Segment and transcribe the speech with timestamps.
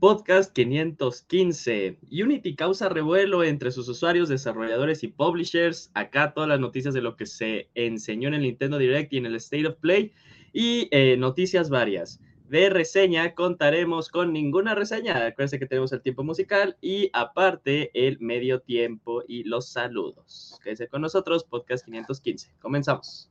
[0.00, 1.98] Podcast 515.
[2.10, 5.90] Unity causa revuelo entre sus usuarios, desarrolladores y publishers.
[5.92, 9.26] Acá todas las noticias de lo que se enseñó en el Nintendo Direct y en
[9.26, 10.12] el State of Play.
[10.54, 12.18] Y eh, noticias varias.
[12.50, 15.24] De reseña contaremos con ninguna reseña.
[15.24, 20.58] Acuérdense que tenemos el tiempo musical y aparte el medio tiempo y los saludos.
[20.60, 22.52] Quédense con nosotros, Podcast 515.
[22.58, 23.30] Comenzamos.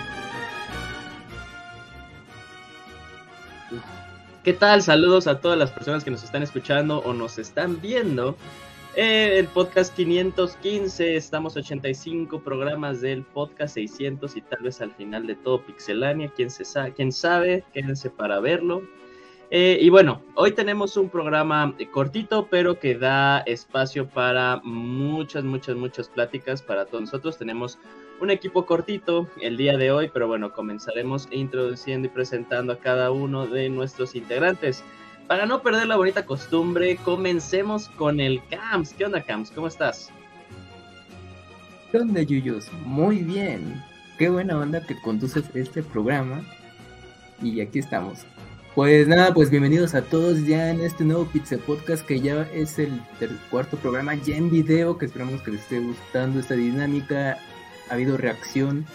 [4.43, 4.81] ¿Qué tal?
[4.81, 8.35] Saludos a todas las personas que nos están escuchando o nos están viendo.
[8.95, 15.27] Eh, el podcast 515, estamos 85 programas del podcast 600 y tal vez al final
[15.27, 18.81] de todo Pixelania, quién, se sabe, quién sabe, quédense para verlo.
[19.51, 25.75] Eh, y bueno, hoy tenemos un programa cortito, pero que da espacio para muchas, muchas,
[25.75, 27.37] muchas pláticas para todos nosotros.
[27.37, 27.77] Tenemos
[28.21, 33.11] un equipo cortito el día de hoy, pero bueno, comenzaremos introduciendo y presentando a cada
[33.11, 34.83] uno de nuestros integrantes.
[35.27, 38.93] Para no perder la bonita costumbre, comencemos con el Camps.
[38.93, 39.49] ¿Qué onda, Camps?
[39.49, 40.11] ¿Cómo estás?
[41.91, 42.71] ¿Qué onda, Yuyos?
[42.85, 43.81] Muy bien.
[44.19, 46.43] Qué buena onda que conduces este programa.
[47.41, 48.19] Y aquí estamos.
[48.75, 52.77] Pues nada, pues bienvenidos a todos ya en este nuevo Pizza Podcast que ya es
[52.77, 53.01] el
[53.49, 57.37] cuarto programa ya en video, que esperamos que les esté gustando esta dinámica
[57.91, 58.85] ha habido reacción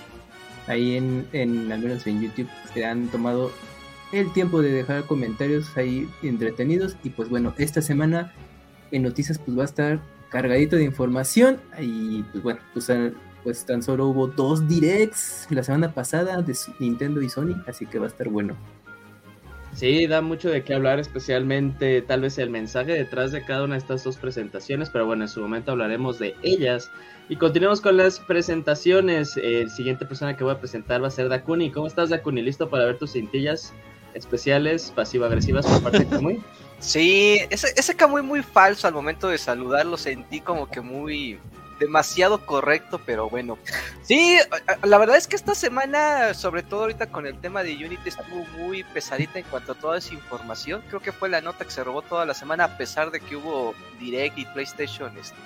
[0.67, 3.53] ahí en, al menos en YouTube, se han tomado
[4.11, 8.33] el tiempo de dejar comentarios ahí entretenidos y pues bueno, esta semana
[8.91, 12.91] en noticias pues va a estar cargadito de información y pues bueno, pues,
[13.45, 17.99] pues tan solo hubo dos directs la semana pasada de Nintendo y Sony, así que
[17.99, 18.57] va a estar bueno.
[19.77, 23.75] Sí, da mucho de qué hablar, especialmente tal vez el mensaje detrás de cada una
[23.75, 26.91] de estas dos presentaciones, pero bueno, en su momento hablaremos de ellas.
[27.29, 29.37] Y continuamos con las presentaciones.
[29.37, 31.71] El siguiente persona que voy a presentar va a ser Dakuni.
[31.71, 32.41] ¿Cómo estás, Dakuni?
[32.41, 33.75] ¿Listo para ver tus cintillas
[34.15, 36.43] especiales, pasivo-agresivas por parte de Kamui?
[36.79, 41.39] Sí, ese, ese Kamui muy falso al momento de saludarlo, sentí como que muy
[41.79, 43.59] demasiado correcto, pero bueno.
[44.03, 44.39] Sí,
[44.83, 48.45] la verdad es que esta semana, sobre todo ahorita con el tema de Unity, estuvo
[48.59, 50.83] muy pesadita en cuanto a toda esa información.
[50.89, 53.37] Creo que fue la nota que se robó toda la semana, a pesar de que
[53.37, 55.37] hubo Direct y PlayStation, este,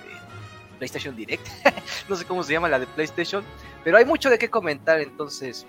[0.77, 1.45] PlayStation Direct.
[2.09, 3.43] no sé cómo se llama la de PlayStation,
[3.83, 5.65] pero hay mucho de qué comentar, entonces,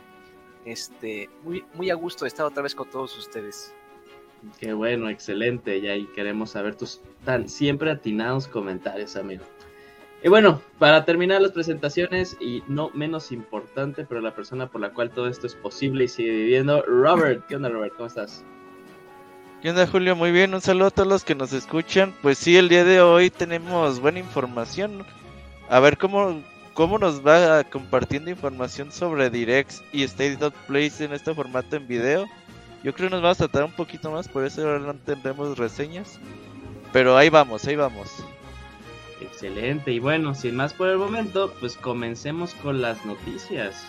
[0.64, 3.74] este, muy, muy a gusto de estar otra vez con todos ustedes.
[4.58, 5.78] Qué bueno, excelente.
[5.78, 9.44] Y ahí queremos saber tus tan siempre atinados comentarios, amigo.
[10.24, 14.90] Y bueno, para terminar las presentaciones, y no menos importante, pero la persona por la
[14.90, 17.44] cual todo esto es posible y sigue viviendo, Robert.
[17.48, 17.94] ¿Qué onda, Robert?
[17.96, 18.44] ¿Cómo estás?
[19.62, 20.14] ¿Qué onda, Julio?
[20.14, 22.14] Muy bien, un saludo a todos los que nos escuchan.
[22.22, 25.04] Pues sí, el día de hoy tenemos buena información.
[25.68, 26.40] A ver cómo,
[26.74, 31.88] cómo nos va compartiendo información sobre Directs y State of Place en este formato en
[31.88, 32.26] video.
[32.84, 35.58] Yo creo que nos vamos a tratar un poquito más, por eso ahora no tendremos
[35.58, 36.20] reseñas.
[36.92, 38.24] Pero ahí vamos, ahí vamos.
[39.22, 43.86] Excelente, y bueno, sin más por el momento, pues comencemos con las noticias.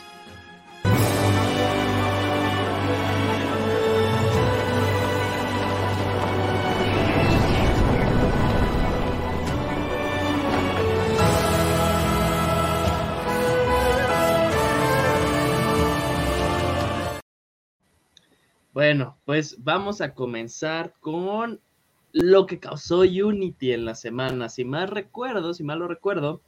[18.71, 21.59] Bueno, pues vamos a comenzar con
[22.13, 24.47] lo que causó Unity en la semana.
[24.47, 26.41] Si mal recuerdo, si mal lo recuerdo,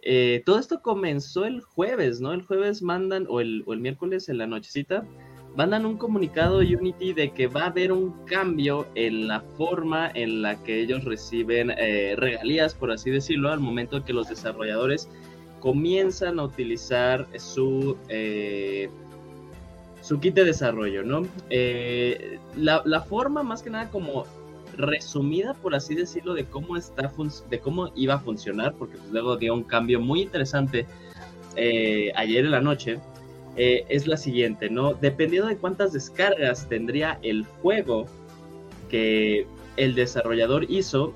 [0.00, 2.32] eh, todo esto comenzó el jueves, ¿no?
[2.32, 5.06] El jueves mandan, o el, miércoles en la nochecita,
[5.54, 10.40] mandan un comunicado Unity de que va a haber un cambio en la forma en
[10.40, 15.08] la que ellos reciben eh, regalías, por así decirlo, al momento que los desarrolladores
[15.60, 18.88] comienzan a utilizar su, eh,
[20.00, 21.28] su kit de desarrollo, ¿no?
[22.56, 24.24] la, la forma más que nada como
[24.76, 27.12] resumida, por así decirlo, de cómo está
[27.50, 30.86] de cómo iba a funcionar, porque pues, luego dio un cambio muy interesante
[31.56, 32.98] eh, ayer en la noche.
[33.56, 34.94] Eh, es la siguiente, ¿no?
[34.94, 38.06] Dependiendo de cuántas descargas tendría el juego
[38.88, 39.46] que
[39.76, 41.12] el desarrollador hizo,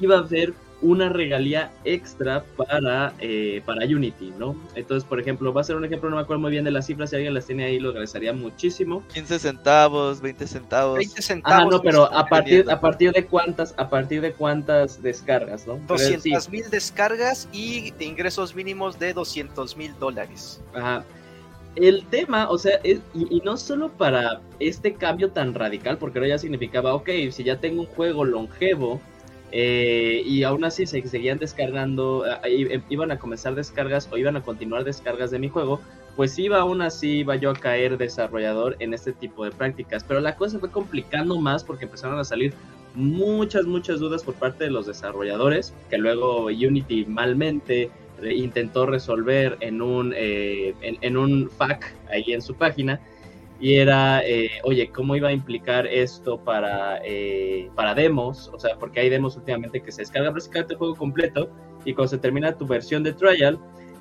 [0.00, 4.56] iba a haber una regalía extra para, eh, para Unity, ¿no?
[4.74, 6.86] Entonces, por ejemplo, va a ser un ejemplo, no me acuerdo muy bien de las
[6.86, 9.02] cifras, si alguien las tiene ahí lo agradecería muchísimo.
[9.12, 10.98] 15 centavos, 20 centavos.
[10.98, 11.66] 20 centavos.
[11.66, 15.78] Ah, no, pero a partir, a partir de cuántas, a partir de cuántas descargas, ¿no?
[15.86, 20.60] 200 mil descargas y de ingresos mínimos de 200 mil dólares.
[20.74, 21.04] Ajá.
[21.76, 26.30] El tema, o sea, y, y, no solo para este cambio tan radical, porque ahora
[26.30, 29.00] ya significaba, ok, si ya tengo un juego longevo,
[29.52, 34.42] eh, y aún así se seguían descargando, eh, iban a comenzar descargas o iban a
[34.42, 35.80] continuar descargas de mi juego,
[36.16, 40.04] pues iba aún así, iba yo a caer desarrollador en este tipo de prácticas.
[40.04, 42.54] Pero la cosa fue complicando más porque empezaron a salir
[42.94, 47.90] muchas, muchas dudas por parte de los desarrolladores, que luego Unity malmente
[48.22, 53.00] intentó resolver en un, eh, en un FAQ ahí en su página
[53.60, 58.50] y era, eh, oye, ¿cómo iba a implicar esto para, eh, para demos?
[58.54, 61.50] O sea, porque hay demos últimamente que se descarga básicamente el juego completo
[61.84, 63.58] y cuando se termina tu versión de trial,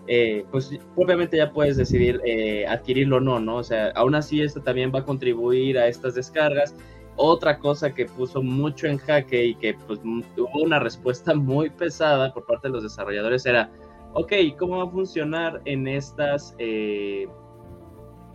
[0.07, 2.21] eh, pues obviamente ya puedes decidir
[2.69, 3.57] adquirirlo o no, ¿no?
[3.57, 6.73] O sea, aún así esto también va a contribuir a estas descargas.
[7.17, 12.33] Otra cosa que puso mucho en jaque y que pues, hubo una respuesta muy pesada
[12.33, 13.69] por parte de los desarrolladores era,
[14.13, 16.55] ok, ¿cómo va a funcionar en estas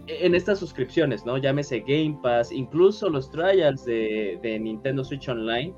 [0.06, 1.38] en estas suscripciones, ¿no?
[1.38, 5.72] Llámese Game Pass, incluso los trials de, Nintendo Switch Online,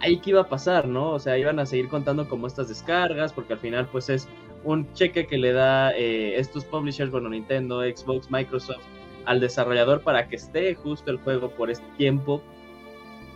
[0.00, 1.10] ahí qué iba a pasar, ¿no?
[1.12, 4.28] O sea, iban a seguir contando como estas descargas, porque al final pues es
[4.62, 8.82] un cheque que le da eh, estos publishers, bueno, Nintendo, Xbox, Microsoft,
[9.24, 12.42] al desarrollador para que esté justo el juego por este tiempo,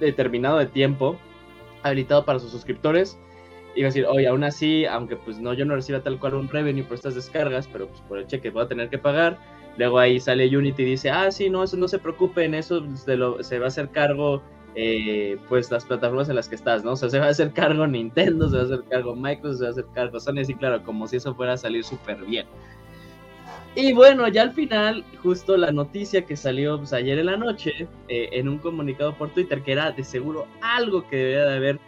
[0.00, 1.18] determinado de tiempo,
[1.82, 3.18] habilitado para sus suscriptores.
[3.74, 6.48] Iba a decir, oye, aún así, aunque pues no, yo no reciba tal cual un
[6.48, 9.38] revenue por estas descargas, pero pues por el cheque voy a tener que pagar
[9.78, 13.16] Luego ahí sale Unity y dice, ah, sí, no, eso no se preocupen, eso se,
[13.16, 14.42] lo, se va a hacer cargo,
[14.74, 16.92] eh, pues las plataformas en las que estás, ¿no?
[16.92, 19.62] O sea, se va a hacer cargo Nintendo, se va a hacer cargo Microsoft, se
[19.62, 22.46] va a hacer cargo Sony, sí, claro, como si eso fuera a salir súper bien.
[23.76, 27.86] Y bueno, ya al final, justo la noticia que salió pues, ayer en la noche,
[28.08, 31.80] eh, en un comunicado por Twitter, que era de seguro algo que debía de haber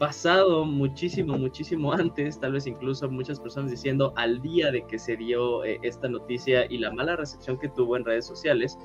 [0.00, 5.14] pasado muchísimo, muchísimo antes, tal vez incluso muchas personas diciendo al día de que se
[5.14, 8.78] dio eh, esta noticia y la mala recepción que tuvo en redes sociales,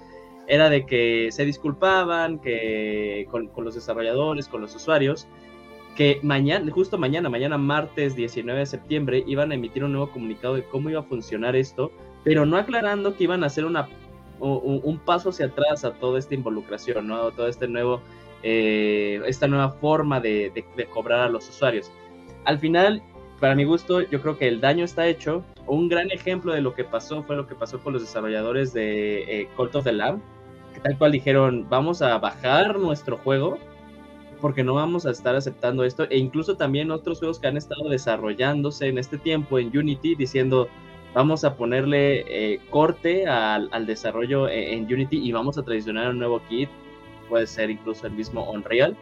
[0.46, 5.26] era de que se disculpaban que con, los desarrolladores, con los usuarios,
[5.96, 10.56] que mañana, justo mañana, mañana martes 19 de septiembre, iban a emitir un nuevo comunicado
[10.56, 11.94] de cómo iba a funcionar esto,
[12.26, 13.88] pero no aclarando que iban a hacer una,
[14.42, 17.32] un, paso hacia atrás a toda esta involucración, ¿no?
[17.32, 18.02] todo este nuevo
[18.44, 21.92] eh, esta nueva forma de, cobrar a los usuarios.
[22.46, 23.02] Al final,
[23.40, 25.44] para mi gusto, yo creo que el daño está hecho.
[25.68, 29.42] Un gran ejemplo de lo que pasó fue lo que pasó con los desarrolladores de
[29.42, 30.22] eh, Cult of the Lamb,
[30.74, 33.58] que tal cual dijeron, vamos a bajar nuestro juego
[34.42, 36.08] porque no vamos a estar aceptando esto.
[36.10, 40.68] E incluso también otros juegos que han estado desarrollándose en este tiempo en Unity diciendo,
[41.16, 46.20] vamos a ponerle eh, corte al, al desarrollo en, Unity y vamos a traicionar un
[46.20, 46.70] nuevo kit
[47.30, 48.96] puede ser incluso el mismo Unreal.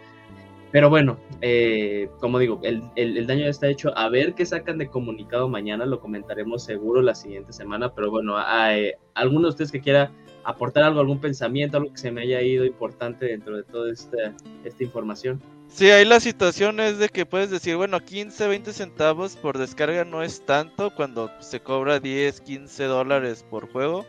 [0.71, 3.95] Pero bueno, eh, como digo, el, el, daño está hecho.
[3.95, 7.93] A ver qué sacan de comunicado mañana, lo comentaremos seguro la siguiente semana.
[7.93, 10.11] Pero bueno, hay alguno de ustedes que quiera
[10.43, 14.33] aportar algo, algún pensamiento, algo que se me haya ido importante dentro de toda esta,
[14.63, 15.39] esta información.
[15.67, 20.05] Sí, ahí la situación es de que puedes decir, bueno, 15, 20 centavos por descarga
[20.05, 24.05] no es tanto cuando se cobra 10, 15 dólares por juego.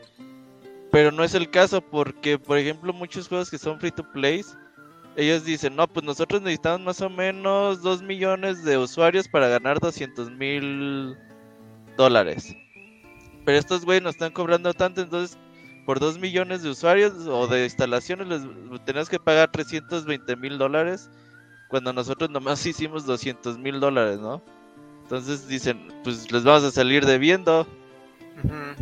[0.95, 4.45] Pero no es el caso porque, por ejemplo, muchos juegos que son free to play,
[5.17, 9.81] ellos dicen, no, pues nosotros necesitamos más o menos 2 millones de usuarios para ganar
[9.81, 11.17] 200 mil
[11.97, 12.55] dólares.
[13.45, 15.37] Pero estos güeyes nos están cobrando tanto, entonces
[15.85, 21.11] por 2 millones de usuarios o de instalaciones les tenemos que pagar 320 mil dólares
[21.71, 24.41] cuando nosotros nomás hicimos 200 mil dólares, ¿no?
[25.03, 27.67] Entonces dicen, pues les vamos a salir debiendo.
[28.45, 28.77] Eh,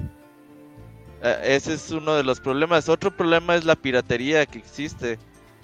[1.23, 2.88] ese es uno de los problemas.
[2.88, 5.19] Otro problema es la piratería que existe.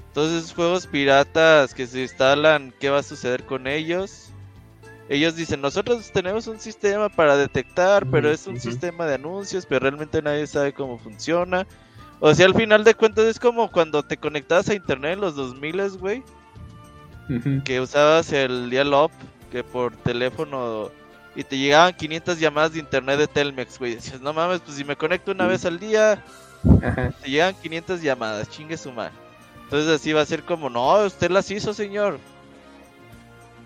[0.09, 4.31] Entonces, juegos piratas que se instalan, ¿qué va a suceder con ellos?
[5.09, 9.81] Ellos dicen, nosotros tenemos un sistema para detectar, pero es un sistema de anuncios, pero
[9.81, 11.67] realmente nadie sabe cómo funciona.
[12.21, 15.37] O sea, al final de cuentas es como cuando te conectabas a internet en los
[15.37, 16.23] 2000, güey.
[17.65, 19.11] Que usabas el dial-up,
[19.51, 20.91] que por teléfono
[21.39, 23.95] y te llegaban 500 llamadas de internet de Telmex, güey.
[23.95, 26.25] Decías, no mames, pues si me conecto una vez al día,
[27.23, 29.15] te llegan 500 llamadas, chingue su madre.
[29.65, 32.21] Entonces así va a ser como, no, usted las hizo, señor.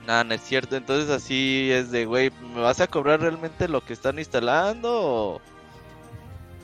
[0.07, 0.76] Nada, no es cierto.
[0.76, 4.91] Entonces así es de, güey, ¿me vas a cobrar realmente lo que están instalando?
[4.93, 5.43] O,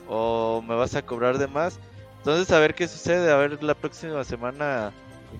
[0.07, 1.79] o me vas a cobrar de más?
[2.17, 4.93] Entonces a ver qué sucede, a ver la próxima semana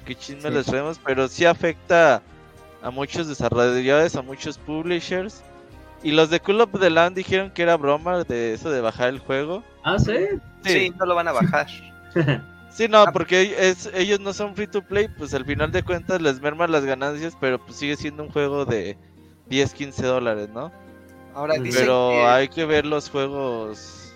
[0.06, 0.50] qué chisme Sí.
[0.52, 1.00] les traemos.
[1.04, 2.24] Pero sí afecta
[2.82, 5.44] a muchos desarrolladores, a muchos publishers.
[6.04, 9.10] Y los de Cool of the Land dijeron que era broma de eso de bajar
[9.10, 9.64] el juego.
[9.84, 10.14] Ah, sí.
[10.64, 11.68] Sí, no lo van a bajar.
[12.72, 13.12] Sí, no, Ah.
[13.12, 16.72] porque es, ellos no son free to play, pues al final de cuentas les merman
[16.72, 18.96] las ganancias, pero pues sigue siendo un juego de
[19.48, 20.72] 10, 15 dólares, ¿no?
[21.34, 24.14] Ahora dicen Pero que- hay que ver los juegos,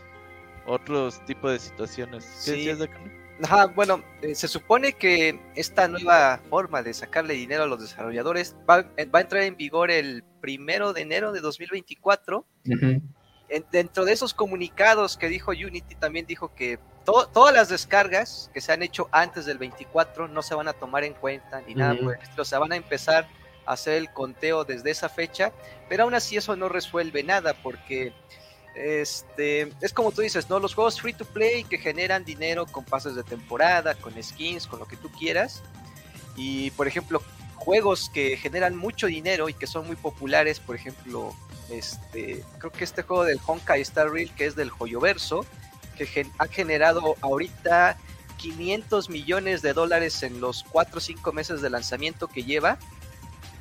[0.68, 2.25] otros tipos de situaciones.
[2.46, 2.52] ¿Qué Sí.
[2.52, 3.12] decías, Decano?
[3.44, 8.56] Ajá, bueno, eh, se supone que esta nueva forma de sacarle dinero a los desarrolladores
[8.70, 12.46] va, va a entrar en vigor el primero de enero de 2024.
[12.68, 13.02] Ujú.
[13.48, 18.52] En- dentro de esos comunicados que dijo Unity, también dijo que to- todas las descargas
[18.54, 21.76] que se han hecho antes del 24 no se van a tomar en cuenta ni
[21.76, 22.42] nada por el estilo.
[22.42, 23.26] O sea, van a empezar
[23.66, 25.54] a hacer el conteo desde esa fecha,
[25.88, 28.12] pero aún así eso no resuelve nada porque
[28.76, 30.60] este es como tú dices, ¿no?
[30.60, 34.80] Los juegos free to play que generan dinero con pases de temporada, con skins, con
[34.80, 35.64] lo que tú quieras.
[36.36, 37.22] Y por ejemplo,
[37.63, 41.34] juegos que generan mucho dinero y que son muy populares, por ejemplo,
[41.70, 45.46] este, creo que este juego del Honkai Star Rail, que es del Joyoverso,
[45.98, 47.98] que gen- ha generado ahorita
[48.38, 52.77] 500 millones de dólares en los 4 o 5 meses de lanzamiento que lleva.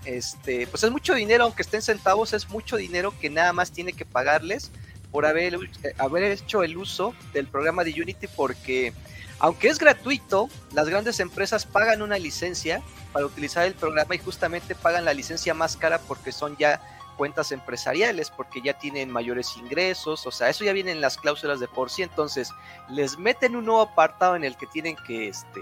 [0.04, 3.92] Este, pues es mucho dinero, aunque estén centavos, es mucho dinero que nada más tiene
[3.92, 4.72] que pagarles
[5.12, 5.56] por haber,
[5.98, 8.92] haber hecho el uso del programa de Unity porque
[9.38, 12.82] aunque es gratuito, las grandes empresas pagan una licencia
[13.12, 16.80] para utilizar el programa y justamente pagan la licencia más cara porque son ya
[17.16, 21.60] cuentas empresariales, porque ya tienen mayores ingresos, o sea, eso ya viene en las cláusulas
[21.60, 22.50] de por sí, entonces
[22.88, 25.60] les meten un nuevo apartado en el que tienen que, este,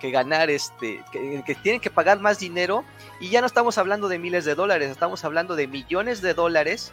[0.00, 2.84] que ganar, este, que, que tienen que pagar más dinero
[3.20, 6.92] y ya no estamos hablando de miles de dólares, estamos hablando de millones de dólares.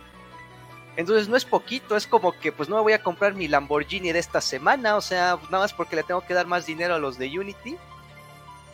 [0.96, 4.12] Entonces no es poquito, es como que pues no me voy a comprar mi Lamborghini
[4.12, 7.00] de esta semana, o sea, nada más porque le tengo que dar más dinero a
[7.00, 7.78] los de Unity.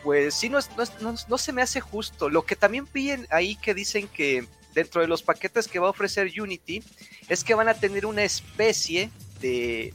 [0.02, 2.30] Pues sí, no, es- no, es- no- no se me hace justo.
[2.30, 5.90] Lo que también piden ahí que dicen que dentro de los paquetes que va a
[5.90, 6.82] ofrecer Unity
[7.28, 9.92] es que van a tener una especie de,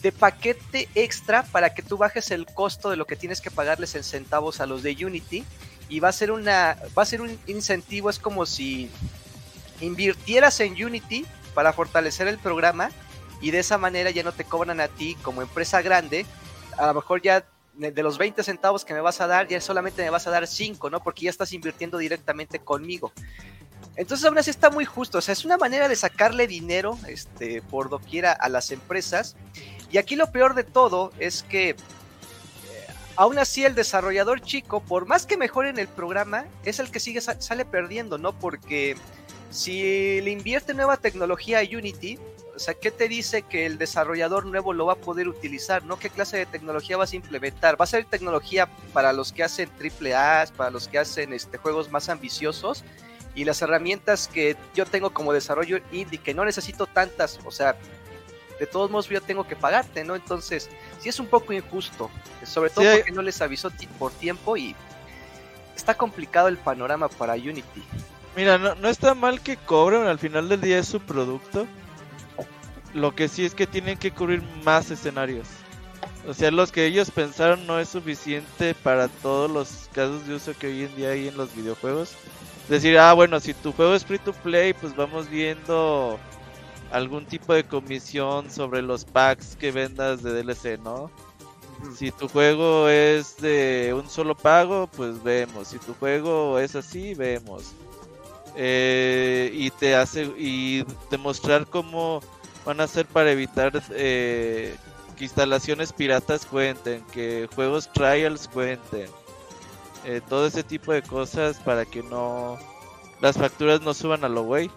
[0.00, 3.94] de paquete extra para que tú bajes el costo de lo que tienes que pagarles
[3.96, 5.44] en centavos a los de Unity
[5.88, 8.88] y va a ser una va a ser un incentivo es como si
[9.80, 12.90] invirtieras en Unity para fortalecer el programa
[13.40, 16.24] y de esa manera ya no te cobran a ti como empresa grande
[16.78, 20.02] a lo mejor ya de los 20 centavos que me vas a dar ya solamente
[20.02, 23.12] me vas a dar 5 no porque ya estás invirtiendo directamente conmigo
[23.96, 27.60] entonces aún así está muy justo, o sea, es una manera de sacarle dinero este,
[27.60, 29.36] por doquiera a las empresas.
[29.90, 31.76] Y aquí lo peor de todo es que eh,
[33.16, 37.20] aún así el desarrollador chico, por más que mejoren el programa, es el que sigue
[37.20, 38.32] sa- sale perdiendo, ¿no?
[38.32, 38.96] Porque
[39.50, 42.18] si le invierte nueva tecnología a Unity,
[42.54, 45.98] o sea, ¿qué te dice que el desarrollador nuevo lo va a poder utilizar, no?
[45.98, 47.80] ¿Qué clase de tecnología vas a implementar?
[47.80, 51.58] ¿Va a ser tecnología para los que hacen triple A, para los que hacen este,
[51.58, 52.84] juegos más ambiciosos?
[53.34, 57.76] y las herramientas que yo tengo como desarrollo indie, que no necesito tantas, o sea,
[58.58, 60.14] de todos modos yo tengo que pagarte, ¿no?
[60.14, 60.68] Entonces,
[61.00, 62.10] sí es un poco injusto,
[62.44, 64.76] sobre todo Sí, porque no les avisó por tiempo y
[65.74, 67.82] está complicado el panorama para Unity.
[68.36, 71.66] Mira, no, no está mal que cobren, al final del día es su producto.
[72.94, 75.48] Lo que sí es que tienen que cubrir más escenarios.
[76.26, 80.52] O sea, los que ellos pensaron no es suficiente para todos los casos de uso
[80.56, 82.14] que hoy en día hay en los videojuegos.
[82.68, 86.18] Decir, ah, bueno, si tu juego es free to play, pues vamos viendo
[86.92, 91.10] algún tipo de comisión sobre los packs que vendas de DLC, ¿no?
[91.96, 95.68] Si tu juego es de un solo pago, pues vemos.
[95.68, 97.72] Si tu juego es así, vemos.
[98.54, 102.20] Eh, y te hace y demostrar cómo
[102.64, 104.74] van a hacer para evitar eh,
[105.16, 109.08] que instalaciones piratas cuenten, que juegos trials cuenten,
[110.04, 112.58] eh, todo ese tipo de cosas para que no
[113.20, 114.70] las facturas no suban a lo güey.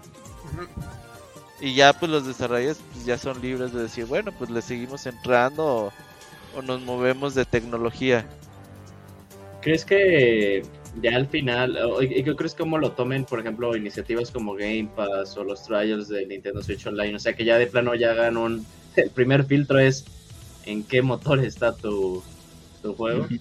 [1.59, 5.05] Y ya pues los desarrolladores pues, ya son libres de decir, bueno, pues le seguimos
[5.05, 5.93] entrando o,
[6.57, 8.25] o nos movemos de tecnología.
[9.61, 10.63] ¿Crees que
[11.01, 14.89] ya al final, o- y qué crees cómo lo tomen, por ejemplo, iniciativas como Game
[14.95, 17.15] Pass o los trials de Nintendo Switch Online?
[17.15, 18.65] O sea, que ya de plano ya hagan un...
[18.95, 20.05] El primer filtro es
[20.63, 22.23] en qué motor está tu,
[22.81, 23.27] tu juego.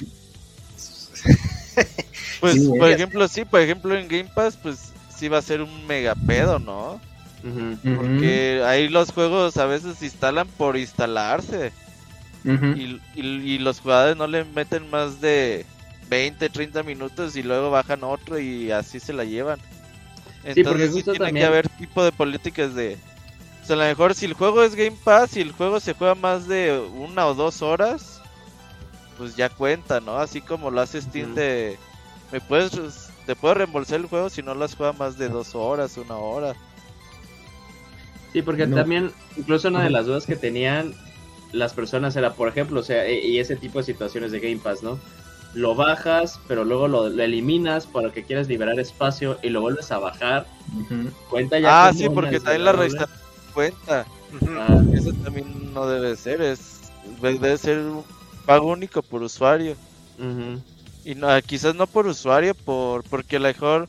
[2.41, 5.63] Pues Sí, por ejemplo, sí, por ejemplo en Game Pass pues sí va a ser
[5.63, 7.01] un mega pedo, ¿no?
[7.97, 11.73] Porque ahí los juegos a veces se instalan por instalarse.
[12.77, 15.65] Y- y los jugadores no le meten más de
[16.15, 19.59] 20, 30 minutos y luego bajan otro y así se la llevan.
[20.43, 22.97] porque Entonces sí, justo tiene también- que haber tipo de políticas de...
[23.63, 25.95] O sea, a lo mejor si el juego es Game Pass y el juego se
[25.95, 28.21] juega más de una o dos horas,
[29.19, 30.19] pues ya cuenta, ¿no?
[30.19, 31.79] Así como lo hace Steam de...
[32.31, 32.71] Me puedes...
[33.27, 36.17] Te puedo reembolsar el juego si no lo has jugado más de dos horas, una
[36.19, 36.55] hora.
[38.35, 38.77] Sí, porque No.
[38.77, 40.95] también, incluso una de las dudas que tenían
[41.53, 44.59] las personas era, por ejemplo, o sea, e- y ese tipo de situaciones de Game
[44.59, 44.99] Pass, ¿no?
[45.55, 49.91] Lo bajas, pero luego lo, lo eliminas para que quieras liberar espacio y lo vuelves
[49.93, 50.47] a bajar.
[51.31, 51.87] Cuenta ya.
[51.87, 53.09] Ah, sí, porque también la resta
[53.53, 54.05] cuenta.
[54.59, 56.81] Ah, Eso también no debe ser, es
[57.23, 58.05] debe ser un
[58.47, 59.77] pago único por usuario.
[61.05, 63.89] Y no, quizás no por usuario, por porque a lo mejor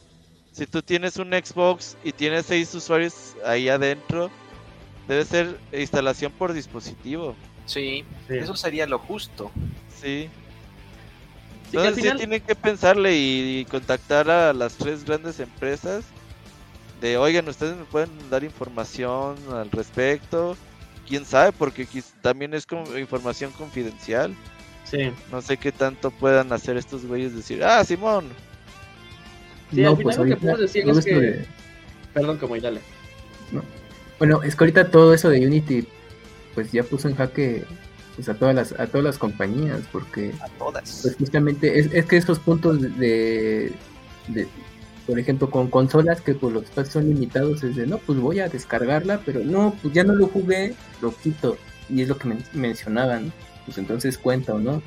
[0.51, 4.29] si tú tienes un Xbox y tienes seis usuarios ahí adentro,
[5.07, 7.35] debe ser instalación por dispositivo.
[7.65, 8.37] Sí, Sí.
[8.37, 9.49] eso sería lo justo.
[9.89, 10.29] Sí.
[11.71, 16.03] Sí, Entonces sí final- tienen que pensarle y, y contactar a las tres grandes empresas
[17.01, 20.55] de, oigan, ustedes me pueden dar información al respecto.
[21.07, 21.87] Quién sabe, porque
[22.21, 24.33] también es como información confidencial.
[24.85, 25.11] Sí.
[25.31, 28.25] No sé qué tanto puedan hacer estos güeyes decir, ah, Simón,
[29.73, 31.45] Sí, al final lo que podemos decir es que- de-
[32.13, 32.79] Perdón, como y dale.
[34.19, 35.85] Bueno, es que ahorita todo eso de Unity,
[36.53, 37.65] pues ya puso en jaque
[38.15, 40.99] pues, a todas las a todas las compañías, porque A todas.
[41.03, 43.73] pues justamente es, es que esos puntos de,
[44.27, 44.47] de-
[45.05, 48.39] por ejemplo, con consolas que pues los espacios son limitados, es de no, pues voy
[48.39, 51.57] a descargarla, pero no, pues ya no lo jugué, lo quito,
[51.89, 53.31] y es lo que men- mencionaban,
[53.65, 54.81] pues entonces cuenta o no.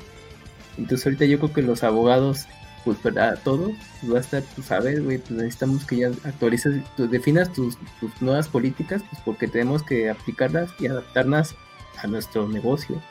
[0.77, 2.47] Entonces ahorita yo creo que los abogados,
[2.83, 3.71] pues para todos,
[4.01, 7.51] pues va a estar, pues a ver, güey, pues necesitamos que ya actualices, tú definas
[7.53, 11.55] tus, tus nuevas políticas, pues porque tenemos que aplicarlas y adaptarlas
[12.01, 13.01] a nuestro negocio.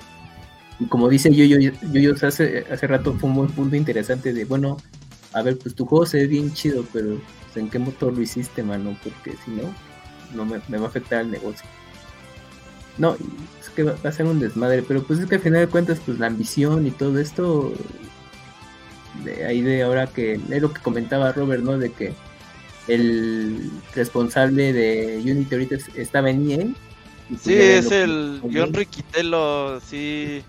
[0.80, 4.44] Y como dice yo, yo, yo, hace, hace rato fue un buen punto interesante de,
[4.44, 4.76] bueno,
[5.32, 8.22] a ver, pues tu juego se ve bien chido, pero pues, ¿en qué motor lo
[8.22, 8.96] hiciste, mano?
[9.02, 9.62] Porque si no,
[10.34, 11.66] no me, me va a afectar el negocio.
[12.96, 13.14] No,
[13.60, 15.68] es que va, va a ser un desmadre, pero pues es que al final de
[15.68, 17.72] cuentas, pues la ambición y todo esto,
[19.24, 21.76] de ahí de ahora que, es lo que comentaba Robert, ¿no?
[21.78, 22.12] De que
[22.88, 26.66] el responsable de Unity ahorita es- estaba en EA.
[27.28, 30.42] pues sí, es el John Riquitelo, sí.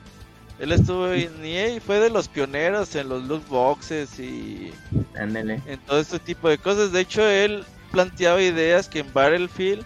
[0.60, 4.72] Él estuvo en EA y fue de los pioneros en los loot boxes y
[5.17, 5.62] Ándale.
[5.65, 6.91] en todo este tipo de cosas.
[6.91, 9.86] De hecho, él planteaba ideas que en Battlefield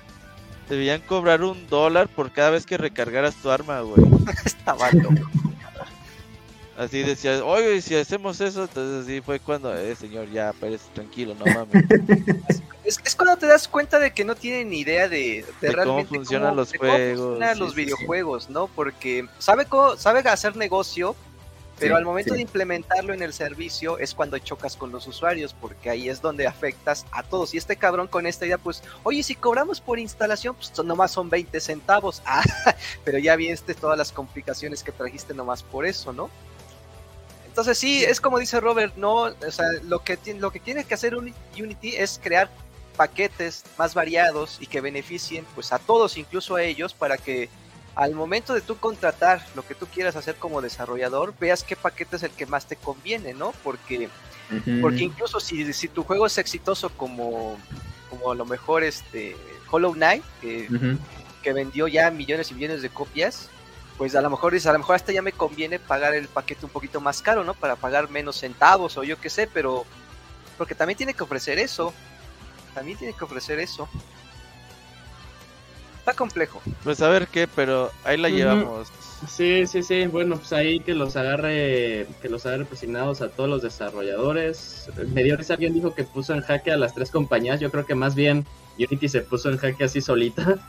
[0.70, 4.02] debían cobrar un dólar por cada vez que recargaras tu arma, güey.
[4.46, 5.30] Estaba loco.
[6.78, 11.36] Así decía, oye, si hacemos eso, entonces así fue cuando, eh, señor, ya, pero tranquilo,
[11.36, 11.84] no mames.
[12.84, 15.74] Es, es cuando te das cuenta de que no tienen ni idea de, de De
[15.76, 17.82] cómo realmente funcionan los de cómo juegos, funcionan sí, los sí, sí.
[17.86, 18.68] videojuegos, ¿no?
[18.68, 21.16] Porque sabe cómo, sabe hacer negocio,
[21.80, 22.38] pero Sí, al momento sí.
[22.38, 26.48] de implementarlo en el servicio es cuando chocas con los usuarios, porque ahí es donde
[26.48, 27.54] afectas a todos.
[27.54, 31.12] Y este cabrón con esta idea, pues, oye, si cobramos por instalación, pues son- nomás
[31.12, 32.22] son 20 centavos.
[32.28, 32.44] Ah,
[33.06, 36.30] pero ya viste todas las complicaciones que trajiste nomás por eso, ¿no?
[37.54, 40.96] Entonces sí, es como dice Robert, no, o sea, lo que, lo que tiene que
[40.96, 42.50] hacer Uni- Unity es crear
[42.98, 47.50] paquetes más variados y que beneficien pues a todos, incluso a ellos, para que
[47.94, 52.16] al momento de tú contratar lo que tú quieras hacer como desarrollador, veas qué paquete
[52.16, 53.54] es el que más te conviene, ¿no?
[53.64, 54.10] Porque,
[54.82, 57.56] porque incluso si, si tu juego es exitoso como,
[58.10, 59.38] como a lo mejor este
[59.70, 63.50] Hollow Knight, que vendió ya millones y millones de copias,
[64.04, 66.66] pues a lo mejor dices, a lo mejor hasta ya me conviene pagar el paquete
[66.66, 67.54] un poquito más caro, ¿no?
[67.54, 69.86] Para pagar menos centavos o yo qué sé, pero
[70.58, 71.94] porque también tiene que ofrecer eso.
[72.74, 73.88] También tiene que ofrecer eso.
[76.00, 76.62] Está complejo.
[76.84, 78.92] Pues a ver qué, pero ahí la llevamos.
[79.26, 80.06] Sí, sí, sí.
[80.08, 84.90] Bueno, pues ahí que los agarre, que los agarre presionados a todos los desarrolladores.
[85.14, 87.62] Me dio risa, alguien dijo que puso en jaque a las tres compañías.
[87.62, 88.46] Yo creo que más bien
[88.78, 90.60] Unity se puso en jaque así solita.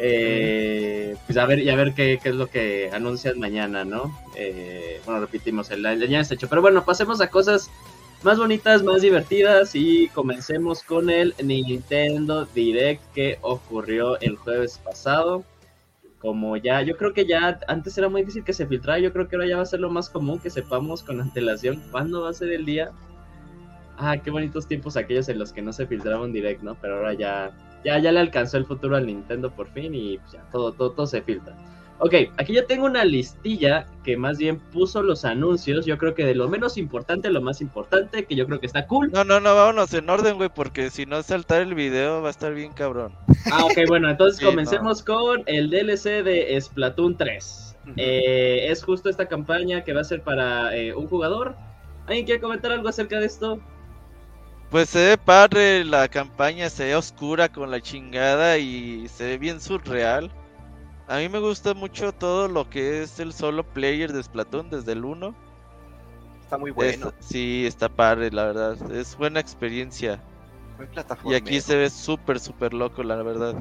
[0.00, 4.16] Eh, pues a ver, y a ver qué, es lo que anuncian mañana, ¿no?
[4.36, 6.48] Eh, bueno, repetimos, el, el ya está hecho.
[6.48, 7.70] Pero bueno, pasemos a cosas
[8.22, 15.44] más bonitas, más divertidas y comencemos con el Nintendo Direct que ocurrió el jueves pasado
[16.18, 19.28] como ya, yo creo que ya antes era muy difícil que se filtrara, yo creo
[19.28, 22.30] que ahora ya va a ser lo más común que sepamos con antelación cuándo va
[22.30, 22.90] a ser el día.
[23.96, 26.76] Ah, qué bonitos tiempos aquellos en los que no se filtraba un direct, ¿no?
[26.80, 27.50] Pero ahora ya,
[27.84, 30.92] ya, ya le alcanzó el futuro al Nintendo por fin y pues ya todo, todo,
[30.92, 31.54] todo se filtra.
[32.00, 36.24] Ok, aquí ya tengo una listilla que más bien puso los anuncios, yo creo que
[36.24, 39.10] de lo menos importante a lo más importante, que yo creo que está cool.
[39.10, 42.30] No, no, no, vámonos en orden, güey, porque si no saltar el video va a
[42.30, 43.12] estar bien cabrón.
[43.50, 47.76] Ah, ok, bueno, entonces Sí, comencemos con el DLC de Splatoon 3.
[47.96, 51.56] Eh, es justo esta campaña que va a ser para eh, un jugador.
[52.06, 53.60] ¿Alguien quiere comentar algo acerca de esto?
[54.70, 59.38] Pues se ve padre la campaña, se ve oscura con la chingada y se ve
[59.38, 60.30] bien surreal.
[61.06, 64.92] A mí me gusta mucho todo lo que es el solo player de Splatoon desde
[64.92, 65.34] el 1.
[66.40, 67.12] Está muy bueno.
[67.18, 68.92] Es- sí, está padre, la verdad.
[68.92, 70.22] Es buena experiencia.
[71.24, 73.54] Y aquí se ve súper, súper loco, la verdad.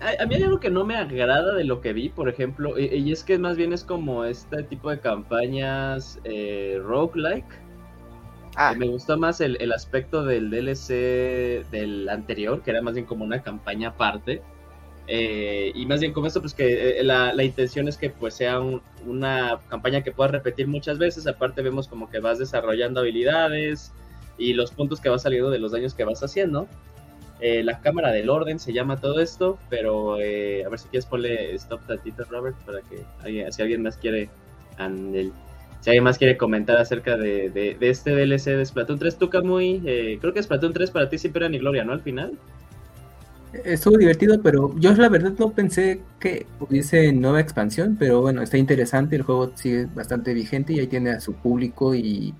[0.00, 2.78] A, a mí hay algo que no me agrada de lo que vi, por ejemplo,
[2.78, 7.67] y, y es que más bien es como este tipo de campañas eh, roguelike.
[8.60, 13.06] Ah, Me gustó más el, el aspecto del DLC del anterior, que era más bien
[13.06, 14.42] como una campaña aparte.
[15.06, 18.34] Eh, y más bien como esto, pues que eh, la, la intención es que pues
[18.34, 21.26] sea un- una campaña que puedas repetir muchas veces.
[21.26, 23.92] Aparte vemos como que vas desarrollando habilidades
[24.38, 26.68] y los puntos que vas saliendo de los daños que vas haciendo.
[27.40, 31.06] Eh, la cámara del orden se llama todo esto, pero eh, a ver si quieres
[31.06, 34.30] ponle stop tantito, Robert, para que alguien- si alguien más quiere
[34.78, 35.32] Andel.
[35.80, 39.82] Si alguien más quiere comentar acerca de, de- este DLC de Splatoon 3, tú, Kamui,
[39.86, 41.92] eh, creo que Splatoon 3 para ti siempre era ni gloria, ¿no?
[41.92, 42.38] Al final.
[43.64, 48.58] Estuvo divertido, pero yo la verdad no pensé que hubiese nueva expansión, pero bueno, está
[48.58, 52.34] interesante, el juego sigue bastante vigente y ahí tiene a su público y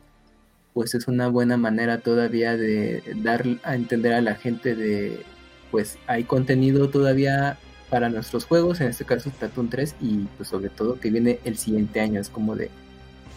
[0.75, 5.25] pues es una buena manera todavía de dar a entender a la gente de
[5.71, 7.59] pues hay contenido todavía
[7.91, 11.57] para nuestros juegos, en este caso Splatoon 3 y pues sobre todo que viene el
[11.57, 12.71] siguiente año, es como de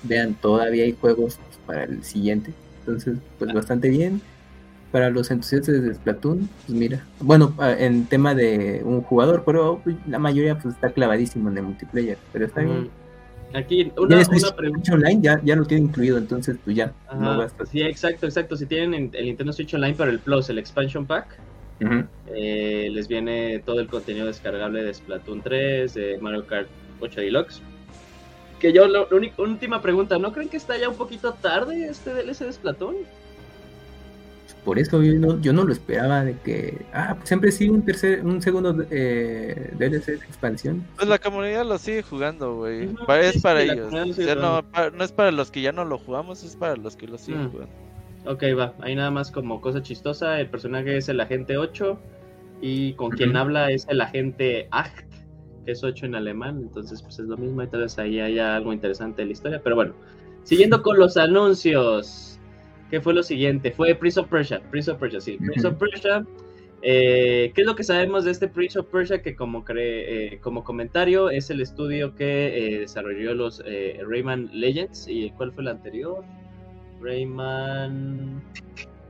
[0.03, 4.21] vean, todavía hay juegos para el siguiente, entonces pues bastante bien
[4.91, 9.81] para los entusiastas de Splatoon, pues mira, bueno, ah, en tema de un jugador, pero
[10.07, 12.89] la mayoría pues está clavadísimo en el multiplayer, pero está bien.
[13.53, 14.93] Aquí, Ya una, es una pregunta.
[14.93, 17.65] Online ya, ya lo tiene incluido, entonces pues ya, no basta.
[17.65, 18.55] sí, exacto, exacto.
[18.57, 21.37] Si tienen en- el Nintendo Switch Online para el Plus, el Expansion Pack,
[22.33, 26.67] eh, les viene todo el contenido descargable de Splatoon 3, de Mario Kart
[26.99, 27.61] 8 Deluxe.
[28.61, 32.13] Que yo, la única, última pregunta, ¿no creen que está ya un poquito tarde este
[32.13, 32.95] DLC de Splatoon?
[34.63, 37.83] Por eso yo no, yo no lo esperaba de que, ah, pues siempre sí un
[37.83, 40.85] tercer, un segundo eh, DLC de expansión.
[40.97, 42.89] Pues la comunidad lo sigue jugando, güey.
[42.89, 43.91] Sí, es para sí, ellos.
[43.91, 44.61] O sea, no,
[44.93, 47.45] no es para los que ya no lo jugamos, es para los que lo siguen
[47.45, 47.51] Mm.
[47.51, 47.73] jugando.
[48.27, 48.75] Ok, va.
[48.81, 50.39] Ahí nada más como cosa chistosa.
[50.39, 51.97] El personaje es el agente 8
[52.61, 53.39] y con quien Ujú.
[53.39, 55.10] habla es el agente 8, que
[55.65, 56.59] es 8 en alemán.
[56.61, 57.61] Entonces, pues es lo mismo.
[57.61, 59.61] Entonces ahí hay algo interesante de la historia.
[59.63, 59.93] Pero bueno,
[60.43, 62.39] siguiendo con los anuncios.
[62.89, 63.71] ¿Qué fue lo siguiente?
[63.71, 64.61] Fue Prince of Persia.
[64.69, 65.37] Prince of Persia, sí.
[65.37, 65.75] Prince of.
[65.75, 66.25] Persia.
[66.81, 69.21] Eh, ¿Qué es lo que sabemos de este Prince of Persia?
[69.21, 73.63] Que como, cre- eh, como comentario es el estudio que eh, desarrolló los
[74.05, 75.07] Rayman Legends.
[75.07, 76.23] ¿Y cuál fue el anterior?
[77.01, 78.41] Rayman.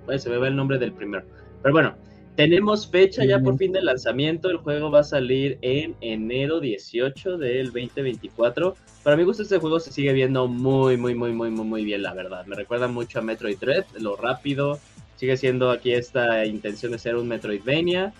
[0.05, 1.23] Bueno, se me va el nombre del primero.
[1.61, 1.95] Pero bueno,
[2.35, 4.49] tenemos fecha ya por fin de lanzamiento.
[4.49, 8.75] El juego va a salir en enero 18 del 2024.
[9.03, 12.03] Para mi gusto, este juego se sigue viendo muy, muy, muy, muy, muy, muy bien,
[12.03, 12.45] la verdad.
[12.45, 14.79] Me recuerda mucho a Metroid Dread, lo rápido.
[15.15, 18.13] Sigue siendo aquí esta intención de ser un Metroidvania.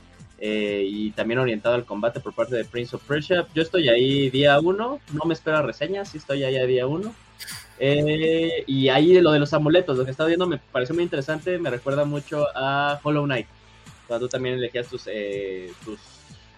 [0.43, 3.47] eh, y también orientado al combate por parte de Prince of Persia.
[3.53, 7.13] Yo estoy ahí día 1, no me espero reseñas, sí estoy ahí a día 1.
[7.79, 11.57] Eh, y ahí lo de los amuletos, lo que estaba viendo me pareció muy interesante,
[11.59, 13.47] me recuerda mucho a Hollow Knight,
[14.11, 15.97] cuando tú también elegías tus, eh, tus,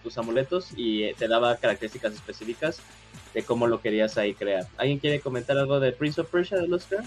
[0.02, 2.80] tus amuletos y eh, te daba características específicas
[3.32, 4.66] de cómo lo querías ahí crear.
[4.76, 7.06] ¿Alguien quiere comentar algo de Prince of Persia de los Craft?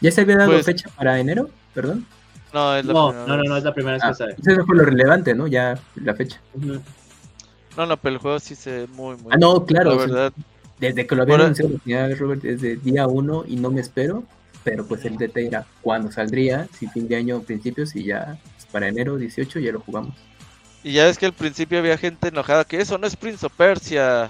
[0.00, 1.50] ¿Ya se había dado Pues- fecha para enero?
[1.74, 2.06] Perdón.
[2.54, 4.36] No, es la No, primera no, no, es la primera vez Ah, que sale.
[4.38, 5.48] eso fue lo relevante, ¿no?
[5.48, 6.40] Ya la fecha.
[7.76, 9.90] No, no, pero el juego sí se ve muy, muy Ah, no, claro.
[9.90, 10.32] La verdad,
[10.78, 14.22] desde que lo había anunciado la Robert desde día 1 y no me espero,
[14.62, 18.38] pero pues el detalle era cuándo saldría, si fin de año o principios y ya
[18.72, 20.14] para enero 18 ya lo jugamos.
[20.82, 23.52] y ya ves que al principio había gente enojada que eso no es Prince of
[23.56, 24.28] Persia.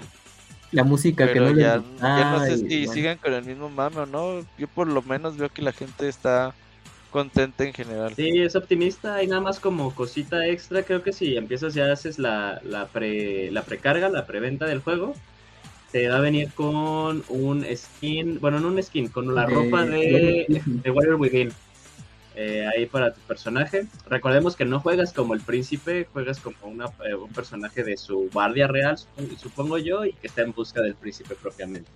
[0.71, 3.43] La música que no ya, gustaba ya no sé y, si bueno, sigan con el
[3.43, 4.45] mismo mame o no.
[4.57, 6.53] Yo por lo menos veo que la gente está
[7.11, 8.13] contenta en general.
[8.15, 12.17] Sí, es optimista y nada más como cosita extra, creo que si empiezas ya haces
[12.17, 15.13] la, la, pre, la precarga, la preventa del juego,
[15.91, 19.85] te va a venir con un skin, bueno, no un skin, con la De ropa
[19.85, 21.53] de Warrior Within.
[22.35, 23.85] Eh, ahí para tu personaje.
[24.07, 28.29] Recordemos que no juegas como el príncipe, juegas como una, eh, un personaje de su
[28.33, 31.89] guardia real, supongo, supongo yo, y que está en busca del príncipe propiamente.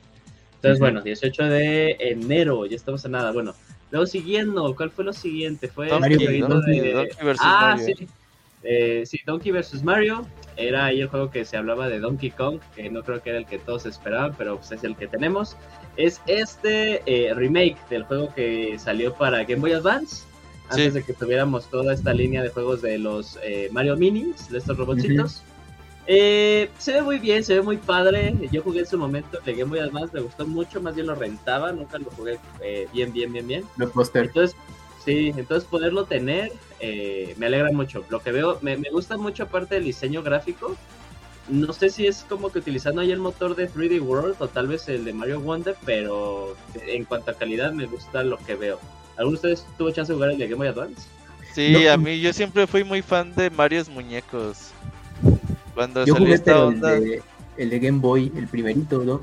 [0.56, 3.32] Entonces, bueno, 18 de enero, ya estamos a nada.
[3.32, 3.54] Bueno,
[3.92, 5.68] luego siguiendo, ¿cuál fue lo siguiente?
[5.68, 7.96] Fue Donkey, este Donkey, de- Donkey versus ah, Mario.
[7.98, 8.08] sí.
[8.70, 9.84] Eh, sí, Donkey vs.
[9.84, 10.28] Mario.
[10.58, 13.40] Era ahí el juego que se hablaba de Donkey Kong, que no creo que era
[13.40, 15.56] el que todos esperaban, pero pues es el que tenemos.
[15.96, 20.26] Es este eh, remake del juego que salió para Game Boy Advance.
[20.70, 24.58] Antes de que tuviéramos toda esta línea de juegos de los eh, Mario Minis, de
[24.58, 25.42] estos robotcitos.
[26.08, 28.34] Eh, se ve muy bien, se ve muy padre.
[28.52, 31.16] Yo jugué en su momento de Game Boy Advance, me gustó mucho, más bien lo
[31.16, 33.64] rentaba, nunca lo jugué eh, bien, bien, bien, bien.
[33.76, 34.26] Blockbuster.
[34.26, 34.58] Entonces,
[35.08, 38.04] sí, entonces poderlo tener eh, me alegra mucho.
[38.10, 40.76] Lo que veo, me, me gusta mucho aparte del diseño gráfico.
[41.48, 44.68] No sé si es como que utilizando ahí el motor de 3D World o tal
[44.68, 48.80] vez el de Mario Wonder, pero en cuanto a calidad me gusta lo que veo.
[49.16, 51.08] ¿Alguno de ustedes tuvo chance de jugar el de Game Boy Advance?
[51.54, 51.92] Sí, No.
[51.92, 54.72] a mí yo siempre fui muy fan de Marios Muñecos.
[55.74, 57.24] Cuando Yo salió jugué esta el de,
[57.56, 59.22] el de Game Boy, el primerito, ¿no?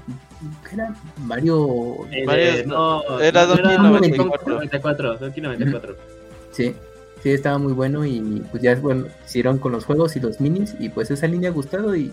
[0.69, 0.95] ¿Qué era?
[1.25, 1.97] Mario.
[2.11, 4.55] Eh, no, era no, Donkey 94.
[4.55, 4.55] 94.
[4.55, 5.97] 94, Donkey 94.
[6.53, 6.75] Sí,
[7.23, 10.75] sí, estaba muy bueno y pues ya bueno, hicieron con los juegos y los minis
[10.79, 12.13] y pues esa línea ha gustado y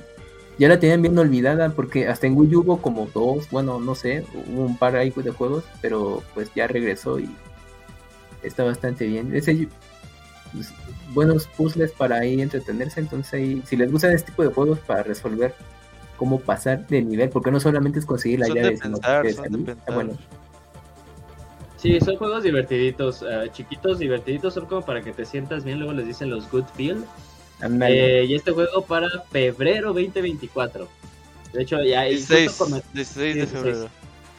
[0.58, 3.96] ya la tenían bien olvidada porque hasta en Wii U hubo como dos, bueno, no
[3.96, 7.30] sé, hubo un par ahí de juegos, pero pues ya regresó y
[8.44, 9.36] está bastante bien.
[9.36, 9.68] Ese,
[10.54, 10.74] pues,
[11.14, 15.04] buenos puzzles para ahí entretenerse, entonces ahí, si les gustan este tipo de juegos para
[15.04, 15.54] resolver
[16.22, 19.24] cómo pasar de nivel, porque no solamente es conseguir la Son de llave, sino pensar,
[19.24, 19.72] que son de.
[19.88, 20.14] Ah, bueno,
[21.78, 25.94] Sí, son juegos divertiditos, eh, chiquitos, divertiditos, son como para que te sientas bien, luego
[25.94, 27.04] les dicen los good feel.
[27.88, 30.88] Eh, y este juego para febrero 2024.
[31.54, 33.64] De hecho, ya y justo 16, come- 16 de 16.
[33.64, 33.90] febrero.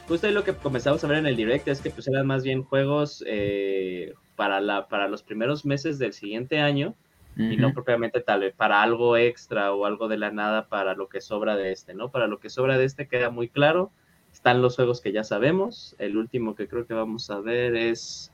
[0.07, 2.43] Justo ahí lo que comenzamos a ver en el direct es que pues eran más
[2.45, 6.95] bien juegos eh, para, la, para los primeros meses del siguiente año
[7.35, 11.09] y no propiamente tal vez para algo extra o algo de la nada para lo
[11.09, 12.09] que sobra de este, ¿no?
[12.09, 13.91] Para lo que sobra de este queda muy claro.
[14.31, 15.95] Están los juegos que ya sabemos.
[15.99, 18.31] El último que creo que vamos a ver es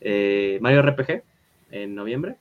[0.00, 1.22] eh, Mario RPG
[1.70, 2.36] en noviembre.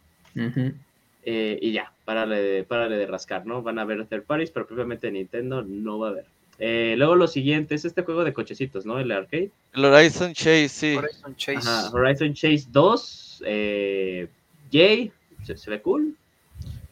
[1.26, 3.62] Eh, y ya, párale de, párale de rascar, ¿no?
[3.62, 6.26] Van a haber third parties, pero propiamente Nintendo no va a haber.
[6.60, 9.00] Eh, luego lo siguiente es este juego de cochecitos, ¿no?
[9.00, 9.52] El arcade.
[9.74, 10.96] El Horizon Chase, sí.
[10.96, 11.58] Horizon Chase.
[11.68, 13.44] Ajá, Horizon Chase 2.
[13.46, 14.28] Eh,
[14.72, 15.12] Yay,
[15.44, 16.16] se, se ve cool.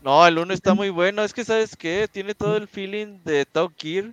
[0.04, 1.24] No, el 1 está muy bueno.
[1.24, 2.08] Es que, ¿sabes qué?
[2.12, 4.12] Tiene todo el feeling de Top Gear.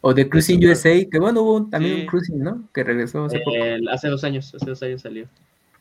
[0.00, 2.00] O de Cruising USA, que bueno, hubo también Sí.
[2.02, 2.62] un Cruising, ¿no?
[2.72, 3.56] Que regresó hace poco.
[3.90, 5.26] Hace dos años, hace dos años salió.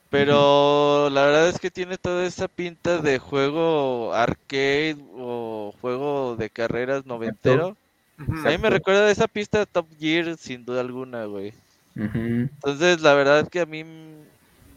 [0.10, 6.50] Pero la verdad es que tiene toda esa pinta de juego arcade o juego de
[6.50, 7.78] carreras noventero.
[8.18, 11.54] A mí me recuerda de esa pista de Top Gear sin duda alguna, güey.
[11.96, 13.84] Entonces, la verdad es que a mí...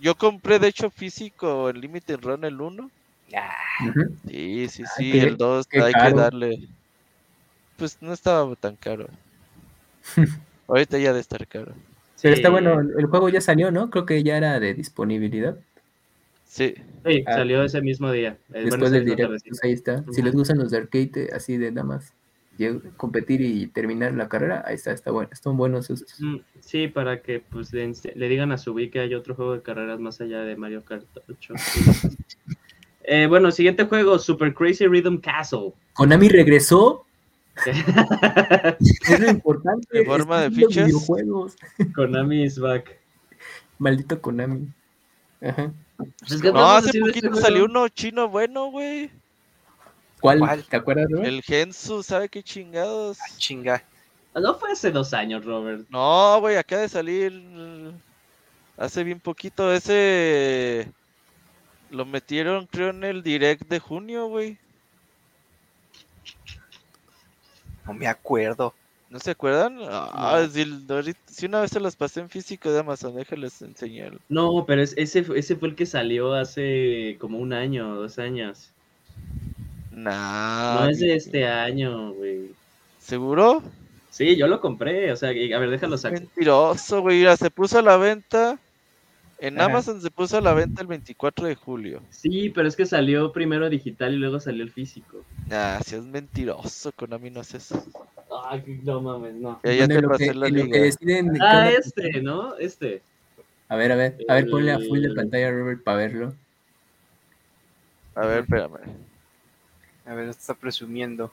[0.03, 2.91] Yo compré, de hecho, físico el Limited Run el 1.
[3.37, 3.55] Ah.
[4.29, 6.15] Sí, sí, Ah, sí, el 2 qué hay caro.
[6.17, 6.69] que darle.
[7.77, 9.09] Pues no estaba tan caro.
[10.69, 11.73] Ahorita ya de estar caro.
[12.23, 12.53] Pero está Sí.
[12.53, 13.91] bueno, el juego ya salió, ¿no?
[13.91, 15.57] Creo que ya era de disponibilidad.
[16.47, 16.75] Sí.
[17.07, 17.35] Sí, Ah.
[17.35, 18.37] salió ese mismo día.
[18.53, 20.05] Eh, Después del directo, pues ahí está.
[20.13, 22.13] Si les gustan los de arcade, así de nada más
[22.99, 25.31] competir y terminar la carrera, ahí está, está bueno.
[25.33, 26.21] Están buenos esos.
[26.21, 29.99] Mm, Sí, para que pues le, digan a Subi que hay otro juego de carreras
[29.99, 31.55] más allá de Mario Kart 8.
[33.03, 35.73] Eh, bueno, siguiente juego, Super Crazy Rhythm Castle.
[35.95, 37.07] Konami regresó,
[37.67, 40.01] es lo importante.
[40.01, 40.87] ¿En forma de fichas?
[40.87, 41.57] videojuegos.
[41.95, 42.99] Konami is back.
[43.79, 44.69] Maldito Konami.
[45.43, 45.73] Ajá.
[45.97, 49.11] Pues, ¿qué No, hace de este poquito salió uno chino bueno, güey.
[50.21, 50.39] ¿Cuál?
[50.39, 50.65] ¿Cuál?
[50.65, 51.23] ¿Te acuerdas, no?
[51.23, 53.19] El Gensu, ¿sabe qué chingados?
[53.21, 53.83] ah, chinga.
[54.35, 55.87] No fue hace dos años, Robert.
[55.89, 57.91] No, güey, acaba de salir mm,
[58.77, 59.73] hace bien poquito.
[59.73, 60.91] Ese
[61.91, 64.57] lo metieron, creo, en el direct de junio, güey.
[67.87, 68.75] No me acuerdo.
[69.09, 69.79] ¿No se acuerdan?
[69.89, 70.49] Ah, No.
[70.53, 74.13] si, ahorita- si una vez se los pasé en físico de Amazon, déjales enseñar.
[74.29, 78.71] No, pero es- ese, ese fue el que salió hace como un año, dos años.
[79.93, 80.81] Nah.
[80.85, 82.51] no es de este año, güey.
[83.01, 83.63] ¿Seguro?
[84.11, 86.21] Sí, yo lo compré, o sea, a ver, déjalo sacar.
[86.21, 87.19] Mentiroso, güey.
[87.19, 88.59] Mira, se puso a la venta.
[89.41, 89.71] En Ajá.
[89.71, 92.03] Amazon se puso a la venta el 24 de julio.
[92.11, 95.25] Sí, pero es que salió primero digital y luego salió el físico.
[95.49, 97.83] Nah, si es mentiroso, Konami no hace eso.
[98.45, 99.59] Ay, no mames, no.
[99.65, 100.81] Ya, ya Bueno, te pasé que- la que liga.
[100.81, 102.57] deciden Ah, este, ¿no?
[102.59, 103.03] Este.
[103.69, 106.35] A ver, a ver, a ver, ponle a full de pantalla, Robert, para verlo.
[108.15, 108.79] A ver, espérame.
[110.05, 111.31] A ver, está presumiendo.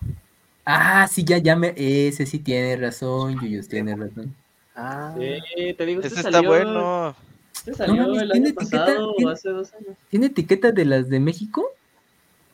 [0.66, 1.74] Ah, sí, ya, ya me.
[1.76, 4.34] Ese sí tiene razón, Yuyus tiene razón.
[4.76, 7.16] Ah, Sí, te digo, este Ese está salió, bueno.
[7.68, 8.86] Este salió No el ¿tiene año etiqueta?
[8.86, 9.98] pasado, ¿Tiene- hace dos años.
[10.10, 11.66] ¿Tiene etiqueta de las de México?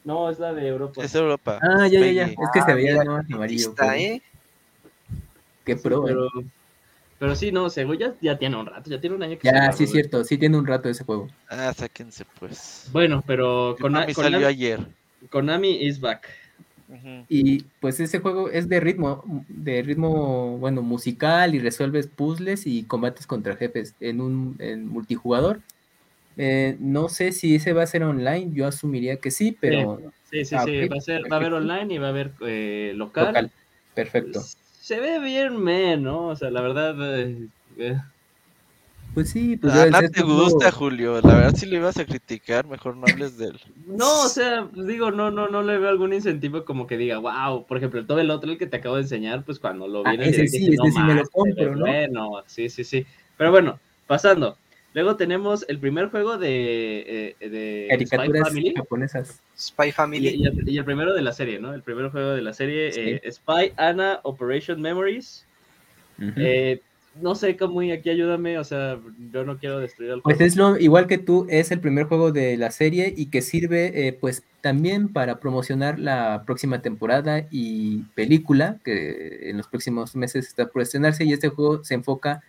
[0.04, 1.04] No, es la de Europa.
[1.04, 1.60] Es Europa.
[1.62, 2.26] Ah, ya, ya, ya.
[2.26, 3.70] Es que se Ah, veía mira, nada más amarillo.
[3.70, 4.22] está, pero- ¿eh?
[5.66, 6.12] Qué Sí, pro, eh.
[6.12, 6.30] pero,
[7.20, 9.72] pero sí, no, según ya, ya tiene un rato, ya tiene un año que Ya,
[9.72, 10.24] sí, es cierto.
[10.26, 11.30] Sí tiene un rato ese juego.
[11.48, 12.90] Ah, sáquense pues.
[12.92, 14.80] Bueno, pero Konami Konami, salió ayer.
[15.30, 16.28] Konami is back.
[17.30, 22.84] Y pues ese juego es de ritmo, de ritmo, bueno, musical y resuelves puzzles y
[22.84, 25.60] combates contra jefes en un en multijugador.
[26.38, 30.46] Eh, no sé si ese va a ser online, yo asumiría que sí, pero Sí,
[30.46, 32.32] sí, Ah, sí, ok, va a, ser, va a haber online y va a haber
[32.42, 33.28] eh, local.
[33.28, 33.52] local.
[33.94, 34.42] Perfecto.
[34.82, 36.30] Se ve bien, men, ¿no?
[36.30, 37.20] O sea, la verdad...
[37.20, 37.98] eh, eh,
[39.14, 41.22] Pues sí, pues Ah, no te como- gusta, Julio.
[41.22, 43.60] La verdad, si lo ibas a criticar, mejor no hables de él.
[43.86, 47.20] No, o sea, pues digo, no, no, no le veo algún incentivo como que diga,
[47.20, 50.02] wow, por ejemplo, todo el otro el que te acabo de enseñar, pues cuando lo
[50.06, 51.86] Ah, vi en el ese directo sí, dije, ese sí me lo más, compro, ¿no?
[51.86, 53.06] Bueno, sí, sí, sí.
[53.38, 54.58] Pero bueno, pasando.
[54.96, 58.74] Luego tenemos el primer juego de, eh, de Spy caricaturas Family.
[58.76, 59.40] japonesas.
[59.60, 60.28] Spy Y, Family.
[60.30, 61.74] y el, y el primero de la serie, ¿no?
[61.74, 63.00] El primer juego de la serie, Sí.
[63.02, 65.46] eh, Spy Anna Operation Memories.
[66.38, 66.80] Eh,
[67.22, 69.00] no sé cómo, y aquí ayúdame, o sea,
[69.32, 70.48] yo no quiero destruir el Pues juego.
[70.48, 74.08] es lo igual que tú, es el primer juego de la serie y que sirve
[74.08, 80.48] eh, pues también para promocionar la próxima temporada y película que en los próximos meses
[80.48, 82.42] está por estrenarse y este juego se enfoca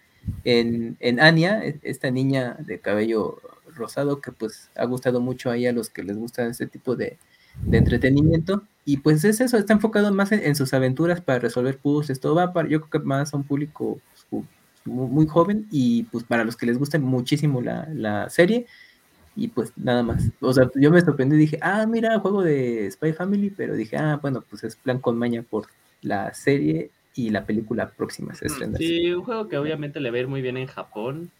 [0.44, 3.38] en, en Anya, esta niña de cabello
[3.76, 7.18] rosado que pues ha gustado mucho ahí a los que les gusta este tipo de,
[7.64, 11.78] de entretenimiento y pues es eso, está enfocado más en, en sus aventuras para resolver
[11.78, 14.13] puzzles, todo va para, yo creo que más a un público pues,
[14.84, 18.66] muy, joven y pues para los que les guste muchísimo la, la serie
[19.36, 20.30] y pues nada más.
[20.40, 23.96] O sea, yo me sorprendí y dije, ah, mira, juego de Spy Family, pero dije,
[23.96, 25.66] ah, bueno, pues es plan con maña por
[26.02, 28.78] la serie y la película próxima se estrena.
[28.78, 31.30] Sí, un juego que obviamente le va a ir muy bien en Japón,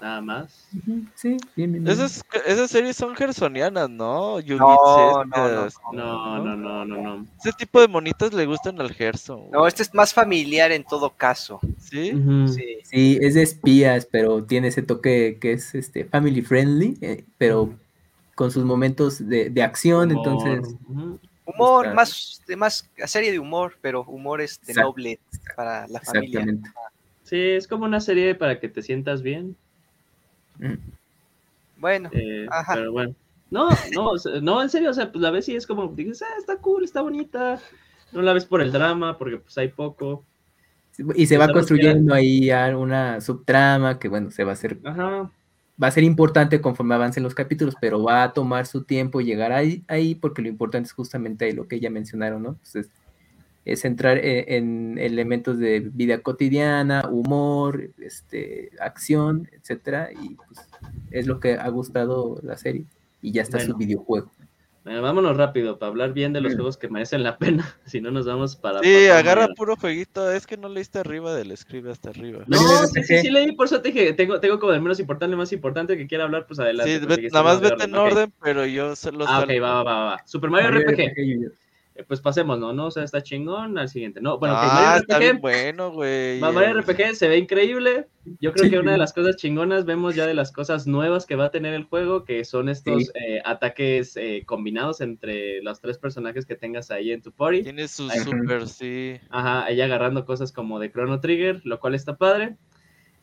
[0.00, 0.68] nada más.
[1.14, 1.86] Sí, bien.
[1.86, 4.40] Esas, esas series son gersonianas, ¿no?
[4.40, 5.24] No, no,
[5.92, 7.26] No, no, no, no, no.
[7.38, 9.50] Ese tipo de monitas le gustan al Gerson.
[9.50, 11.60] No, este es más familiar en todo caso.
[11.78, 12.12] ¿Sí?
[12.54, 12.78] Sí.
[12.84, 17.74] Sí, es de espías, pero tiene ese toque que es este family friendly, eh, pero
[18.34, 20.76] con sus momentos de, de acción, Humor, entonces.
[21.44, 25.18] Humor, Está- más, de más serie de humor, pero humor este noble
[25.56, 26.46] para la familia.
[27.24, 29.56] Sí, es como una serie para que te sientas bien.
[30.58, 30.74] Mm.
[31.78, 32.74] Bueno, eh, Ajá.
[32.74, 33.14] pero bueno.
[33.50, 36.34] No, no, no, en serio, o sea, pues la ves y es como, dices, ah,
[36.38, 37.58] está cool, está bonita.
[38.12, 40.24] No la ves por el drama, porque pues hay poco.
[41.14, 44.54] Y se va Pensamos que construyendo ahí ya una subtrama que bueno, se va a
[44.54, 45.30] hacer Ajá.
[45.80, 49.52] va a ser importante conforme avancen los capítulos, pero va a tomar su tiempo llegar
[49.52, 52.56] ahí, ahí porque lo importante es justamente ahí lo que ya mencionaron, ¿no?
[52.72, 52.90] Pues
[53.72, 60.58] es, es entrar e- en, elementos de vida cotidiana, humor, este, acción, etcétera, y pues
[61.10, 62.84] es lo que ha gustado la serie.
[63.22, 63.72] Y ya está Bueno.
[63.72, 64.30] su videojuego.
[64.84, 66.56] Bueno, vámonos rápido para hablar bien de los Mm.
[66.56, 67.76] juegos que merecen la pena.
[67.84, 68.80] Si no, nos vamos para.
[68.80, 70.30] Sí, agarra puro jueguito.
[70.30, 72.44] Es que no leíste arriba del escribe hasta arriba.
[72.46, 74.98] No, Mañana sí, sí, sí leí, por eso te dije, tengo, tengo como el menos
[75.00, 77.00] importante, el más importante que quiera hablar, pues adelante.
[77.00, 78.00] Sí, nada más vete en Ok.
[78.12, 80.22] orden, pero yo se los Ah, ok, va, va, va, va.
[80.24, 81.10] Super Mario Mario RPG.
[81.10, 81.50] RPG, Eh,
[82.06, 82.72] Pues pasemos, ¿no?
[82.72, 82.86] ¿no?
[82.86, 84.20] O sea, está chingón al siguiente.
[84.20, 85.40] No, bueno, ah, Mario está bien RPG.
[85.40, 86.38] bueno, güey.
[86.40, 88.06] Ma- Mario RPG se ve increíble.
[88.40, 88.70] Yo creo Sí.
[88.70, 91.50] que una de las cosas chingonas vemos ya de las cosas nuevas que va a
[91.50, 93.10] tener el juego, que son estos Sí.
[93.14, 97.62] eh, ataques eh, combinados entre los tres personajes que tengas ahí en tu party.
[97.64, 99.16] Tiene su super, sí.
[99.30, 102.56] Ajá, ella agarrando cosas como de Chrono Trigger, lo cual está padre.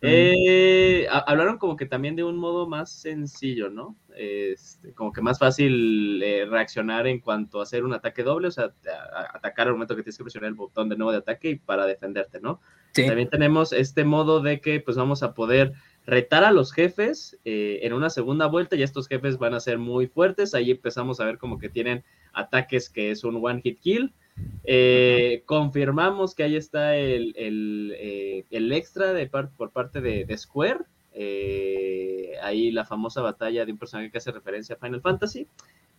[0.08, 3.96] Eh, ha- hablaron como que también de un modo más sencillo, ¿no?
[4.16, 8.52] Este, como que más fácil eh, reaccionar en cuanto a hacer un ataque doble, o
[8.52, 11.18] sea, a- a- atacar al momento que tienes que presionar el botón de nuevo de
[11.18, 12.62] ataque y para defenderte, ¿no?
[12.94, 13.06] Sí.
[13.06, 15.74] También tenemos este modo de que pues vamos a poder
[16.06, 19.78] retar a los jefes eh, en una segunda vuelta y estos jefes van a ser
[19.80, 20.54] muy fuertes.
[20.54, 24.14] Ahí empezamos a ver como que tienen ataques que es un one hit kill.
[24.64, 30.26] Eh, confirmamos que ahí está el, el, eh, el extra de par- por parte de,
[30.26, 30.80] de Square.
[31.14, 35.48] Eh, ahí la famosa batalla de un personaje que hace referencia a Final Fantasy.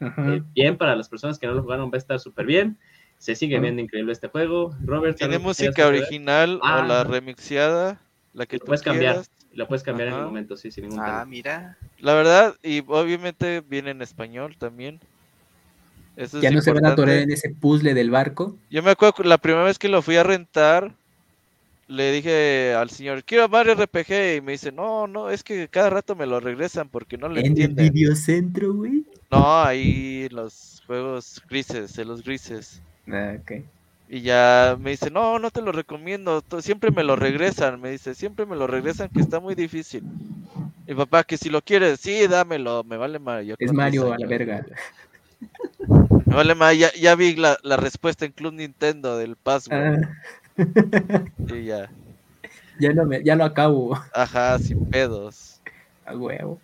[0.00, 0.34] Ajá.
[0.34, 2.76] Eh, bien, para las personas que no lo jugaron va a estar súper bien.
[3.18, 4.76] Se sigue viendo increíble este juego.
[4.84, 6.80] Robert, Tiene ¿algo que quieras música original Ah.
[6.84, 7.98] o la remixeada,
[8.34, 9.22] la que Lo tú puedes cambiar.
[9.54, 11.24] Lo puedes cambiar en el momento, sí, sin ningún Ah, problema.
[11.24, 11.78] mira.
[12.00, 15.00] La verdad, y obviamente viene en español también.
[16.16, 18.56] Eso ya no se van a atorar en ese puzzle del barco.
[18.70, 20.92] Yo me acuerdo que la primera vez que lo fui a rentar,
[21.88, 25.90] le dije al señor, quiero Mario RPG, y me dice, no, no, es que cada
[25.90, 27.92] rato me lo regresan porque no lo En el entienden.
[27.92, 29.04] videocentro, güey.
[29.30, 32.80] No, ahí los juegos grises, de los grises.
[33.08, 33.52] Ah, ok.
[34.08, 38.14] Y ya me dice, no, no te lo recomiendo, siempre me lo regresan, me dice,
[38.14, 40.02] siempre me lo regresan que está muy difícil.
[40.86, 43.44] Mi papá, que si lo quieres, sí, dámelo, me vale más.
[43.44, 44.64] yo Es con 10 Mario a la verga.
[46.26, 50.02] Me vale más, ya, ya vi la, la respuesta en Club Nintendo del password.
[50.58, 51.24] Ah,
[51.54, 51.90] Y ya,
[52.80, 53.96] ya, no me, ya lo acabo.
[54.12, 55.60] ajá, sin pedos.
[56.04, 56.60] A huevo.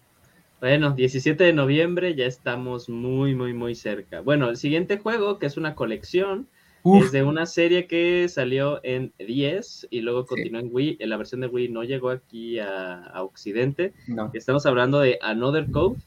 [0.61, 4.21] Bueno, 17 de noviembre, ya estamos muy, muy, muy cerca.
[4.21, 6.49] Bueno, el siguiente juego, que es una colección,
[6.85, 10.29] Uf, Es de una serie que salió en 10 y luego Sí.
[10.31, 10.97] continuó en Wii.
[10.99, 13.93] En la versión de Wii no llegó aquí a, a Occidente.
[14.09, 14.31] no.
[14.35, 16.01] Estamos hablando de Another Code.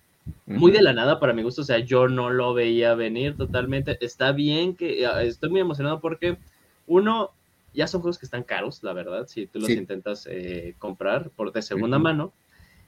[0.46, 3.98] Muy de la nada para mi gusto, o sea, yo no lo veía venir totalmente.
[4.04, 6.38] Está bien que ah, estoy muy emocionado porque
[6.88, 7.32] uno,
[7.74, 9.80] ya son juegos que están caros, la verdad, si tú los Sí.
[9.80, 12.34] intentas eh, comprar por de segunda mano.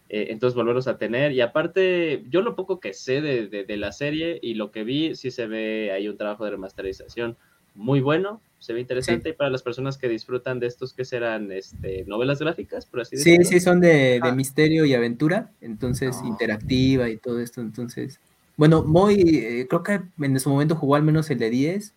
[0.09, 1.31] eh, entonces volverlos a tener.
[1.33, 4.83] Y aparte, yo lo poco que sé de, de- de la serie y lo que
[4.83, 7.37] vi, sí se ve ahí un trabajo de remasterización
[7.77, 9.29] muy bueno, se ve interesante.
[9.29, 13.15] Y para las personas que disfrutan de estos que serán este, novelas gráficas, por así
[13.17, 13.45] Sí, decirlo.
[13.49, 14.31] sí, son de, de Ah.
[14.35, 16.27] misterio y aventura, entonces No.
[16.29, 18.19] interactiva y todo esto, entonces,
[18.57, 21.93] bueno, muy, eh, creo que en su momento jugó al menos el de 10,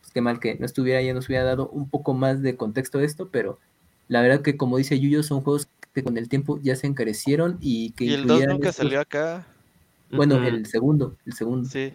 [0.00, 2.98] pues qué mal que no estuviera, ya nos hubiera dado un poco más de contexto
[2.98, 3.58] de esto, pero
[4.08, 7.56] la verdad que como dice Yuyo, son juegos que con el tiempo ya se encarecieron
[7.60, 9.46] y que Y el 2 incluyeran nunca estos- salió acá.
[10.10, 11.68] bueno, el segundo, el segundo.
[11.68, 11.92] Sí.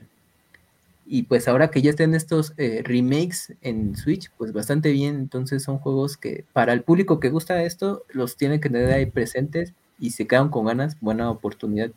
[1.08, 5.16] Y pues ahora que ya estén estos eh, remakes en Switch, pues bastante bien.
[5.16, 9.06] Entonces son juegos que para el público que gusta esto, los tienen que tener ahí
[9.06, 11.00] presentes y se quedan con ganas.
[11.00, 11.92] Buena oportunidad.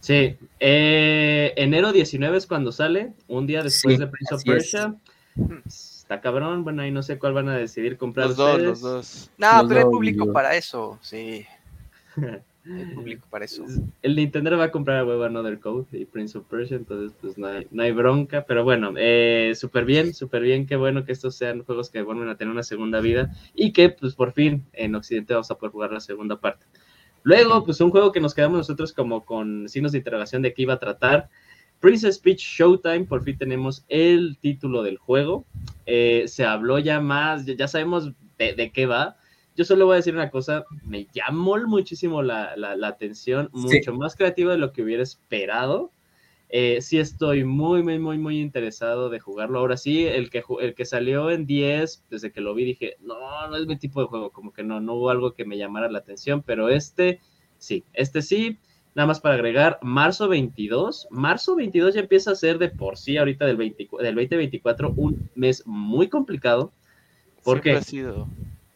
[0.00, 4.44] Sí, eh, enero 19 es cuando sale, un día después Sí, de Prince of es.
[4.44, 4.94] Persia.
[5.66, 9.30] Está cabrón, bueno, ahí no sé cuál van a decidir comprar Los dos, los dos.
[9.38, 10.32] No, Los pero hay dos, público yo.
[10.34, 11.46] para eso, sí.
[12.66, 13.64] Hay público para eso.
[14.00, 17.36] El Nintendo va a comprar a huevo Another Code y Prince of Persia, entonces pues
[17.36, 21.62] no hay, bronca, pero bueno, eh, súper bien, súper bien, qué bueno que estos sean
[21.62, 25.34] juegos que vuelven a tener una segunda vida y que pues por fin en Occidente
[25.34, 26.64] vamos a poder jugar la segunda parte.
[27.22, 30.62] Luego, pues un juego que nos quedamos nosotros como con signos de interrogación de qué
[30.62, 31.28] iba a tratar.
[31.80, 35.44] Princess Peach Showtime, por fin tenemos el título del juego.
[35.84, 39.16] Eh, se habló ya más, ya, ya sabemos de, de qué va.
[39.56, 43.60] Yo solo voy a decir una cosa, me llamó muchísimo la, la- la atención, Sí.
[43.76, 45.90] mucho más creativo de lo que hubiera esperado.
[46.48, 49.58] Eh, sí estoy muy, muy, muy, muy interesado de jugarlo.
[49.58, 53.48] Ahora sí, el que, el que salió en 10, desde que lo vi dije, no,
[53.48, 55.90] no es mi tipo de juego, como que no, no hubo algo que me llamara
[55.90, 57.20] la atención, pero este,
[57.58, 58.58] sí, este sí.
[58.96, 63.16] Nada más para agregar, marzo 22, marzo 22 ya empieza a ser de por sí
[63.16, 66.72] ahorita del, 20 del 2024 un mes muy complicado.
[67.42, 67.78] ¿Por Siempre qué?
[67.78, 68.28] ha sido.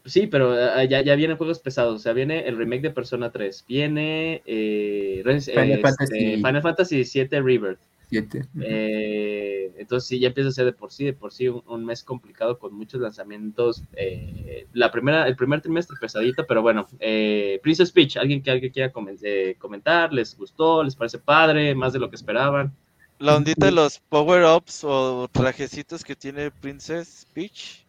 [0.09, 1.95] Sí, pero ah, ya, ya vienen juegos pesados.
[1.95, 3.65] O sea, viene el remake de Persona 3.
[3.69, 6.37] Viene eh, Final este, Fantasy.
[6.37, 7.79] Final Fantasy VII Rebirth.
[8.09, 8.47] Siete.
[8.61, 11.85] Eh, entonces sí, ya empieza a ser de por sí, de por sí un, un
[11.85, 13.83] mes complicado con muchos lanzamientos.
[13.95, 16.87] eh, la primera, el primer trimestre pesadito, pero bueno.
[17.01, 20.13] Eh, Princess Peach, ¿alguien que alguien quiera comen- eh, comentar?
[20.13, 20.83] ¿Les gustó?
[20.83, 21.75] ¿Les parece padre?
[21.75, 22.73] ¿Más de lo que esperaban?
[23.19, 27.85] La ondita de los power-ups o trajecitos que tiene Princess Peach.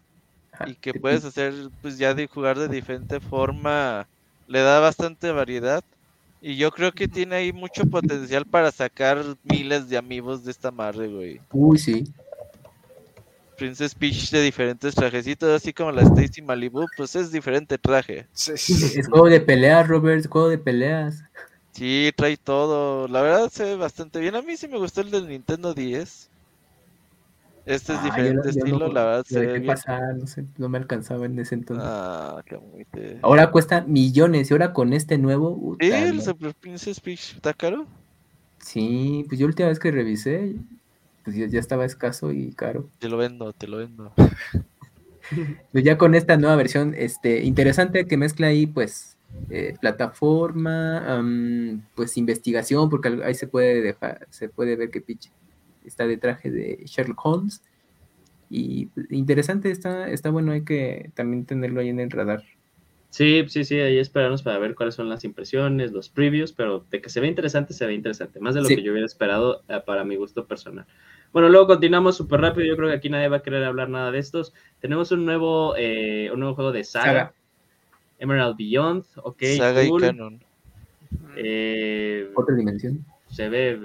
[0.66, 4.08] Y que puedes hacer, pues ya de jugar de diferente forma,
[4.48, 5.84] le da bastante variedad.
[6.42, 10.72] Y yo creo que tiene ahí mucho potencial para sacar miles de amigos de esta
[10.72, 11.42] madre, güey.
[11.52, 12.04] Uy, sí.
[13.58, 18.26] Princess Peach de diferentes trajecitos, así como la Stacy Malibu, pues es diferente traje.
[18.32, 19.00] Sí, sí, sí.
[19.02, 21.22] Es juego de peleas, Robert, juego de peleas.
[21.74, 23.08] Sí, trae todo.
[23.10, 24.36] La verdad se ve bastante bien.
[24.36, 26.29] A mí sí me gustó el del Nintendo 10.
[27.70, 30.70] Este es Ah, diferente yo estilo, no- la verdad se ve pasar, no sé, no
[30.70, 31.86] me alcanzaba en ese entonces.
[31.88, 33.20] Ah, qué.
[33.22, 35.78] Ahora cuesta millones y ahora con este nuevo.
[35.80, 36.24] Sí, el no.
[36.24, 37.86] Super Princess Peach está caro.
[38.58, 40.56] Sí, pues yo la última vez que revisé,
[41.24, 42.90] pues ya, ya estaba escaso y caro.
[42.98, 44.12] Te lo vendo, te lo vendo.
[45.72, 49.16] Pues ya con esta nueva versión, este, interesante que mezcla ahí, pues,
[49.52, 51.22] eh, plataforma,
[51.94, 55.30] pues investigación, porque ahí se puede dejar, se puede ver que Peach
[55.86, 57.62] está de traje de Sherlock Holmes.
[58.50, 62.44] Y interesante, está, está bueno, hay que también tenerlo ahí en el radar.
[63.12, 67.02] Sí, sí, sí, ahí esperamos para ver cuáles son las impresiones, los previews, pero de
[67.02, 68.76] que se ve interesante, se ve interesante, más de lo Sí.
[68.76, 70.86] que yo hubiera esperado eh, para mi gusto personal.
[71.34, 74.12] Bueno, luego continuamos súper rápido, yo creo que aquí nadie va a querer hablar nada
[74.12, 74.54] de estos.
[74.80, 77.34] Tenemos un nuevo, eh, un nuevo juego de saga, Saga.
[78.20, 80.04] Emerald Beyond, ok, Saga cool.
[80.04, 80.40] y Canon.
[81.36, 83.06] Eh, Otra dimensión.
[83.30, 83.80] se ve,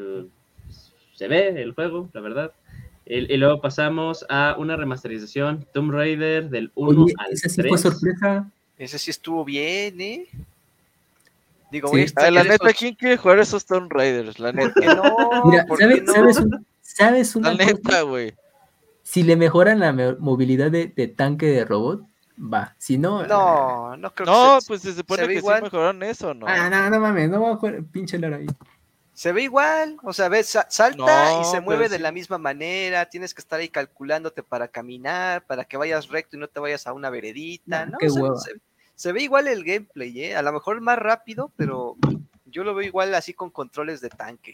[1.14, 2.52] se ve el juego, la verdad.
[3.06, 7.56] Y, y luego pasamos a una remasterización Tomb Raider del 1 Oye, al esa sí
[7.56, 7.68] 3.
[7.68, 8.50] fue sorpresa.
[8.78, 10.26] Ese sí estuvo bien, ¿eh?
[11.70, 12.06] Digo, Sí.
[12.16, 14.38] a la neta, esos- ¿quién quiere jugar esos Tomb Raiders?
[14.38, 14.94] La ¿Por neta.
[14.94, 15.02] no?
[15.50, 16.12] Mira, ¿Por qué ¿sabes, no?
[16.12, 18.34] sabes, un- sabes una La neta, güey.
[19.02, 22.02] Si le mejoran la movilidad de, de tanque de robot,
[22.38, 22.74] va.
[22.78, 25.58] Si no, No, no creo No, que se, pues se se supone ve que igual.
[25.58, 26.46] sí mejoraron eso, ¿no?
[26.48, 28.46] Ah, no, no mames, no voy a jugar pinche Lara ahí.
[29.14, 29.96] Se ve igual.
[30.02, 32.02] O sea, ves, sa- salta y se mueve de sí.
[32.02, 33.06] la misma manera.
[33.08, 36.86] Tienes que estar ahí calculándote para caminar, para que vayas recto y no te vayas
[36.86, 37.86] a una veredita.
[37.86, 37.98] No, ¿no?
[37.98, 38.36] qué O sea, hueva.
[38.38, 38.52] se,
[38.94, 40.36] se ve igual el gameplay, ¿eh?
[40.36, 41.96] A lo mejor más rápido, pero
[42.44, 44.52] yo lo veo igual así con controles de tanque.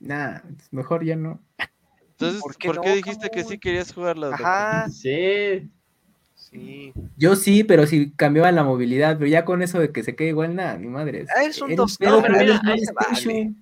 [0.00, 0.40] Nah,
[0.70, 1.40] mejor ya no.
[2.10, 4.30] Entonces, ¿Por ¿por qué no, dijiste que sí querías jugarlo?
[4.30, 4.42] Doku?
[4.42, 5.70] Ajá, Sí,
[6.50, 6.92] sí.
[7.16, 10.28] Yo sí, pero si cambiaban la movilidad, pero ya con eso de que se quede
[10.28, 11.28] igual, nada, ni madres.
[11.36, 11.68] Ah, es un
[11.98, 12.80] pero mira, ahí
[13.14, 13.52] se.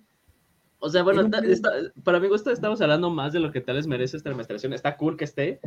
[0.79, 1.73] O sea, bueno, está-
[2.05, 4.73] para mi gusto estamos hablando más de lo que tal vez merece esta administración.
[4.73, 5.59] Está cool que esté,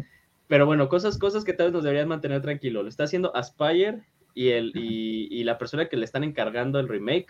[0.47, 2.83] pero bueno, cosas, cosas que tal vez nos deberían mantener tranquilo.
[2.83, 4.01] Lo está haciendo Aspire
[4.35, 7.27] y, el, y, y la persona que le están encargando el remake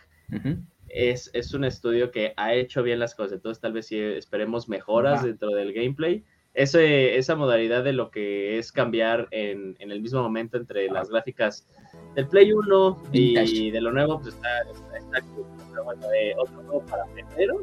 [0.89, 3.33] es, es un estudio que ha hecho bien las cosas.
[3.33, 6.23] Entonces tal vez sí esperemos mejoras dentro del gameplay.
[6.59, 11.09] Ese, esa modalidad de lo que es cambiar en, en el mismo momento entre las
[11.09, 11.65] gráficas
[12.15, 14.49] del Play 1 y de lo nuevo, pues está,
[14.97, 15.25] está.
[15.71, 17.61] Pero bueno, eh, otro juego para febrero.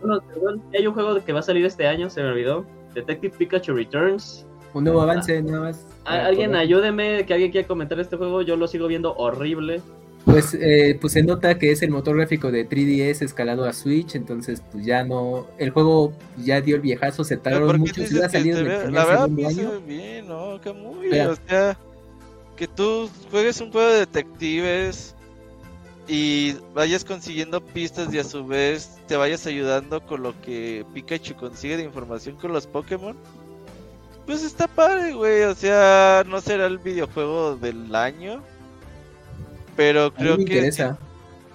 [0.00, 2.64] Bueno, perdón, hay un juego que va a salir este año, se me olvidó.
[2.94, 4.46] Detective Pikachu Returns.
[4.72, 5.86] Un nuevo avance, nada más.
[6.00, 8.42] A- para Alguien ayúdeme, que alguien quiera comentar este juego.
[8.42, 9.80] Yo lo sigo viendo horrible.
[10.24, 14.14] Pues, eh, pues se nota que es el motor gráfico de 3DS escalado a Switch,
[14.14, 17.80] entonces pues ya no, el juego ya dio el viejazo, se Pero tardaron ¿por qué
[17.80, 20.28] mucho, que se en el ve- primer La verdad, a mí se año, ve bien,
[20.28, 20.58] ¿no?
[20.62, 21.30] Camuy, Espera.
[21.32, 21.78] o sea,
[22.56, 25.14] que tú juegues un juego de detectives
[26.08, 31.34] y vayas consiguiendo pistas y a su vez te vayas ayudando con lo que Pikachu
[31.34, 33.16] consigue de información con los Pokémon.
[34.26, 35.42] Pues está padre, güey.
[35.42, 38.42] O sea, no será el videojuego del año.
[39.76, 40.98] Pero a mí creo me que interesa.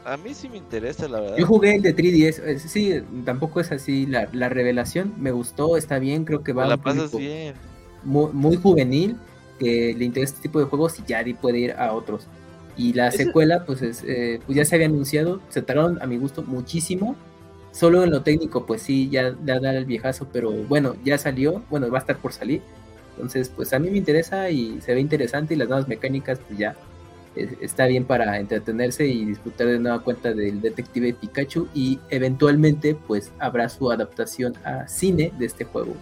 [0.03, 1.37] a mí sí me interesa, la verdad.
[1.37, 5.77] Yo jugué el de 3DS, eh, sí, tampoco es así la, la revelación, me gustó,
[5.77, 7.55] está bien, creo que va a la un pasas bien.
[8.03, 9.17] muy, muy juvenil,
[9.59, 12.27] que le interesa este tipo de juegos y ya puede ir a otros.
[12.77, 16.07] Y la Ese- secuela, pues, es, eh, pues ya se había anunciado, se tardaron a
[16.07, 17.15] mi gusto muchísimo.
[17.71, 21.61] Solo en lo técnico, pues sí, ya ya da el viejazo, pero bueno, ya salió,
[21.69, 22.61] bueno, va a estar por salir.
[23.15, 26.57] Entonces, pues a mí me interesa y se ve interesante y las nuevas mecánicas, pues
[26.57, 26.75] ya
[27.35, 33.31] está bien para entretenerse y disfrutar de nueva cuenta del detective Pikachu y eventualmente, pues
[33.39, 35.93] habrá su adaptación a cine de este juego.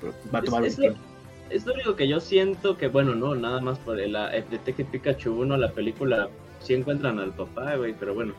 [0.00, 1.00] Pero, va a Es- tomar un es lo- tiempo.
[1.48, 4.88] Es lo único que yo siento que, bueno, no, nada más por el, el Detective
[4.90, 6.28] Pikachu 1, la película,
[6.58, 8.34] sí encuentran al papá, güey, pero bueno.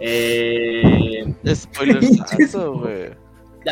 [0.00, 1.22] Eh,
[2.80, 3.10] güey.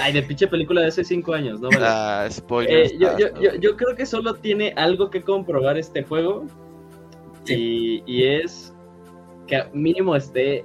[0.01, 1.69] ay, de pinche película de hace cinco años, ¿no?
[1.71, 1.85] Vale.
[1.89, 2.93] Ah, Eh, spoilers.
[2.99, 6.45] yo, yo, yo, yo creo que solo tiene algo que comprobar este juego
[7.47, 8.75] y, y es
[9.47, 10.65] que mínimo esté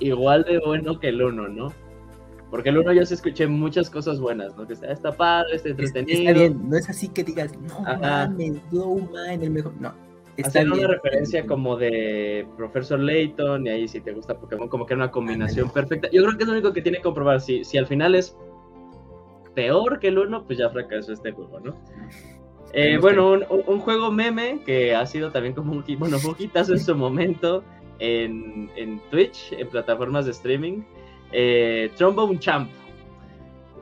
[0.00, 1.72] igual de bueno que el 1, ¿no?
[2.50, 4.66] Porque el 1 yo sí escuché muchas cosas buenas, ¿no?
[4.66, 6.18] Que está, está padre, está Es- entretenido.
[6.20, 8.28] Está bien, no es así que digas, no Ajá.
[8.28, 9.74] mames, Blow Man, el mejor.
[9.80, 9.92] No,
[10.36, 10.72] está bien.
[10.72, 15.02] una referencia como de Professor Layton y ahí si te gusta Pokémon como que era
[15.04, 16.08] una combinación perfecta.
[16.10, 17.40] Yo creo que es lo único que tiene que comprobar.
[17.40, 18.34] Si, si al final es
[19.54, 21.74] peor que el 1, pues ya fracasó este juego, ¿no?
[22.72, 26.80] Eh, bueno, un, juego meme que ha sido también como un, bueno, un hitazo en
[26.80, 27.64] su momento
[27.98, 30.82] en, en Twitch, en plataformas de streaming.
[31.32, 32.70] Eh, Trombone Champ.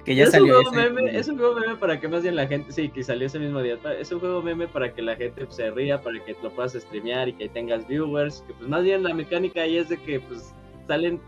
[0.04, 2.36] Que ya es, salió un juego meme, es un juego meme para que más bien
[2.36, 3.76] la gente, sí, que salió ese mismo día.
[3.98, 6.74] Es un juego meme para que la gente pues, se ría, para que lo puedas
[6.74, 8.44] streamear y que tengas viewers.
[8.46, 10.54] Que pues más bien la mecánica ahí es de que pues
[10.86, 11.20] salen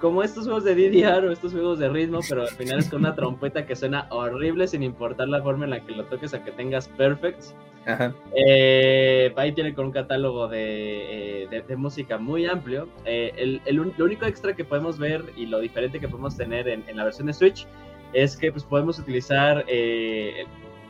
[0.00, 3.00] como estos juegos de DDR o estos juegos de ritmo, pero al final es con
[3.00, 6.42] una trompeta que suena horrible sin importar la forma en la que lo toques a
[6.44, 7.54] que tengas perfects.
[7.86, 8.12] Ajá.
[8.36, 12.88] Eh, ahí tiene con un catálogo de, eh, de- de música muy amplio.
[13.04, 16.68] Eh, el, el lo único extra que podemos ver y lo diferente que podemos tener
[16.68, 17.66] en, en la versión de Switch
[18.12, 20.44] es que pues, podemos utilizar eh,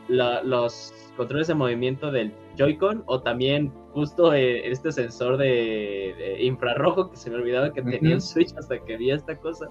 [0.09, 6.43] la- los controles de movimiento del Joy-Con o también justo eh, este sensor de, de
[6.43, 8.21] infrarrojo que se me olvidaba que tenía el.
[8.21, 9.67] Switch hasta que vi esta cosa.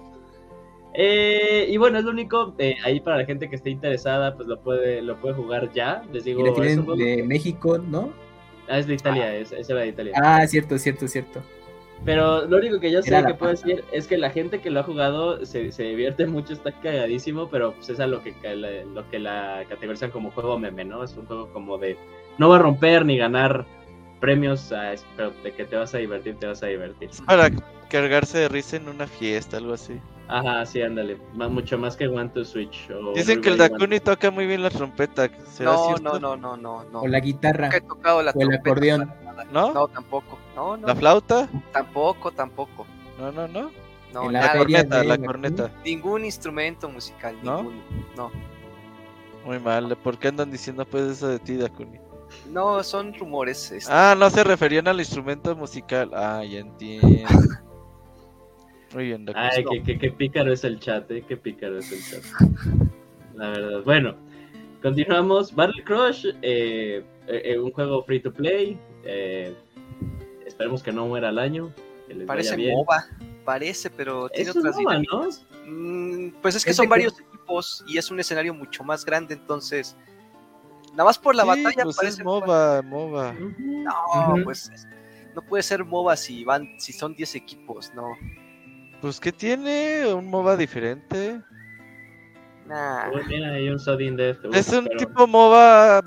[0.93, 4.47] Eh, y bueno, es lo único, eh, ahí para la gente que esté interesada, pues
[4.47, 6.03] lo puede, lo puede jugar ya.
[6.11, 8.11] Les digo, Y la tienen de México, ¿no?
[8.67, 10.13] Ah, es de Italia, es, esa era de Italia.
[10.15, 11.41] Ah, cierto, cierto, cierto.
[12.05, 14.69] Pero lo único que yo sé Era que puedo decir es que la gente que
[14.69, 18.33] lo ha jugado se, se divierte mucho, está cagadísimo, pero pues es a lo que,
[18.93, 21.03] lo que la categorizan como juego meme, ¿no?
[21.03, 21.97] Es un juego como de
[22.37, 23.65] no va a romper ni ganar
[24.19, 27.09] premios, es- pero de que te vas a divertir, te vas a divertir.
[27.25, 27.49] Para
[27.89, 29.99] cargarse de risa en una fiesta, algo así.
[30.27, 32.89] Ajá, sí, ándale, más, mucho más que One to Switch.
[32.91, 35.27] o Dicen que el Dakuni toca muy bien la trompeta.
[35.51, 36.19] ¿será No, cierto?
[36.19, 37.01] no, no, no, no, no.
[37.01, 37.65] O la guitarra.
[37.65, 39.11] Nunca he tocado la o el trompeta acordeón.
[39.51, 40.37] No, tampoco.
[40.59, 40.87] No, no.
[40.87, 41.47] ¿La flauta?
[41.71, 42.85] Tampoco, tampoco.
[43.17, 43.71] No, no, no.
[44.13, 44.57] No, la La nada.
[44.57, 45.71] corneta, la corneta.
[45.85, 47.57] Ningún instrumento musical, ¿No?
[47.63, 47.81] ninguno.
[48.17, 48.31] No.
[49.45, 49.95] Muy mal.
[49.97, 51.97] ¿Por qué andan diciendo pues eso de ti, Dakuni?
[52.51, 53.71] No, son rumores.
[53.71, 53.89] este.
[53.91, 56.11] Ah, no se referían al instrumento musical.
[56.13, 57.07] Ah, ya entiendo.
[58.93, 59.45] Muy bien, Dakuni.
[59.55, 62.49] Ay, qué, qué, qué pícaro es el chat, eh, qué pícaro es el chat.
[63.35, 63.81] La verdad.
[63.85, 64.15] Bueno,
[64.81, 65.53] continuamos.
[65.55, 68.77] Battle Crush, eh, eh, eh, un juego free to play.
[69.05, 69.55] eh,
[70.59, 71.73] esperemos que no muera al año.
[72.05, 72.75] Que les Parece vaya bien.
[72.75, 73.07] MOBA.
[73.45, 75.29] Parece, pero tiene otras MOBA, ¿no?
[75.65, 79.95] Mm, pues es que son varios equipos y es un escenario mucho más grande, entonces.
[80.91, 83.33] Nada más por la Sí, batalla pues parece es MOBA, MOBA.
[83.39, 84.69] No, pues
[85.33, 88.09] no puede ser MOBA si van, si son 10 equipos, no.
[88.99, 90.13] Pues ¿qué tiene?
[90.13, 91.39] Un MOBA diferente.
[92.65, 93.09] Nah.
[93.11, 94.39] Uy, mira, hay un Sodin Death.
[94.53, 96.01] Es un pero- tipo MOBA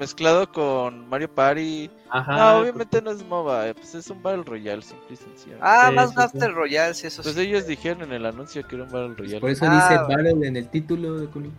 [0.00, 1.88] mezclado con Mario Party.
[2.08, 2.36] Ajá.
[2.36, 5.56] no, obviamente no es MOBA, eh, pues es un Battle Royale, simple y sencillo.
[5.60, 6.46] Ah, Sí, más Battle sí.
[6.48, 7.40] Royale, sí, eso Pues sí.
[7.42, 9.40] ellos dijeron en el anuncio que era un Battle Royale.
[9.40, 10.16] Por eso Ah, dice vale.
[10.32, 11.50] Battle en el título de Kuni.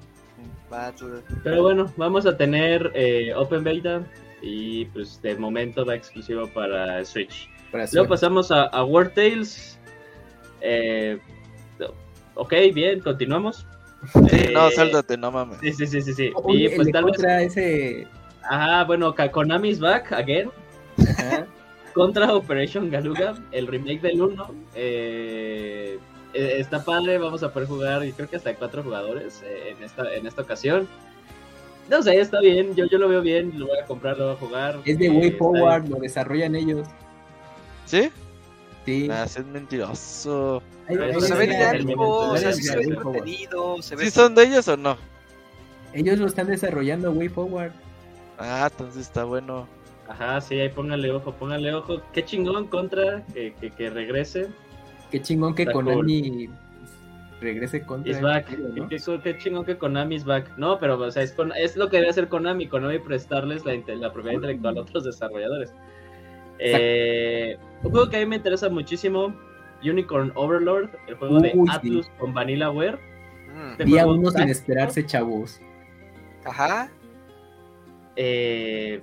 [0.69, 1.21] Battle.
[1.43, 4.01] Pero bueno, vamos a tener eh, Open Beta
[4.41, 7.49] y pues de momento va exclusivo para Switch.
[7.71, 9.77] Para Luego pasamos a, a War Tales.
[10.61, 11.19] Eh,
[12.35, 13.65] ok, bien, continuamos.
[14.13, 15.59] Sí, Eh, no, sáltate, no mames.
[15.61, 16.13] Sí, sí, sí, sí.
[16.13, 16.31] sí.
[16.35, 17.19] Oye, y pues tal vez.
[17.23, 18.07] ese.
[18.43, 20.49] Ajá, bueno, Konami's back again.
[20.97, 21.45] Ajá.
[21.93, 24.55] Contra Operation Galuga, el remake del 1.
[24.75, 25.99] eh,
[26.33, 29.83] eh, está padre, vamos a poder jugar, y creo que hasta cuatro jugadores eh, en,
[29.83, 30.87] esta, en esta ocasión.
[31.89, 34.35] No sé, está bien, yo, yo lo veo bien, lo voy a comprar, lo voy
[34.35, 34.79] a jugar.
[34.85, 36.87] Es de eh, Way está Forward, lo desarrollan ellos.
[37.85, 38.09] ¿Sí?
[38.85, 39.09] Sí.
[39.11, 40.63] Ah, sí es mentiroso.
[40.87, 41.47] Pero se ve
[42.53, 43.81] se ve entretenido.
[43.81, 44.97] ¿Sí son de ellos o no?
[45.93, 47.73] Ellos lo están desarrollando Way Forward.
[48.41, 49.67] Ah, entonces está bueno.
[50.07, 52.01] Ajá, sí, ahí póngale ojo, póngale ojo.
[52.11, 54.49] Qué chingón contra que, que, que regrese.
[55.11, 56.49] Qué chingón que Está Konami
[57.39, 58.11] regrese contra.
[58.11, 58.49] Is back.
[58.57, 58.87] ¿no?
[58.89, 60.57] Qué, chingón que Konami is back.
[60.57, 62.67] No, pero o sea, es, con- es lo que debe hacer Konami.
[62.67, 65.73] Konami prestarles la, la propiedad intelectual a otros desarrolladores.
[66.59, 69.33] Eh, un juego que a mí me interesa muchísimo.
[69.83, 71.59] Unicorn Overlord, el juego de sí.
[71.69, 72.99] Atlus con Vanillaware.
[73.51, 75.59] Mm, Este Día uno sin esperarse, chavos.
[76.45, 76.91] Ajá.
[78.15, 79.01] Eh,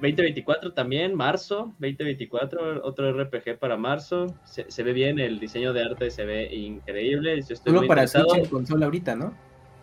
[0.00, 4.26] 2024 también, marzo 2024, otro RPG para marzo.
[4.44, 7.36] Se, se ve bien, el diseño de arte se ve increíble.
[7.36, 8.06] Yo estoy Solo muy para.
[8.06, 9.34] Switch en consola ahorita, ¿no?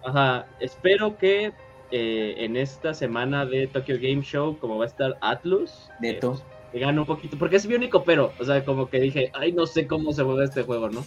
[0.06, 1.54] Ajá, espero que
[1.92, 6.42] eh, en esta semana de Tokyo Game Show, como va a estar Atlus, eh, Neto.
[6.72, 9.52] pues, gane un poquito, porque es mi único pero, o sea, como que dije, ay,
[9.52, 11.06] no sé cómo se juega este juego, ¿no?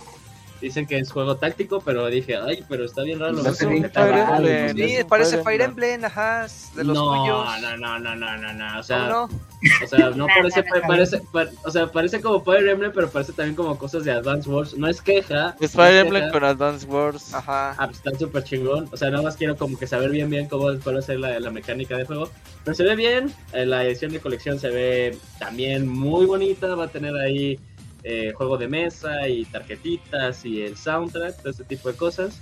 [0.60, 3.34] Dicen que es juego táctico, pero dije, ay, pero está bien raro.
[3.34, 3.46] Bien
[4.16, 6.04] Emblem, pues, Sí, parece Fire Emblem.
[6.04, 7.60] Ajá, de los no, suyos.
[7.60, 9.22] no, no, no, no, no, no, o sea, ¿Cómo no?
[9.84, 13.54] o sea, no parece, parece, pa- o sea, parece como Fire Emblem, pero parece también
[13.54, 15.54] como cosas de Advance Wars, no es queja.
[15.60, 17.34] Es no Fire Emblem con Advance Wars.
[17.34, 17.74] Ajá.
[17.78, 18.88] Ah, pues está súper chingón.
[18.92, 21.50] O sea, nada más quiero como que saber bien bien cómo a ser la, la
[21.50, 22.30] mecánica de juego.
[22.64, 23.32] Pero se ve bien.
[23.52, 26.74] eh, La edición de colección se ve también muy bonita.
[26.74, 27.58] Va a tener ahí
[28.08, 32.40] eh, juego de mesa y tarjetitas y el soundtrack, todo este tipo de cosas.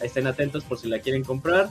[0.00, 1.68] Ahí estén atentos por si la quieren comprar.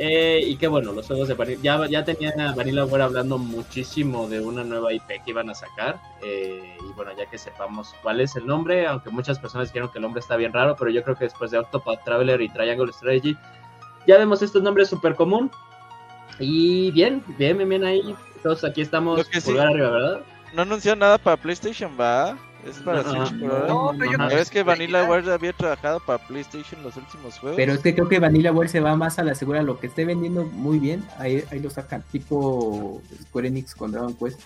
[0.00, 3.36] Eh, y que bueno, los juegos de Vanilla, ya, ya tenían a Vanilla Ware hablando
[3.36, 6.00] muchísimo de una nueva IP que iban a sacar.
[6.22, 9.98] eh, y bueno, ya que sepamos cuál es el nombre, aunque muchas personas dijeron que
[9.98, 12.92] el nombre está bien raro, pero yo creo que después de Octopath Traveler y Triangle
[12.92, 13.36] Strategy,
[14.06, 15.50] ya vemos estos nombres súper común.
[16.38, 18.14] Y bien, bien, bien, bien ahí.
[18.42, 20.20] Todos aquí estamos sí- pulgar arriba, ¿verdad?
[20.54, 22.38] No anunció nada para PlayStation, ¿va?
[22.68, 23.68] Es para No, Switch, no, por ahora.
[23.68, 24.18] No, pero yo.
[24.18, 27.56] Ya ves que Vanilla Ware había trabajado para PlayStation los últimos juegos.
[27.56, 29.62] Pero es que creo que Vanilla Ware se va más a la segura.
[29.62, 32.02] Lo que esté vendiendo muy bien, ahí, ahí lo sacan.
[32.12, 34.40] Tipo Square Enix con Dragon Quest.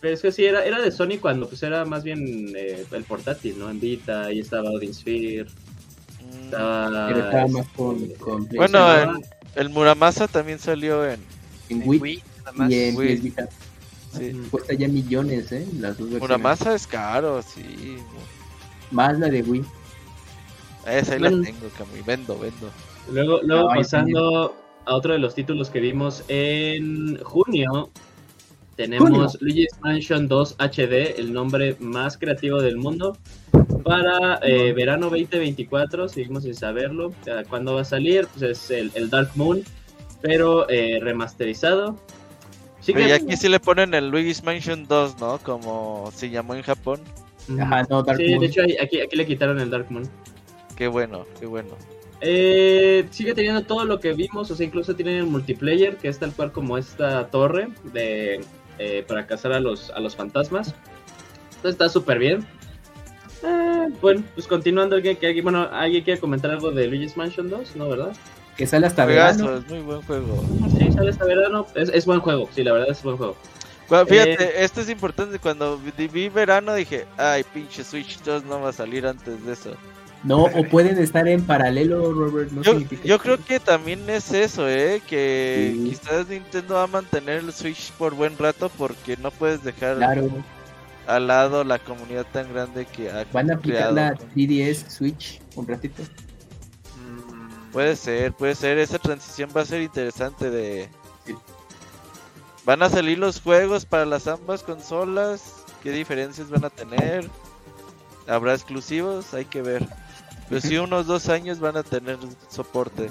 [0.00, 3.04] Pero es que sí, era, era de Sony cuando pues era más bien eh, el
[3.04, 3.70] portátil, ¿no?
[3.70, 5.46] En Vita, ahí estaba Odin Sphere,
[6.20, 7.06] Mm, estaba...
[7.08, 9.24] Pero estaba más con, este, con Bueno, PlayStation, en-
[9.56, 11.20] el Muramasa también salió en.
[11.68, 12.70] en En Wii Wii, nada más.
[12.70, 13.16] y en Wii.
[13.16, 13.48] PS Vita.
[14.18, 14.32] Sí.
[14.50, 15.66] Cuesta ya millones, ¿eh?
[15.80, 16.20] Las dos versiones.
[16.20, 17.96] Muramasa es caro, sí.
[18.90, 19.64] Más la de Wii.
[20.86, 21.36] Esa ahí Bueno.
[21.38, 22.02] la tengo, Camuy.
[22.06, 22.70] Vendo, vendo.
[23.12, 24.54] Luego, luego pasando
[24.86, 27.90] a otro de los títulos que vimos en junio,
[28.76, 29.28] tenemos Junio.
[29.40, 33.16] Luigi's Mansion 2 HD, el nombre más creativo del mundo,
[33.84, 37.12] para eh, verano 2024, seguimos sin saberlo.
[37.48, 38.26] ¿Cuándo va a salir?
[38.36, 39.62] Pues es el, el Dark Moon,
[40.22, 41.98] pero eh, remasterizado.
[42.84, 45.38] Sí Pero ya aquí sí le ponen el Luigi's Mansion 2, ¿no?
[45.38, 47.00] Como se llamó en Japón.
[47.58, 48.40] Ajá, no, Dark Sí, Moon.
[48.40, 50.08] de hecho aquí, aquí le quitaron el Dark Moon.
[50.76, 51.70] Qué bueno, qué bueno.
[52.20, 56.18] Eh, sigue teniendo todo lo que vimos, o sea, incluso tienen el multiplayer, que es
[56.18, 58.44] tal cual como esta torre de
[58.78, 60.74] eh, para cazar a los, a los fantasmas.
[61.56, 62.46] Entonces está súper bien.
[63.42, 67.48] Eh, bueno, pues continuando, ¿alguien, que, alguien- bueno, ¿alguien quiere comentar algo de Luigi's Mansion
[67.48, 67.76] 2?
[67.76, 68.12] ¿No, verdad?
[68.56, 69.58] Que sale hasta Juegazo, verano.
[69.64, 70.44] es muy buen juego.
[70.78, 71.66] Sí, sale este verano.
[71.74, 73.36] Es, es buen juego, sí, la verdad es buen juego.
[73.88, 75.38] Fíjate, Eh, esto es importante.
[75.38, 79.70] Cuando vi, verano dije, ay, pinche Switch 2 no va a salir antes de eso.
[80.22, 82.50] No, o pueden estar en paralelo, Robert.
[82.50, 85.02] No Yo, yo creo que también es eso, ¿eh?
[85.06, 85.84] Que Sí.
[85.90, 90.30] quizás Nintendo va a mantener el Switch por buen rato porque no puedes dejar Claro,
[91.06, 93.94] al lado la comunidad tan grande que ha van a aplicar creado.
[93.96, 96.02] la 3DS Switch un ratito.
[97.74, 98.78] Puede ser, puede ser.
[98.78, 100.88] Esa transición va a ser interesante de...
[101.26, 101.34] Sí.
[102.64, 105.64] Van a salir los juegos para las ambas consolas.
[105.82, 107.28] ¿Qué diferencias van a tener?
[108.28, 109.34] ¿Habrá exclusivos?
[109.34, 109.86] Hay que ver.
[110.48, 112.16] Pero sí, unos dos años van a tener
[112.48, 113.10] soporte.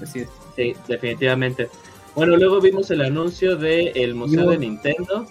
[0.00, 0.28] Así es.
[0.54, 1.68] Sí, definitivamente.
[2.14, 5.26] Bueno, luego vimos el anuncio del Museo Yo- de Nintendo.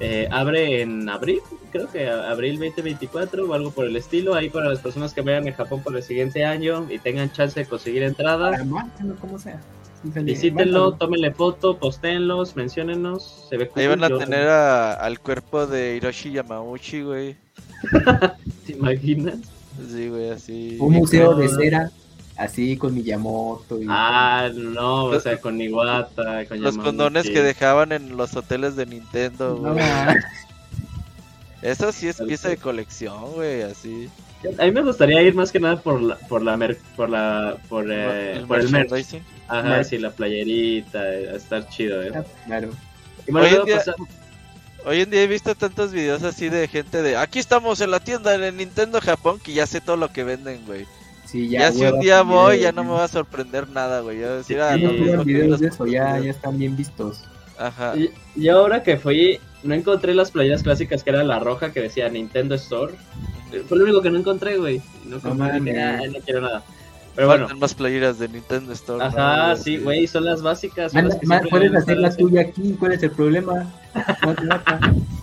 [0.00, 1.40] Eh, abre en abril,
[1.70, 4.34] creo que abril 2024 o algo por el estilo.
[4.34, 7.58] Ahí para las personas que vayan a Japón por el siguiente año y tengan chance
[7.60, 8.50] de conseguir entrada.
[8.50, 9.60] Para márcalo, como sea.
[10.04, 13.46] Visítenlo, tómenle foto, postéenlos, menciónennos.
[13.48, 17.36] Se ve Ahí van a yo- tener a- al cuerpo de Hiroshi Yamauchi, güey.
[18.66, 19.36] ¿Te imaginas?
[19.90, 20.76] Sí, güey, así.
[20.80, 21.90] Un museo de cera,
[22.36, 23.80] así con Miyamoto.
[23.80, 28.76] Y Ah, no, o sea, con Iwata, con Los condones que dejaban en los hoteles
[28.76, 29.84] de Nintendo, No, güey.
[31.62, 34.08] Eso sí es pieza de colección, güey, así.
[34.58, 37.56] A mí me gustaría ir más que nada por la, por la, mer- por la,
[37.68, 38.90] por, eh, El por el merch.
[38.90, 39.22] merchandising.
[39.46, 39.86] Ajá, Merch.
[39.88, 42.12] sí, la playerita, eh, a estar chido, eh.
[42.46, 42.70] claro.
[43.28, 44.08] Y bueno, Hoy en día- pasamos-
[44.84, 48.00] Hoy en día he visto tantos videos así de gente de aquí estamos en la
[48.00, 50.86] tienda de Nintendo Japón que ya sé todo lo que venden, güey.
[51.32, 54.20] Sí, Ya, ya, si un día voy ya no me va a sorprender nada, güey.
[54.20, 57.24] Ya decir, ah, no, no videos de eso, ya, ya están bien vistos.
[57.58, 57.96] Ajá.
[57.96, 61.80] Y- Yo ahora que fui, no encontré las playeras clásicas que era la roja que
[61.80, 62.92] decía Nintendo Store.
[63.68, 64.82] Fue lo único que no encontré, güey.
[65.06, 66.62] No, No no quiero nada.
[67.14, 69.04] Pero bueno, Faltan más playeras de Nintendo Store.
[69.04, 69.56] ajá, ¿no?
[69.56, 70.92] sí, güey, son las básicas.
[70.92, 73.70] son las que ma- siempre puedes hacer la tuya aquí, ¿cuál es el problema?
[74.22, 74.80] No te mata.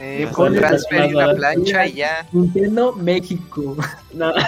[0.00, 2.26] Eh, Me con las la más plancha y ya.
[2.32, 3.76] Nintendo México.
[4.14, 4.32] No.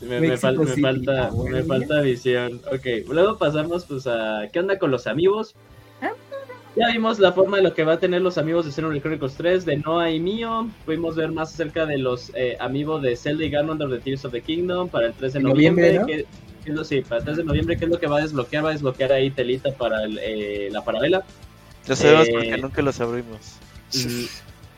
[0.00, 2.60] me, me México fal- me City, falta, me falta visión.
[2.72, 5.54] Ok, luego pasamos pues a ¿qué onda con los amigos?
[6.76, 9.34] Ya vimos la forma de lo que va a tener los amigos de Xenoblade Chronicles
[9.34, 10.70] 3 de Noah y Mio.
[10.86, 14.24] Pudimos ver más acerca de los eh, amigos de Zelda y Ganon of the Tears
[14.24, 15.94] of the Kingdom para el 3 de noviembre.
[15.98, 16.06] noviembre, ¿no?
[16.06, 16.26] que-
[16.64, 18.22] que es lo- sí, para el 3 de noviembre, ¿qué es lo que va a
[18.22, 18.64] desbloquear?
[18.64, 21.24] Va a desbloquear ahí telita para el, eh, la parabela.
[21.86, 23.38] Ya sabemos Eh, porque nunca los abrimos.
[23.92, 24.28] Y,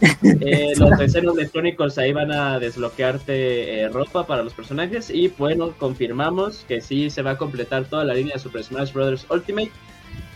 [0.40, 5.28] eh, los de Xenoblade Chronicles ahí van a desbloquearte eh, ropa para los personajes y
[5.28, 9.26] bueno, confirmamos que sí se va a completar toda la línea de Super Smash Bros.
[9.30, 9.70] Ultimate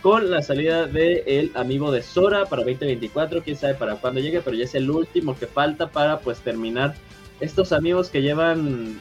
[0.01, 4.41] con la salida del el amiibo de Sora para 2024, quién sabe para cuándo llegue,
[4.41, 6.95] pero ya es el último que falta para pues terminar
[7.41, 8.99] estos amigos que llevan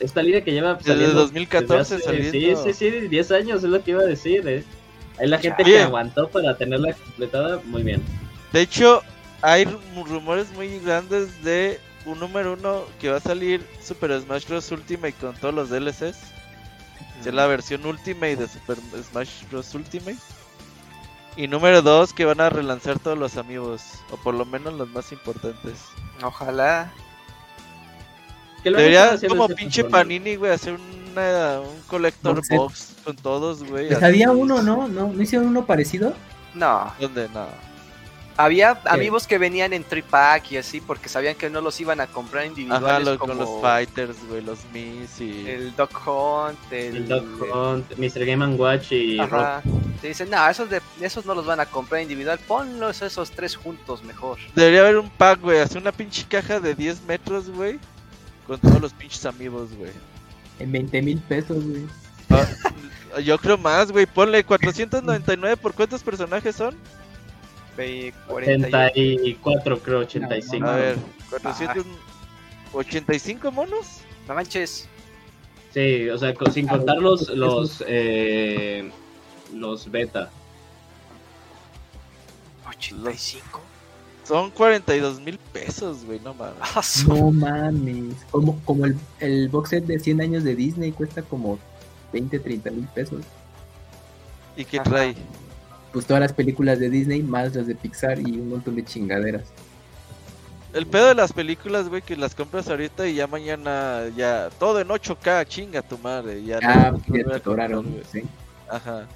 [0.00, 2.62] esta línea que lleva Desde saliendo 2014 desde hace- saliendo.
[2.64, 4.64] Sí, sí, sí, 10 años es lo que iba a decir, eh.
[5.18, 5.82] Hay la gente que Bien.
[5.84, 8.02] aguantó para tenerla completada, muy bien.
[8.52, 9.02] De hecho,
[9.42, 14.46] hay ru- rumores muy grandes de un número uno que va a salir Super Smash
[14.46, 14.70] Bros.
[14.70, 16.16] Ultimate con todos los DLCs.
[17.22, 18.76] Que es la versión Ultimate de Super
[19.10, 19.74] Smash Bros.
[19.74, 20.18] Ultimate.
[21.36, 23.82] Y número dos que van a relanzar todos los amigos.
[24.10, 25.74] O por lo menos los más importantes.
[26.22, 26.92] Ojalá.
[28.62, 29.84] Que Debería como desde pinche.
[29.84, 30.76] Panini, güey, hacer
[31.16, 33.88] una, un collector Box con todos, güey.
[33.88, 34.88] Pues había uno, ¿no?
[34.88, 35.08] ¿no?
[35.08, 36.14] ¿No hicieron uno parecido?
[36.54, 36.92] No.
[37.00, 37.28] ¿Dónde?
[37.32, 37.46] No.
[38.38, 42.06] Había amigos que venían en tripack y así porque sabían que no los iban a
[42.06, 45.48] comprar individuales Ajá, lo- como con los fighters, güey, los Mis y...
[45.48, 48.26] el Dog Hunt, el, El Doc Hunt, Mr.
[48.26, 49.18] Game and Watch y.
[49.18, 49.62] Ajá.
[50.02, 53.56] Te dicen, no, esos, de, esos no los van a comprar individual, ponlos esos tres
[53.56, 54.36] juntos mejor.
[54.54, 57.78] Debería haber un pack, güey, hacer una pinche caja de 10 metros, güey.
[58.46, 59.92] Con todos los pinches amigos, güey.
[60.58, 61.84] En 20 mil pesos, güey.
[62.30, 62.46] Ah,
[63.20, 64.06] yo creo más, güey.
[64.06, 66.76] Ponle 499 por cuántos personajes son.
[67.76, 68.92] Ve, 48.
[68.94, 70.66] 84, creo, 85.
[70.66, 70.96] A No, ver,
[72.72, 73.98] 485 monos.
[74.26, 74.88] No manches.
[75.72, 78.90] Sí, o sea, sin A ver, contar los, los, eh,
[79.52, 80.30] los beta.
[82.68, 83.60] 85.
[84.26, 86.56] Son 42 mil pesos, güey, no mames.
[86.60, 88.14] Ah, No mames.
[88.30, 91.58] Como, como el, el box set de 100 años de Disney cuesta como
[92.12, 93.22] 20, 30 mil pesos.
[94.56, 94.90] ¿Y qué Ajá.
[94.90, 95.14] trae?
[95.92, 99.44] Pues todas las películas de Disney, más las de Pixar y un montón de chingaderas.
[100.74, 104.80] El pedo de las películas, güey, que las compras ahorita y ya mañana, ya todo
[104.80, 106.42] en 8K, chinga tu madre.
[106.42, 108.02] Ya Ah, no- ya te comprar, atoraron, güey.
[108.12, 108.22] sí.
[108.68, 109.06] Ajá.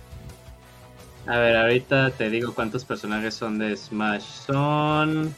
[1.27, 4.23] A ver, ahorita te digo cuántos personajes son de Smash.
[4.47, 5.35] Son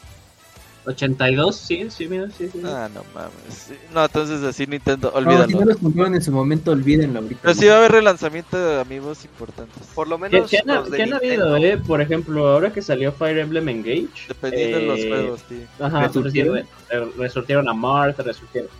[0.84, 2.60] 82, sí, sí, mira, sí, sí.
[2.64, 3.72] Ah, no mames.
[3.92, 5.60] No, entonces así Nintendo, No, si olvídalo.
[5.60, 7.40] no los compraron en su momento, olvídenlo ahorita.
[7.42, 9.86] Pero sí va a haber relanzamiento de amigos importantes.
[9.94, 11.54] Por lo ¿Qué, menos qué han, los de qué han Nintendo.
[11.54, 11.76] habido, eh?
[11.78, 14.08] Por ejemplo, ahora que salió Fire Emblem Engage.
[14.28, 15.66] Dependiendo de los eh, juegos, sí.
[15.78, 16.54] Ajá, ¿Resurgieron?
[16.56, 18.70] re- re- resurgieron a Marth, resurgieron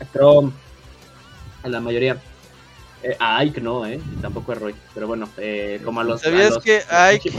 [0.00, 0.52] a Chrome,
[1.64, 2.16] a la mayoría.
[3.02, 6.20] Eh, a Ike no, eh, tampoco a Roy, pero bueno, eh, como a los...
[6.22, 7.32] a ¿Sabías los- que Ike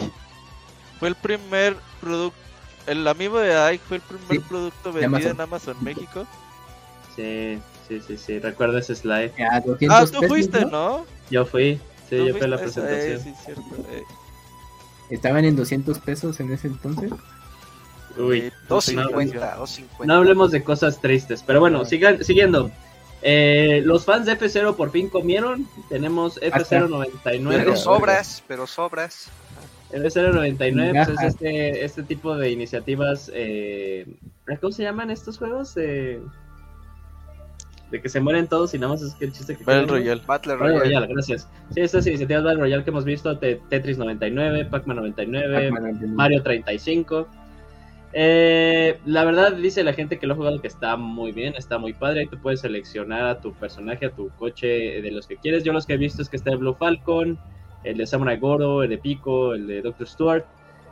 [1.00, 2.38] fue el primer producto,
[2.86, 5.32] el amigo de Ike fue el primer Sí, producto vendido Amazon.
[5.32, 6.28] en Amazon México?
[7.16, 8.40] Sí, sí, sí, sí.
[8.40, 9.32] Recuerdo ese slide.
[9.50, 10.70] A 200 Ah, tú pesos, fuiste, ¿no?
[10.72, 11.06] ¿no?
[11.30, 11.80] Yo fui.
[12.10, 13.12] Sí, yo fui a la esa, presentación.
[13.18, 13.62] eh, sí, cierto.
[13.92, 14.04] eh.
[15.10, 17.12] Estaban en 200 pesos en ese entonces.
[18.18, 18.40] Uy.
[18.40, 20.06] Eh, no, 250, 250.
[20.06, 22.70] No hablemos de cosas tristes, pero bueno, sigan, siguiendo.
[23.24, 25.66] Eh, los fans de F0 por fin comieron.
[25.90, 27.48] Tenemos F099.
[27.50, 29.30] Pero sobras, pero sobras.
[29.92, 33.32] El F099 pues, es este, este tipo de iniciativas.
[33.34, 34.08] Eh,
[34.60, 35.74] ¿Cómo se llaman estos juegos?
[35.78, 36.20] Eh,
[37.92, 39.86] de que se mueren todos y nada más es que el chiste que Battle.
[39.86, 40.22] Royale.
[40.26, 40.80] Battle Royale.
[40.80, 41.48] Royale, gracias.
[41.76, 46.42] Sí, estas iniciativas Battle Royale que hemos visto: Te- Tetris 99, Pac-Man 99, Pac-Man, Mario
[46.42, 47.28] 35.
[48.16, 51.78] Eh, la verdad dice la gente que lo ha jugado que está muy bien, está
[51.78, 52.28] muy padre.
[52.30, 55.64] Tú puedes seleccionar a tu personaje, a tu coche de los que quieres.
[55.64, 57.40] Yo los que he visto es que está el Blue Falcon,
[57.84, 60.46] el de Samurai Goro, el de Pico, el de Doctor Stewart.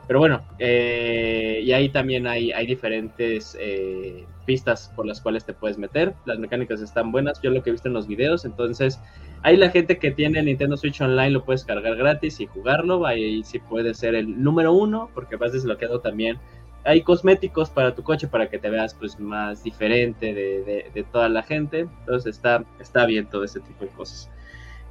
[0.08, 5.52] Pero bueno, eh, y ahí también hay, hay diferentes eh, pistas por las cuales te
[5.52, 6.12] puedes meter.
[6.24, 8.44] Las mecánicas están buenas, yo lo que he visto en los videos.
[8.44, 8.98] Entonces,
[9.42, 13.06] ahí la gente que tiene Nintendo Switch Online lo puedes cargar gratis y jugarlo.
[13.06, 16.38] Ahí sí puede ser el número uno, porque vas desbloqueado también.
[16.84, 21.02] Hay cosméticos para tu coche para que te veas pues más diferente de, de- de
[21.04, 21.80] toda la gente.
[22.00, 24.28] Entonces está, está bien todo ese tipo de cosas.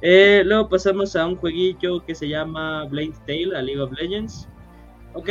[0.00, 4.48] Eh, luego pasamos a un jueguillo que se llama Blade Tale, a League of Legends.
[5.14, 5.28] Ok.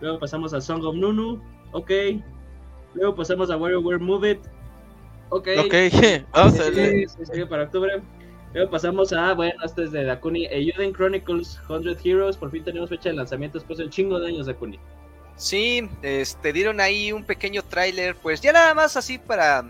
[0.00, 1.40] Luego pasamos a Song of Nunu.
[1.72, 1.90] Ok.
[2.94, 4.38] Luego pasamos a WarioWare Move It.
[5.30, 5.48] Ok.
[5.64, 5.74] Ok,
[6.32, 7.48] vamos a ver.
[7.48, 8.02] para octubre.
[8.52, 10.46] Luego pasamos a, bueno, este es de Dakuni.
[10.46, 12.36] Euden Chronicles 100 Heroes.
[12.36, 14.78] Por fin tenemos fecha de lanzamiento después de un chingo de años, Dakuni.
[15.36, 19.64] Sí, este, dieron ahí un pequeño tráiler, pues ya nada más así para,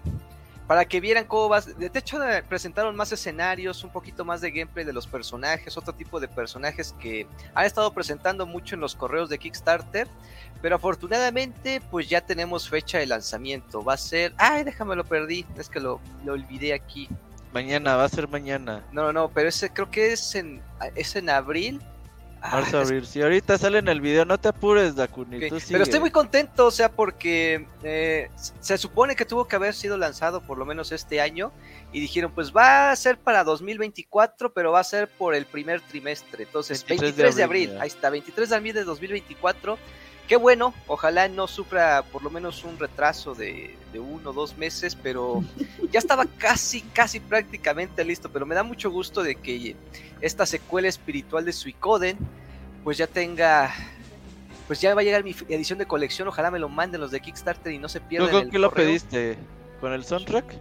[0.67, 1.61] para que vieran cómo va.
[1.61, 5.95] De hecho, eh, presentaron más escenarios, un poquito más de gameplay de los personajes, otro
[5.95, 10.07] tipo de personajes que han estado presentando mucho en los correos de Kickstarter.
[10.61, 13.85] Pero afortunadamente, pues ya tenemos fecha de lanzamiento.
[13.85, 14.33] Va a ser.
[14.39, 15.45] Ay, déjame lo perdí.
[15.59, 17.09] Es que lo, lo olvidé aquí.
[17.53, 18.83] Mañana, va a ser mañana.
[18.91, 20.63] No, no, no, pero ese creo que es en,
[20.95, 21.83] es en abril.
[22.47, 23.07] Ah, Marzo, abril.
[23.07, 25.39] Si ahorita sale en el video, no te apures, Dakuni.
[25.39, 28.29] Ok, Tú Pero estoy muy contento, o sea, porque eh,
[28.61, 31.53] se supone que tuvo que haber sido lanzado por lo menos este año
[31.91, 35.81] y dijeron, pues va a ser para 2024, pero va a ser por el primer
[35.81, 36.45] trimestre.
[36.45, 37.83] Entonces, 23 23, de de abril, abril, ya.
[37.83, 39.79] ahí está, 23 de abril de 2024.
[40.29, 44.57] Qué bueno, ojalá no sufra por lo menos un retraso de, de uno o dos
[44.57, 45.45] meses, pero
[45.93, 48.31] ya estaba casi, casi prácticamente listo.
[48.31, 49.77] Pero me da mucho gusto de que
[50.21, 52.17] esta secuela espiritual de Suicoden,
[52.83, 53.75] pues ya tenga
[54.67, 57.21] pues ya va a llegar mi edición de colección, ojalá me lo manden los de
[57.21, 59.37] Kickstarter y no se ¿Tú pierdan con el qué lo pediste?
[59.81, 60.55] ¿Con el soundtrack?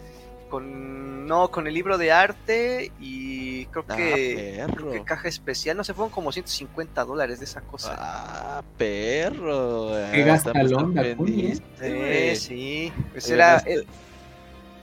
[0.54, 5.76] Con no, con el libro de arte y creo Ah, que, creo que caja especial,
[5.76, 7.96] no sé, fueron como 150 dólares de esa cosa.
[7.98, 9.94] Ah, perro.
[10.12, 11.56] Qué Ah, gastalón, ¿eh?
[11.80, 13.84] Sí, sí, pues era eh,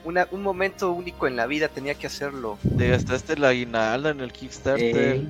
[0.03, 2.57] una- un momento único en la vida, tenía que hacerlo.
[2.77, 4.81] Te gastaste la aguinalda en el Kickstarter.
[5.15, 5.29] Eh, Sí,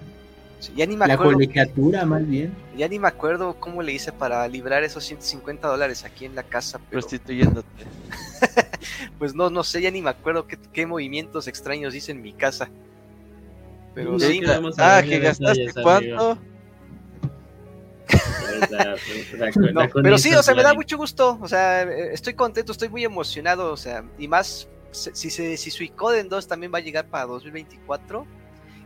[0.75, 2.53] ya ni me la acuerdo, colegiatura, más bien.
[2.77, 6.43] ya ni me acuerdo cómo le hice para librar esos 150 dólares aquí en la
[6.43, 7.85] casa, pero Prostituyéndote.
[9.19, 12.33] pues no, no sé, ya ni me acuerdo qué, qué movimientos extraños hice en mi
[12.33, 12.69] casa.
[13.93, 14.45] Pero No, sí, que
[14.77, 16.37] Ah, que gastaste cuánto.
[19.73, 22.89] No, pero sí, o sea, me da mucho gusto, o sea, eh, estoy contento, estoy
[22.89, 26.81] muy emocionado, o sea, y más se- si se si Suicoden 2 también va a
[26.81, 28.25] llegar para 2024.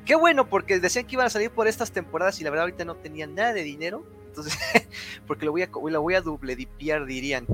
[0.05, 2.85] Qué bueno, porque decían que iban a salir por estas temporadas y la verdad ahorita
[2.85, 4.57] no tenían nada de dinero, entonces
[5.27, 7.49] porque lo voy a lo voy a doble dipear dirían.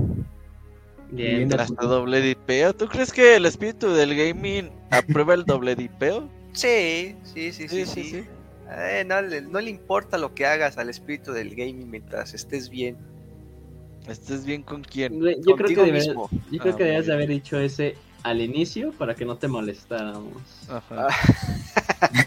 [1.10, 1.52] Bien.
[1.58, 2.74] Hasta doble dipeo.
[2.74, 6.28] ¿Tú crees que el espíritu del gaming aprueba el doble dipeo?
[6.52, 8.16] Sí, sí, sí, sí, sí.
[8.70, 12.70] Eh, no, le, no le importa lo que hagas al espíritu del gaming mientras estés
[12.70, 12.96] bien
[14.08, 15.12] ¿Estés bien con quién?
[15.42, 16.28] Yo creo que mismo.
[16.50, 19.36] yo creo Ah, que debías muy de haber dicho ese al inicio para que no
[19.36, 20.42] te molestáramos.
[20.68, 21.08] Ajá.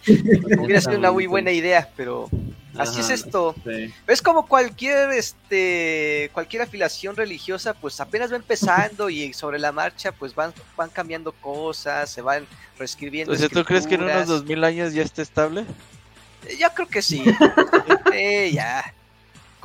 [0.59, 2.29] Hubiera sido una muy buena idea, pero
[2.77, 3.55] así es esto.
[3.63, 3.93] sí.
[4.07, 10.11] Es como cualquier este cualquier afiliación religiosa, pues apenas va empezando y sobre la marcha
[10.11, 12.45] pues van van cambiando cosas, se van
[12.77, 13.33] reescribiendo.
[13.33, 14.39] O sea, ¿tú crees que en unos escrituras.
[14.39, 15.65] 2000 años ya esté estable?
[16.59, 17.23] Yo creo que sí.
[18.17, 18.93] Eh, ya.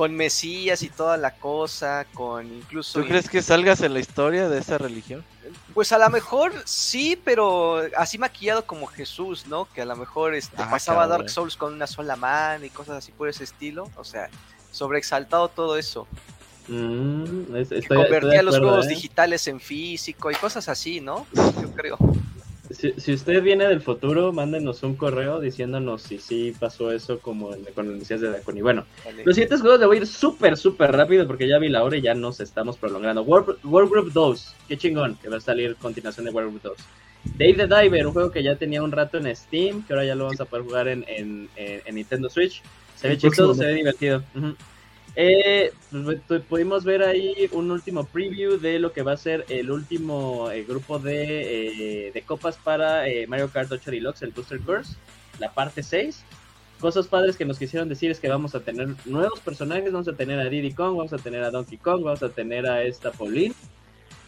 [0.01, 4.49] Con Mesías y toda la cosa, con incluso ¿Tú crees que salgas en la historia
[4.49, 5.23] de esa religión?
[5.75, 9.69] Pues a lo mejor sí, pero así maquillado como Jesús, ¿no?
[9.75, 11.19] Que a lo mejor este, Ah, pasaba cabrón.
[11.19, 13.91] Dark Souls con una sola mano y cosas así por ese estilo.
[13.97, 14.31] O sea,
[14.73, 16.09] sobreexaltado todo eso.
[16.69, 18.89] Mm, es- Que estoy convertía los juegos ¿eh?
[18.89, 21.27] digitales en físico y cosas así, ¿no?
[21.61, 21.99] Yo creo.
[22.71, 27.53] Si, si usted viene del futuro, mándenos un correo diciéndonos si sí pasó eso como
[27.53, 28.61] en, con el Mesías de Draconi.
[28.63, 29.25] Bueno, Vale.
[29.25, 31.97] los siguientes juegos le voy a ir súper, súper rápido porque ya vi la hora
[31.97, 33.23] y ya nos estamos prolongando.
[33.23, 36.77] World, World Group 2, qué chingón, que va a salir continuación de World Group 2.
[37.39, 40.15] Dave the Diver, un juego que ya tenía un rato en Steam, que ahora ya
[40.15, 42.63] lo vamos a poder jugar en, en, en- en Nintendo Switch.
[42.97, 44.23] Se ve chistoso, se ve divertido.
[44.35, 44.55] Ujú.
[45.17, 49.45] Eh, pues, tu- pudimos ver ahí un último preview de lo que va a ser
[49.49, 54.31] el último eh, grupo de, eh, de copas para eh, Mario Kart 8 Deluxe, el
[54.31, 54.95] Booster Course,
[55.39, 56.23] la parte 6.
[56.79, 60.15] Cosas padres que nos quisieron decir es que vamos a tener nuevos personajes, vamos a
[60.15, 63.11] tener a Diddy Kong, vamos a tener a Donkey Kong, vamos a tener a esta
[63.11, 63.55] Pauline.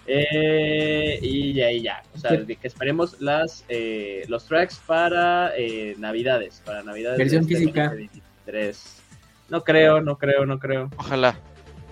[0.06, 6.82] Y ahí ya, o sea, que esperemos las eh, los tracks para eh, Navidades, para
[6.82, 7.18] Navidades.
[7.18, 7.84] de Versión este física.
[7.84, 9.01] 2023.
[9.49, 10.90] No creo, no creo, no creo.
[10.97, 11.38] Ojalá.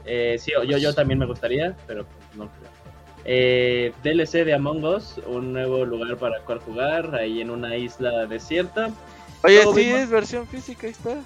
[0.04, 2.70] Eh, sí, yo, yo también me gustaría, pero pues, no creo.
[3.24, 8.26] Eh, DLC de Among Us, un nuevo lugar para cual jugar, ahí en una isla
[8.26, 8.90] desierta.
[9.42, 11.16] Oye, sí, es versión física, ahí está.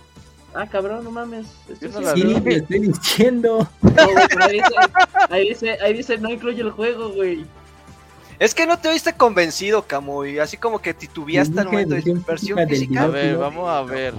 [0.54, 1.46] Ah, cabrón, no mames.
[1.68, 3.68] Esto Yo no sí- te estoy diciendo.
[3.82, 4.74] no, güey, pero ahí, dice,
[5.30, 7.44] ahí, dice, ahí dice, no incluye el juego, güey.
[8.38, 10.38] Es que no te oíste convencido, Camuy.
[10.38, 13.04] Así como que titubeaste al momento de versión física.
[13.04, 14.14] A ver, vamos a ver.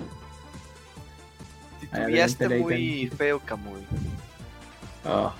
[2.04, 3.82] Adelante, muy feo, Camuy.
[5.06, 5.34] Ah,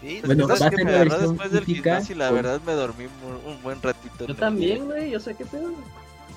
[0.00, 3.04] Sí, Bueno, va a que la versión después del gimnasio la verdad me dormí
[3.46, 4.26] un buen ratito.
[4.26, 5.72] Yo también, güey, yo sé qué pedo.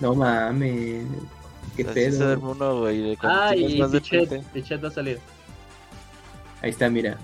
[0.02, 1.06] no mames.
[1.78, 2.26] Qué Así se pedo.
[2.26, 3.18] duerme uno, güey.
[3.22, 4.52] Ah, y más de Tichet, 30.
[4.52, 5.20] Tichet va a salir.
[6.62, 7.18] Ahí está, mira.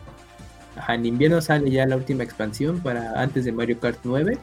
[0.78, 4.38] Ajá, en invierno sale ya la última expansión para antes de Mario Kart 9.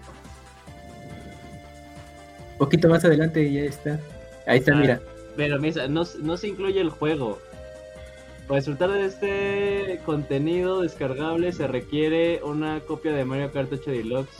[2.58, 3.98] poquito más adelante ya está.
[4.46, 4.76] Ahí está, Ah.
[4.76, 5.00] mira.
[5.36, 7.38] Pero misa, no, no se incluye el juego.
[8.46, 14.30] Para disfrutar de este contenido descargable se requiere una copia de Mario Kart 8 Deluxe.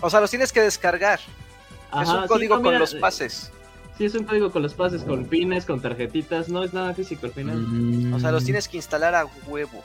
[0.00, 1.18] O sea, los tienes que descargar.
[1.18, 3.50] es un sí, código con los pases.
[3.96, 6.48] Sí, es un código con los pases, con pines, con tarjetitas.
[6.48, 7.56] No es nada físico al final.
[7.58, 8.12] Mm.
[8.14, 9.82] O sea, los tienes que instalar a huevo.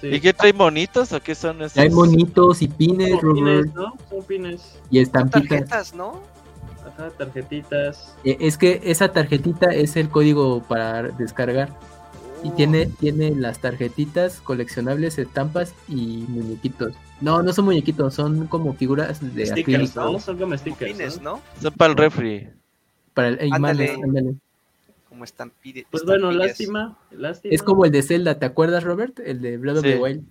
[0.00, 0.06] Sí.
[0.08, 1.76] ¿Y qué trae monitos o qué son esos?
[1.76, 3.94] Hay monitos y pines, Son Robert, pines, ¿no?
[4.08, 4.78] Son pines.
[4.90, 5.48] y Son estampitas.
[5.48, 6.22] tarjetas, ¿no?
[6.86, 8.14] Ajá, tarjetitas.
[8.24, 11.70] Eh, Es que esa tarjetita es el código para descargar.
[12.44, 16.92] Y tiene, tiene las tarjetitas coleccionables, estampas y muñequitos.
[17.22, 20.12] No, no son muñequitos, son como figuras de Stickers, acrílico.
[20.12, 20.20] ¿no?
[20.20, 20.92] Son como stickers.
[20.92, 21.36] pines, ¿no?
[21.36, 21.42] ¿no?
[21.62, 22.48] Son para el refri.
[23.14, 23.86] Para el, Ándale.
[23.88, 24.34] manos, ándale.
[25.08, 25.86] Como estampide.
[25.90, 27.54] Pues bueno, lástima, lástima.
[27.54, 29.20] Es como el de Zelda, ¿te acuerdas, Robert?
[29.24, 29.96] El de Breath of the.
[29.98, 30.24] Wild.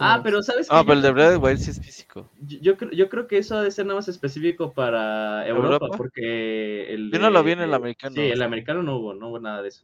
[0.00, 2.30] Ah, pero ¿sabes Ah, pero el de Breath of the Wild sí es físico.
[2.46, 5.74] Yo, yo creo, yo creo que eso ha de ser nada más específico para Europa,
[5.74, 5.96] ¿Europa?
[5.98, 8.14] porque el Yo no lo vi en el americano.
[8.14, 9.82] Sí, el americano no hubo, no hubo nada de eso.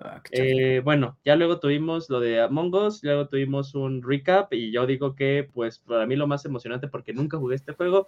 [0.00, 0.22] Ah.
[0.30, 4.86] Eh, bueno, ya luego tuvimos lo de Among Us, luego tuvimos un recap y yo
[4.86, 8.06] digo que pues para mí lo más emocionante porque nunca jugué este juego.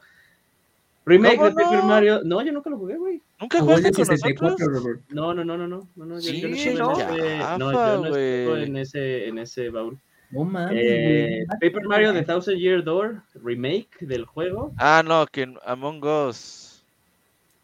[1.07, 1.84] Remake ¿Cómo de Paper no?
[1.86, 2.20] Mario.
[2.24, 3.20] No, yo nunca lo jugué, güey.
[3.41, 4.82] ¿Nunca jugaste con 64, nosotros?
[4.84, 5.01] Robert.
[5.09, 6.93] No, no, no, no, no, no, no, yo, yo no Sí, ¿no?
[6.93, 8.62] en ese, no, yo no estuve güey.
[8.64, 9.99] en ese, en ese baúl.
[10.30, 11.45] No mames, Eh.
[11.61, 14.72] Paper Mario The Thousand Year Door, remake del juego.
[14.76, 16.84] Ah, no, que Among Us.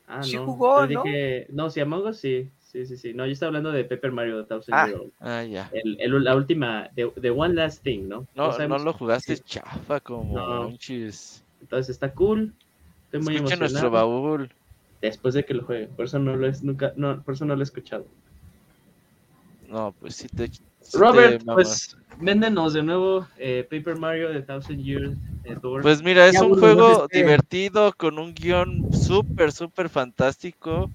[0.08, 0.46] Ah, Sí no.
[0.46, 1.02] jugó, ¿no?
[1.04, 2.50] dije, no, sí, Among Us sí.
[2.66, 3.14] Sí, sí, sí.
[3.14, 4.86] No, yo estaba hablando de Paper Mario The Thousand Ah.
[4.86, 5.10] Year Door.
[5.20, 5.70] Ah, ya.
[5.72, 8.26] El, el- la última, de, de One Last Thing, ¿no?
[8.34, 9.42] No, no lo jugaste sí.
[9.44, 10.68] chafa como No.
[10.68, 11.44] manches.
[11.60, 12.52] Entonces está cool.
[13.04, 13.90] Estoy muy Escucha nuestro emocionado.
[13.90, 14.50] baúl.
[15.00, 15.86] Después de que lo juegue.
[15.86, 18.04] Por eso no lo es, nunca, no, por eso no lo he escuchado.
[19.68, 20.48] No, pues sí te.
[20.48, 20.60] sí
[20.98, 25.10] Robert, te pues véndenos de nuevo eh, Paper Mario The Thousand Year
[25.44, 25.82] eh, Door.
[25.82, 27.18] Pues mira, es Ya, un juego ¿qué?
[27.18, 30.90] divertido con un guion súper, súper fantástico.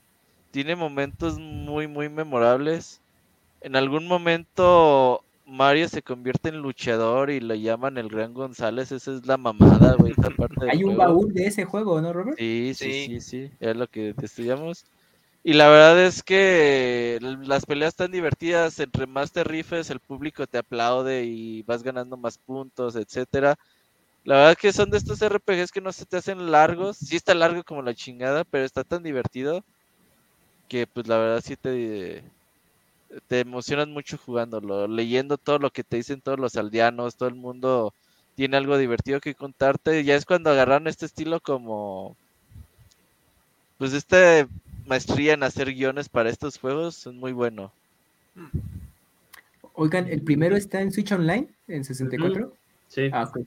[0.51, 3.01] Tiene momentos muy, muy memorables.
[3.61, 8.91] En algún momento Mario se convierte en luchador y lo llaman el Gran González.
[8.91, 10.13] Esa es la mamada, güey.
[10.71, 11.13] Hay un juego.
[11.13, 12.37] baúl de ese juego, ¿no, Robert?
[12.37, 13.05] Sí, sí, Sí.
[13.05, 14.85] sí, sí, es lo que te estudiamos.
[15.43, 20.45] Y la verdad es que las peleas están divertidas, entre más te rifes, el público
[20.45, 23.55] te aplaude y vas ganando más puntos, etcétera.
[24.23, 27.33] La verdad que son de estos RPGs que no se te hacen largos, sí está
[27.33, 29.63] largo como la chingada, pero está tan divertido
[30.71, 32.23] que pues la verdad sí te,
[33.27, 37.35] te emocionas mucho jugándolo, leyendo todo lo que te dicen todos los aldeanos, todo el
[37.35, 37.93] mundo
[38.35, 40.03] tiene algo divertido que contarte.
[40.03, 42.17] Ya es cuando agarraron este estilo como
[43.77, 44.47] pues esta
[44.85, 47.73] maestría en hacer guiones para estos juegos es muy bueno.
[49.73, 51.47] Oigan, ¿el primero está en Switch Online?
[51.67, 52.53] ¿En 64?
[52.87, 53.39] Sí, Ah, ok.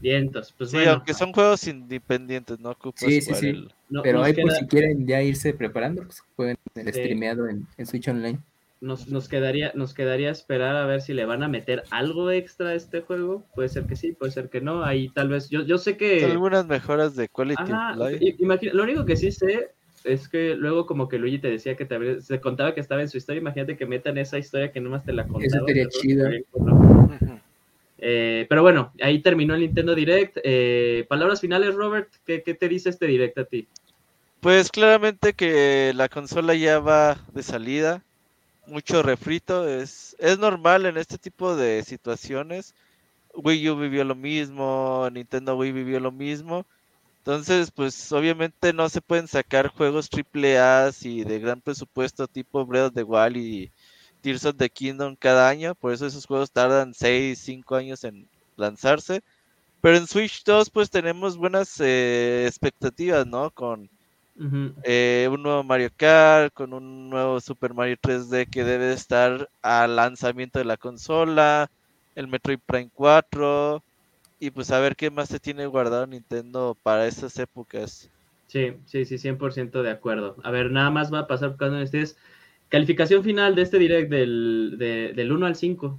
[0.00, 0.54] vientos.
[0.56, 3.48] Pues sí, bueno, aunque son juegos independientes, no ocupas Sí, sí, sí.
[3.48, 7.00] el- no- Pero ahí queda- si quieren ya irse preparando, pues jueguen el Sí.
[7.00, 8.38] streameado en, en Switch Online.
[8.80, 12.70] nos, nos, quedaría, nos quedaría esperar a ver si le van a meter algo extra
[12.70, 13.44] a este juego.
[13.54, 14.82] Puede ser que sí, puede ser que no.
[14.82, 16.24] Ahí tal vez, yo, yo sé que...
[16.24, 17.94] Algunas mejoras de quality Ajá,
[18.38, 19.68] imagina, lo único que sí sé
[20.02, 23.08] es que luego como que Luigi te decía que te, se contaba que estaba en
[23.08, 23.40] su historia.
[23.40, 25.46] Imagínate que metan esa historia que nomás te la contaba.
[25.46, 26.28] Eso sería chido.
[28.04, 30.38] Eh, pero bueno, ahí terminó el Nintendo Direct.
[30.42, 33.68] Eh, palabras finales, Robert, ¿qué, ¿qué, te dice este Direct a ti?
[34.42, 38.02] Pues claramente que la consola ya va de salida,
[38.66, 42.74] mucho refrito, es, es normal en este tipo de situaciones.
[43.34, 46.66] Wii U vivió lo mismo, Nintendo Wii vivió lo mismo.
[47.18, 52.66] Entonces, pues obviamente no se pueden sacar juegos triple A y de gran presupuesto tipo
[52.66, 53.72] Breath of the Wild y
[54.22, 58.28] Tears of the Kingdom cada año, por eso esos juegos tardan 6, 5 años en
[58.56, 59.22] lanzarse.
[59.82, 63.50] Pero en Switch 2 pues tenemos buenas eh, expectativas, ¿no?
[63.52, 63.88] Con
[64.82, 69.96] eh, un nuevo Mario Kart, con un nuevo Super Mario 3D que debe estar al
[69.96, 71.70] lanzamiento de la consola,
[72.14, 73.82] el Metroid Prime 4
[74.40, 78.10] y pues a ver qué más se tiene guardado Nintendo para esas épocas.
[78.48, 80.36] Sí, sí, sí, 100% de acuerdo.
[80.42, 82.16] A ver, nada más va a pasar cuando estés
[82.72, 85.98] Calificación final de este direct del, del 1 al 5.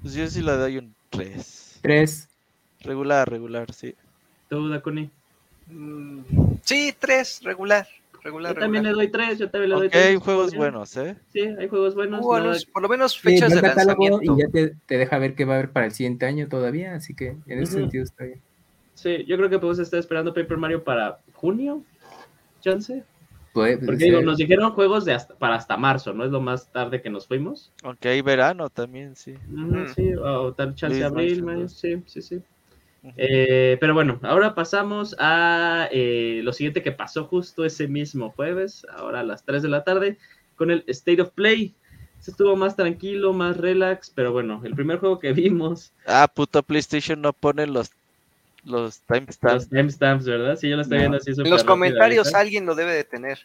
[0.00, 1.80] Pues yo sí le doy un 3.
[1.82, 2.28] 3.
[2.80, 3.94] Regular, regular, sí.
[4.48, 5.10] ¿Tú, Dakuni?
[5.70, 6.20] Mm,
[6.62, 7.86] sí, 3, regular.
[8.22, 10.06] Regular, yo también le doy 3, yo también le doy 3.
[10.06, 11.16] hay juegos buenos, ¿eh?
[11.32, 12.20] Sí, hay juegos buenos.
[12.20, 14.20] buenos Por lo menos fechas de lanzamiento.
[14.22, 16.94] Y ya te, te, deja ver qué va a haber para el siguiente año todavía,
[16.94, 18.40] así que en ese sentido está bien.
[18.94, 21.84] Sí, yo creo que podemos estar esperando Paper Mario para junio,
[22.60, 23.04] chance.
[23.52, 26.24] Porque digo, nos dijeron juegos de hasta, para hasta marzo, ¿no?
[26.24, 27.72] Es lo más tarde que nos fuimos.
[27.82, 29.34] Aunque hay verano también, sí.
[29.94, 32.40] sí, o tal chance de abril, sí, sí, sí.
[33.16, 38.86] Eh, pero bueno, ahora pasamos a eh, lo siguiente que pasó justo ese mismo jueves,
[38.90, 40.18] ahora a las 3 de la tarde,
[40.56, 41.74] con el State of Play.
[42.20, 45.92] Se estuvo más tranquilo, más relax, pero bueno, el primer juego que vimos.
[46.06, 47.90] Ah, puto PlayStation no pone los
[48.64, 49.54] los timestamps.
[49.54, 50.56] Los timestamps, ¿verdad?
[50.56, 51.30] Sí, yo lo estoy viendo así.
[51.30, 53.38] En los comentarios alguien lo debe de tener.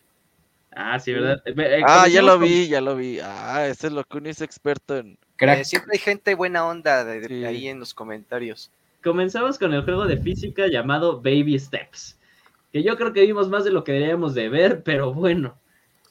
[0.76, 1.41] Ah, sí, ¿verdad?
[1.45, 3.20] Eh, ah, ya lo vi, ya lo vi.
[3.22, 5.18] Ah, ese es lo que uno es experto en.
[5.39, 8.72] Eh, siempre hay gente buena onda de, ahí en los comentarios.
[9.04, 12.18] Comenzamos con el juego de física llamado Baby Steps.
[12.72, 15.60] Que yo creo que vimos más de lo que deberíamos de ver, pero bueno.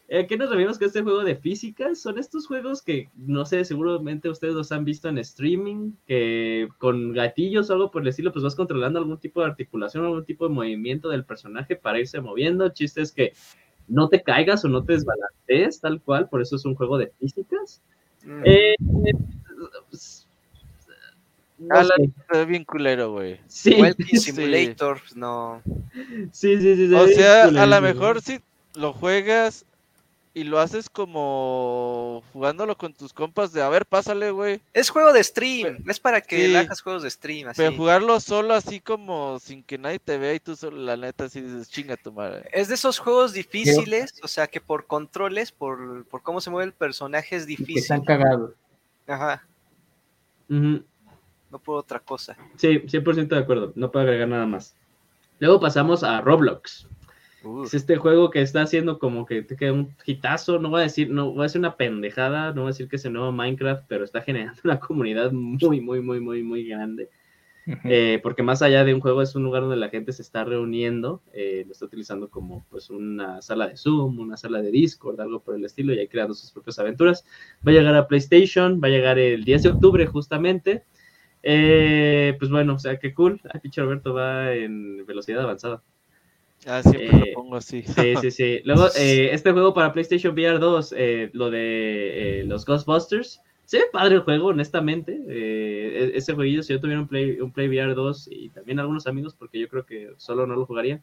[0.08, 1.94] Eh, ¿Qué nos referimos con este juego de física?
[1.94, 7.14] Son estos juegos que, no sé, seguramente ustedes los han visto en streaming, que con
[7.14, 10.46] gatillos o algo por el estilo, pues vas controlando algún tipo de articulación, algún tipo
[10.46, 12.66] de movimiento del personaje para irse moviendo.
[12.66, 13.32] El chiste es que
[13.88, 17.06] no te caigas o no te desbalancees tal cual, por eso es un juego de
[17.18, 17.80] físicas.
[18.26, 18.42] Mm.
[18.44, 18.74] Eh,
[21.68, 23.40] no bien culero, güey.
[23.46, 23.74] Sí.
[24.18, 25.62] Simulator, no.
[26.32, 26.94] Sí, sí, sí.
[26.94, 28.40] O sea, a lo mejor si
[28.74, 29.64] lo juegas
[30.34, 34.60] y lo haces como jugándolo con tus compas de a ver, pásale, güey.
[34.72, 37.48] Es juego de stream, es para que sí, hagas juegos de stream.
[37.48, 37.58] Así.
[37.58, 41.24] Pero jugarlo solo así como sin que nadie te vea y tú solo, la neta,
[41.24, 42.48] así dices, chinga tu madre.
[42.52, 46.66] Es de esos juegos difíciles, o sea que por controles, por, por cómo se mueve
[46.66, 47.74] el personaje es difícil.
[47.74, 48.52] Que están cagados.
[49.06, 49.44] Ajá.
[51.52, 52.36] No puedo otra cosa.
[52.56, 54.74] Sí, 100% de acuerdo, no puedo agregar nada más.
[55.38, 56.88] Luego pasamos a Roblox.
[57.64, 60.84] Es este juego que está haciendo como que te queda un hitazo, no voy a
[60.84, 63.32] decir, no voy a decir una pendejada, no voy a decir que es el nuevo
[63.32, 67.10] Minecraft, pero está generando una comunidad muy, muy, muy, muy, muy grande.
[67.84, 70.42] Eh, porque más allá de un juego es un lugar donde la gente se está
[70.42, 75.20] reuniendo, eh, lo está utilizando como pues una sala de Zoom, una sala de Discord,
[75.20, 77.24] algo por el estilo, y ahí creando sus propias aventuras.
[77.66, 80.84] Va a llegar a PlayStation, va a llegar el 10 de octubre justamente.
[81.42, 83.40] Eh, pues bueno, o sea, qué cool.
[83.52, 85.82] Aquí Roberto va en velocidad avanzada.
[86.66, 87.82] Ah, siempre lo eh, pongo así.
[87.82, 88.60] Sí, sí, sí.
[88.64, 93.84] Luego, eh, este juego para PlayStation VR 2, eh, lo de los Ghostbusters, se ve
[93.92, 95.20] padre el juego, honestamente.
[95.26, 99.06] E-, ese jueguillo, si yo tuviera un Play, un Play VR 2 y también algunos
[99.06, 101.02] amigos, porque yo creo que solo no lo jugaría,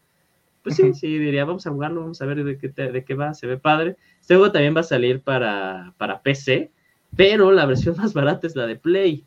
[0.63, 3.33] pues sí, sí, diría, vamos a jugarlo, vamos a ver de qué, de qué va,
[3.33, 3.95] se ve padre.
[4.19, 6.71] Este juego también va a salir para, para PC,
[7.15, 9.25] pero la versión más barata es la de Play.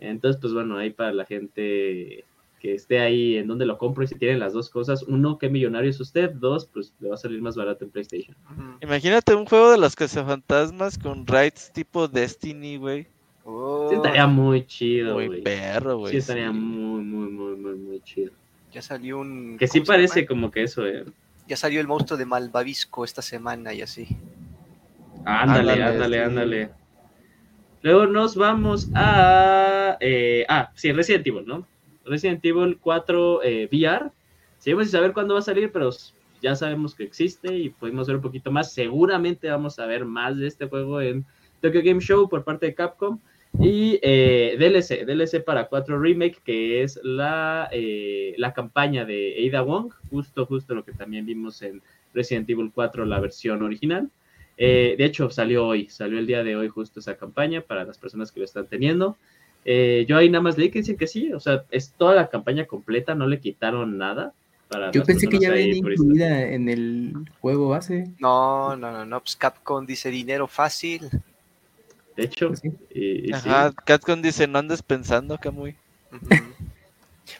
[0.00, 2.24] Entonces, pues bueno, ahí para la gente
[2.58, 5.48] que esté ahí en donde lo compro y si tienen las dos cosas, uno, qué
[5.48, 8.36] millonario es usted, dos, pues le va a salir más barato en PlayStation.
[8.82, 13.06] Imagínate un juego de los cazafantasmas con rights tipo Destiny, güey.
[13.44, 15.28] Sí, estaría muy chido, güey.
[15.28, 16.12] Muy perro, güey.
[16.12, 18.32] Sí, estaría muy, muy, muy, muy, muy chido.
[18.72, 19.56] Ya salió un...
[19.58, 21.04] Que sí parece como que eso, eh.
[21.48, 24.06] Ya salió el monstruo de Malvavisco esta semana y así.
[25.24, 26.70] Ándale, ándale, ándale.
[27.82, 29.96] Luego nos vamos a...
[30.00, 31.66] Eh, ah, sí, Resident Evil, ¿no?
[32.04, 34.10] Resident Evil 4 eh, VR.
[34.58, 35.90] Seguimos sin saber cuándo va a salir, pero
[36.42, 38.72] ya sabemos que existe y pudimos ver un poquito más.
[38.72, 41.24] Seguramente vamos a ver más de este juego en
[41.60, 43.18] Tokyo Game Show por parte de Capcom.
[43.58, 49.62] Y eh, DLC, DLC para 4 Remake, que es la, eh, la campaña de Ada
[49.62, 51.82] Wong, justo, justo lo que también vimos en
[52.14, 54.08] Resident Evil 4, la versión original.
[54.62, 57.96] Eh, de hecho, salió hoy, salió el día de hoy justo esa campaña para las
[57.96, 59.16] personas que lo están teniendo.
[59.64, 62.28] Eh, yo ahí nada más leí que dicen que sí, o sea, es toda la
[62.28, 64.34] campaña completa, no le quitaron nada.
[64.68, 68.10] Para Yo pensé que ya venía incluida en el juego base.
[68.18, 71.08] No, no, no, no, pues Capcom dice dinero fácil.
[72.16, 72.68] De hecho, Pues sí.
[72.94, 73.48] y- y sí.
[73.48, 75.38] Ajá, Catcon dice, no andes pensando.
[75.42, 75.70] Ujú.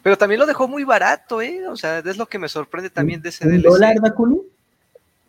[0.02, 1.66] Pero también lo dejó muy barato, ¿eh?
[1.68, 3.68] O sea, es lo que me sorprende también de ese ¿Un DLC.
[3.68, 4.40] dólar, Dakuni?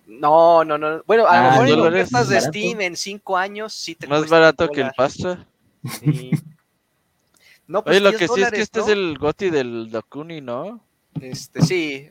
[0.07, 1.03] No, no, no.
[1.07, 2.51] Bueno, a lo Ah, mejor en ofertas de barato.
[2.51, 4.91] Steam en cinco años sí te Más barato que el.
[4.95, 5.45] Pastra.
[5.99, 6.31] Sí.
[7.67, 8.85] No, pues Oye, lo 10 que sí es que este ¿no?
[8.85, 10.83] es el Goti del Dakuni, ¿no?
[11.21, 12.09] Este, sí.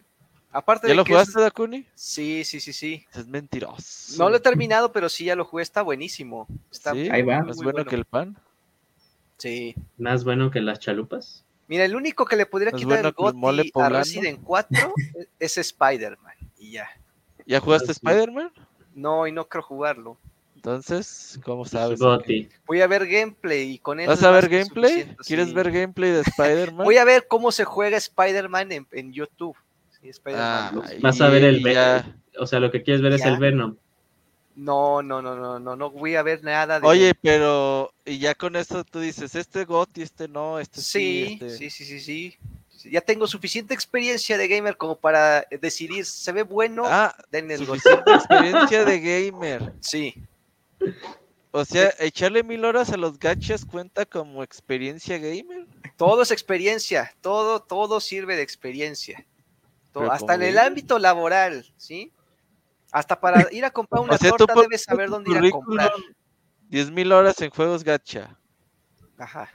[0.52, 1.86] Aparte ¿Ya de lo que es- jugaste, Dakuni?
[1.94, 3.06] Sí, sí, sí, sí.
[3.14, 4.14] Es mentiroso.
[4.18, 6.46] No lo he terminado, pero sí ya lo jugué, está buenísimo.
[6.72, 7.08] Está ¿Sí?
[7.10, 7.42] Ahí va.
[7.42, 7.84] ¿Más bueno, bueno.
[7.90, 8.36] que el pan?
[9.38, 9.74] Sí.
[9.98, 11.44] Más bueno que las chalupas.
[11.68, 13.20] Mira, el único que le podría Es quitar bueno el que
[13.78, 13.88] el a.
[13.98, 14.94] Resident 4
[15.38, 16.34] es Spider-Man.
[16.58, 16.88] Y ya.
[17.46, 17.92] ¿Ya jugaste Ah.
[17.92, 18.52] Spider-Man?
[18.94, 20.18] No, y no creo jugarlo.
[20.56, 22.00] Entonces, ¿cómo sabes?
[22.66, 24.10] Voy a ver gameplay y con eso.
[24.10, 25.16] ¿Vas a ver gameplay?
[25.26, 25.54] ¿Quieres sí.
[25.54, 26.84] ver gameplay de Spider-Man?
[26.84, 29.56] Voy a ver cómo se juega Spider-Man en, en YouTube.
[29.90, 30.10] Sí.
[30.26, 32.14] Ay, Vas a ver el ya.
[32.38, 33.76] O sea, lo que quieres ver es el Venom.
[34.54, 36.86] No, no, no, no, no, no voy a ver nada de.
[36.86, 41.32] Oye, pero y ya con esto tú dices, este Goti, este no, este sí, sí,
[41.32, 41.50] este...
[41.50, 42.36] sí, sí, sí, sí.
[42.84, 46.84] Ya tengo suficiente experiencia de gamer como para decidir, ¿se ve bueno?
[46.86, 49.72] Ah, Denle suficiente experiencia de gamer.
[49.80, 50.14] Sí,
[51.52, 55.66] O sea, echarle mil horas a los gachas cuenta como experiencia gamer.
[55.96, 59.26] todo es experiencia, todo, todo sirve de experiencia.
[59.92, 60.68] Todo, hasta en el gamer.
[60.68, 62.12] ámbito laboral, ¿sí?
[62.92, 65.92] Hasta para ir a comprar una o sea, torta debes saber dónde ir a comprar.
[66.68, 68.38] 10 mil horas en juegos gacha.
[69.18, 69.50] Ajá.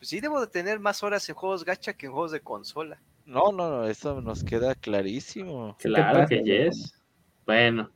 [0.00, 3.02] Pues sí debo de tener más horas en juegos gacha que en juegos de consola.
[3.26, 5.76] No, no, no, eso nos queda clarísimo.
[5.78, 6.98] Claro que yes.
[7.44, 7.90] Bueno.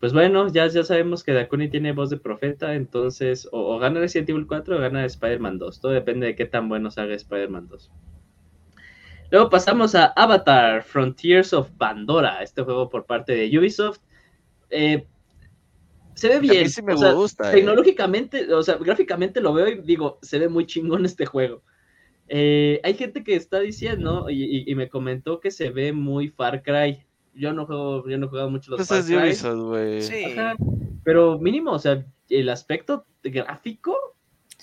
[0.00, 4.00] Pues bueno, ya, ya sabemos que Dakuni tiene voz de profeta, entonces o, o gana
[4.00, 5.80] Resident Evil 4 o gana Spider-Man 2.
[5.80, 7.88] Todo depende de qué tan bueno salga Spider-Man 2.
[9.30, 14.00] Luego pasamos a Avatar Frontiers of Pandora, este juego por parte de Ubisoft.
[14.70, 15.06] Eh,
[16.20, 16.68] se ve A mí bien.
[16.70, 17.54] sí me o sea, gusta, eh.
[17.56, 21.62] Tecnológicamente, o sea, gráficamente lo veo y digo, se ve muy chingón este juego.
[22.28, 26.28] Eh, hay gente que está diciendo y, y- y me comentó que se ve muy
[26.28, 27.04] Far Cry.
[27.34, 29.16] Yo no juego, yo no he jugado mucho los Pues Far es Cry.
[29.16, 30.02] Ubisoft, güey.
[30.02, 30.24] Sí.
[31.04, 33.96] Pero mínimo, o sea, el aspecto gráfico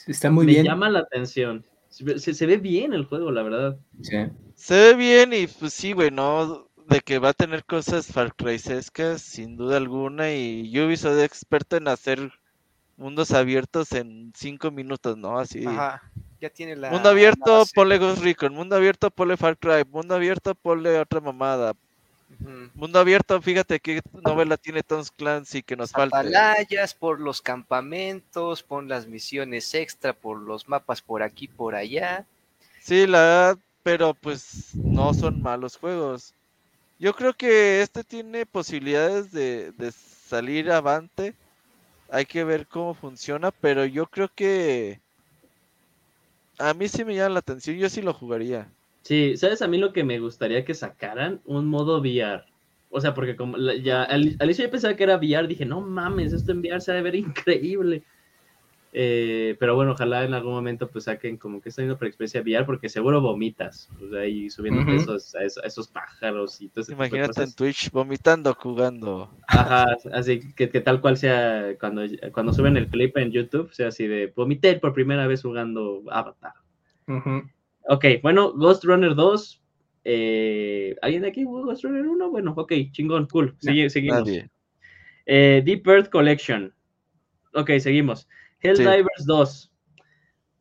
[0.06, 0.66] Está muy me bien.
[0.66, 1.66] llama la atención.
[1.90, 3.78] Se, se- se ve bien el juego, la verdad.
[4.02, 4.16] Sí.
[4.56, 8.34] Se ve bien y pues sí, güey, no de que va a tener cosas Far
[8.34, 12.32] Cry-escas, sin duda alguna, y Ubisoft es experto en hacer
[12.96, 15.38] mundos abiertos en cinco minutos, ¿no?
[15.38, 15.66] Así.
[15.66, 16.02] Ajá.
[16.40, 16.92] Ya tiene la.
[16.92, 18.54] Mundo abierto, la ponle Ghost Recon.
[18.54, 19.84] Mundo abierto, ponle Far Cry.
[19.90, 21.74] Mundo abierto, ponle otra mamada.
[22.76, 26.20] Mundo abierto, fíjate qué novela tiene Tom Clancy que nos falta.
[26.20, 32.26] Atalayas por los campamentos, pon las misiones extra por los mapas por aquí, por allá.
[32.82, 36.34] Sí, la verdad, pero pues no son malos juegos.
[37.00, 41.36] Yo creo que este tiene posibilidades de, de salir avante.
[42.10, 45.02] Hay que ver cómo funciona, pero yo creo que
[46.60, 47.78] a mí sí me llama la atención.
[47.78, 48.72] Yo sí lo jugaría.
[49.04, 51.42] Sí, ¿sabes a mí lo que me gustaría que sacaran?
[51.46, 52.44] Un modo VR.
[52.90, 55.82] O sea, porque como ya al, al inicio yo pensaba que era VR, dije, no
[55.82, 58.04] mames, esto en VR se ha de ver increíble.
[58.94, 62.66] Eh, pero bueno, ojalá en algún momento pues saquen como que esta misma experiencia VR,
[62.66, 64.92] porque seguro vomitas, o sea, y subiendo Ujú.
[64.92, 67.54] esos, a, esos, a esos pájaros y todo de Imagínate en.
[67.54, 69.30] Twitch vomitando jugando.
[69.48, 72.04] Ajá, así que, que tal cual sea cuando,
[72.34, 76.54] cuando suben el clip en YouTube, sea así de vomité por primera vez jugando Avatar.
[77.08, 77.44] Ujú.
[77.90, 79.62] Ok, bueno, Ghost Runner 2.
[80.04, 82.30] eh, ¿Alguien de aquí jugó Ghost Runner 1?
[82.30, 83.56] Bueno, ok, chingón, cool.
[83.60, 84.30] Sigue, seguimos.
[85.26, 86.74] Eh, Deep Earth Collection.
[87.54, 88.28] Ok, seguimos.
[88.62, 89.72] Helldivers 2.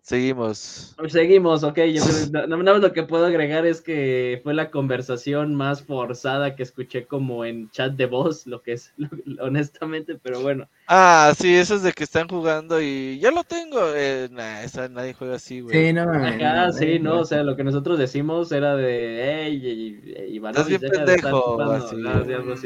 [0.03, 0.95] Seguimos.
[1.09, 1.79] Seguimos, ok.
[1.93, 5.57] yo creo- no- no- nada más lo que puedo agregar es que fue la conversación
[5.57, 10.41] más forzada que escuché como en chat de voz, lo que es, lo- honestamente, pero
[10.43, 10.69] bueno.
[10.87, 13.81] Ah, sí, eso es de que están jugando y ya lo tengo.
[13.97, 15.89] Eh, nah, esa nadie juega así, güey.
[15.89, 16.03] Sí, no.
[16.03, 20.75] Ajá, no, sí, no, no, o sea, lo que nosotros decimos era de, hey, Ivanovich,
[20.75, 21.97] Estás bien pendejo, jugando", así.
[21.97, 22.57] ¿no?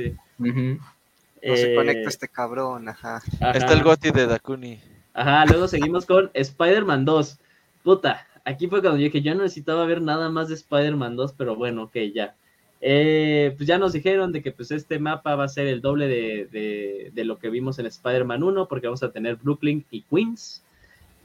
[1.43, 3.23] Se Eh, conecta este cabrón, ajá.
[3.41, 3.53] ajá.
[3.53, 4.79] Está el Goti de Dakuni.
[5.13, 7.39] Ajá, luego seguimos con Spider-Man 2.
[7.83, 11.33] Puta, aquí fue cuando yo dije, yo no necesitaba ver nada más de Spider-Man 2,
[11.37, 12.37] pero bueno, ok, ya.
[12.81, 16.09] Eh, pues ya nos dijeron de que pues este mapa va a ser el doble
[16.09, 20.65] de, de- lo que vimos en Spider-Man 1, porque vamos a tener Brooklyn y Queens.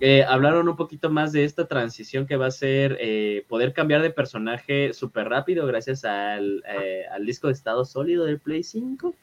[0.01, 4.01] Eh, hablaron un poquito más de esta transición que va a ser eh, poder cambiar
[4.01, 9.15] de personaje súper rápido gracias al, eh, al disco de estado sólido del Play 5.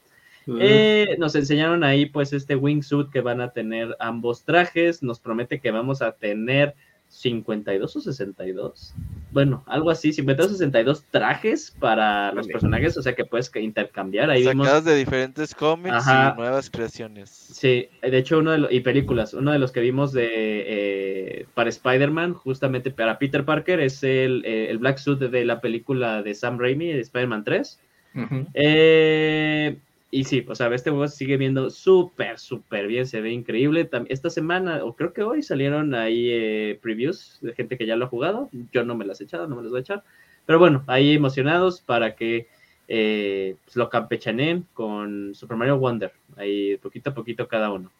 [0.59, 5.03] Eh, nos enseñaron ahí pues este wingsuit que van a tener ambos trajes.
[5.03, 6.75] Nos promete que vamos a tener
[7.13, 8.93] 52 o 62.
[9.31, 14.29] Bueno, algo así, 52 o 62 trajes para los personajes, o sea que puedes intercambiar.
[14.29, 16.33] Ahí vimos, Sacados de diferentes cómics Ajá.
[16.33, 17.29] y nuevas creaciones.
[17.29, 21.45] sí, de hecho uno de los, y películas, uno de los que vimos de eh,
[21.53, 26.23] para Spider-Man, justamente para Peter Parker, es el, eh, el Black Suit de la película
[26.23, 27.79] de Sam Raimi, de Spider-Man 3.
[28.15, 28.47] Ujú.
[28.53, 29.77] Eh,
[30.13, 33.89] y sí, o sea, este juego sigue viendo súper, súper bien, se ve increíble.
[34.09, 38.05] Esta semana, o creo que hoy, salieron ahí eh, previews de gente que ya lo
[38.05, 38.47] ha jugado.
[38.71, 40.03] Yo no me las he echado, no me las voy a echar.
[40.45, 42.47] Pero bueno, ahí emocionados para que
[42.87, 46.11] eh, pues, lo campechaneen con Super Mario Wonder.
[46.35, 47.91] Ahí poquito a poquito cada uno.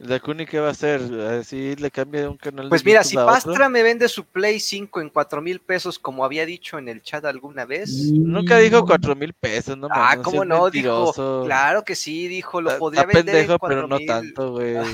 [0.00, 1.02] ¿La Kuni qué va a hacer?
[1.40, 3.26] ¿Así le cambia de un canal de Pues mira, si otro?
[3.26, 7.02] Pastra me vende su Play 5 en 4 mil pesos, como había dicho en el
[7.02, 7.90] chat alguna vez.
[8.10, 11.40] Nunca dijo cuatro mil pesos, no ah, cómo no, mentiroso.
[11.40, 11.44] dijo.
[11.44, 14.06] Claro que sí, dijo, lo podría vender pendejo, en pero 4 no mil.
[14.06, 14.76] tanto, güey.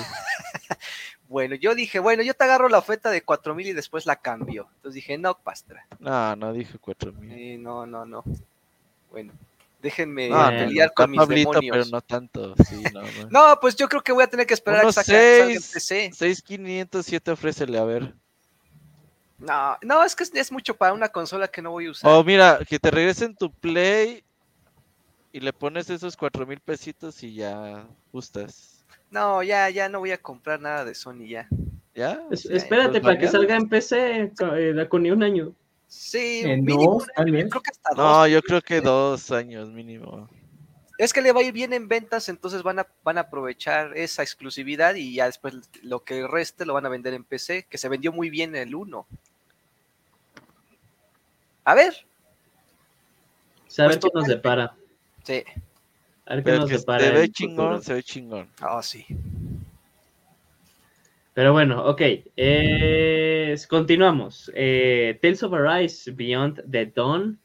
[1.28, 4.14] Bueno, yo dije, bueno, yo te agarro la oferta de 4 mil y después la
[4.16, 4.68] cambio.
[4.76, 5.84] Entonces dije, no, Pastra.
[5.98, 7.32] No, no dije cuatro mil.
[7.32, 8.22] Eh, no, no, no.
[9.10, 9.32] Bueno,
[9.78, 11.76] déjenme No, pelear con mis Pablito, demonios.
[11.76, 12.54] pero no tanto.
[12.68, 12.82] Sí,
[13.30, 15.18] no, pues yo creo que voy a tener que esperar a que salga
[15.52, 16.10] en seis, PC.
[16.14, 18.14] 6507 ofrécele, a ver.
[19.38, 22.10] No, no, es que es, es mucho para una consola que no voy a usar.
[22.10, 24.24] O mira, que te regresen tu Play
[25.32, 28.84] y le pones esos cuatro mil pesitos y ya gustas.
[29.10, 31.48] No, ya, ya no voy a comprar nada de Sony ya.
[31.94, 32.22] ¿Ya?
[32.30, 35.52] Es- espérate pues para que salga en PC, eh, con ni un año.
[35.88, 37.44] Sí, En mínimo dos, un tal año, vez.
[37.44, 37.98] yo creo que hasta dos.
[37.98, 40.28] No, yo creo que dos años mínimo.
[40.98, 43.96] Es que le va a ir bien en ventas, entonces van a, van a aprovechar
[43.96, 47.76] esa exclusividad y ya después lo que reste lo van a vender en PC, que
[47.78, 49.06] se vendió muy bien el 1.
[51.64, 52.06] A ver,
[53.68, 54.74] Saber Pues qué nos depara.
[55.24, 55.44] sí,
[56.24, 57.04] A ver qué nos depara.
[57.04, 58.48] se ve chingón, se ve chingón.
[58.62, 59.04] oh, sí.
[61.36, 62.00] Pero bueno, ok.
[62.34, 64.50] eh, continuamos.
[64.54, 67.38] Eh, Tales of Arise Beyond the Dawn.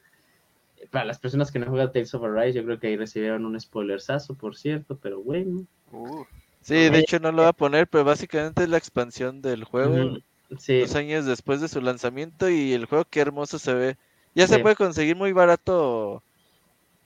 [0.91, 3.59] Para las personas que no juegan Tales of Arise, yo creo que ahí recibieron un
[3.59, 5.65] spoilersazo, por cierto, pero bueno.
[5.91, 6.23] Uh,
[6.61, 10.19] Sí, de hecho no lo voy a poner, pero básicamente es la expansión del juego.
[10.57, 13.97] Sí, Dos años después de su lanzamiento y el juego qué hermoso se ve.
[14.35, 16.23] Ya se puede conseguir muy barato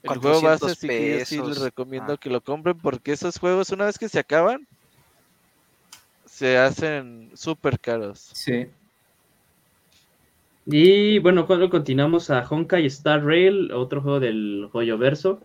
[0.04, 2.16] el juego 400 base, así que yo sí les recomiendo Ah.
[2.16, 4.68] que lo compren porque esos juegos una vez que se acaban
[6.36, 8.28] se hacen súper caros.
[8.34, 8.66] Sí.
[10.66, 15.40] Y bueno, cuando continuamos a Honkai Star Rail, otro juego del Joyo Verso.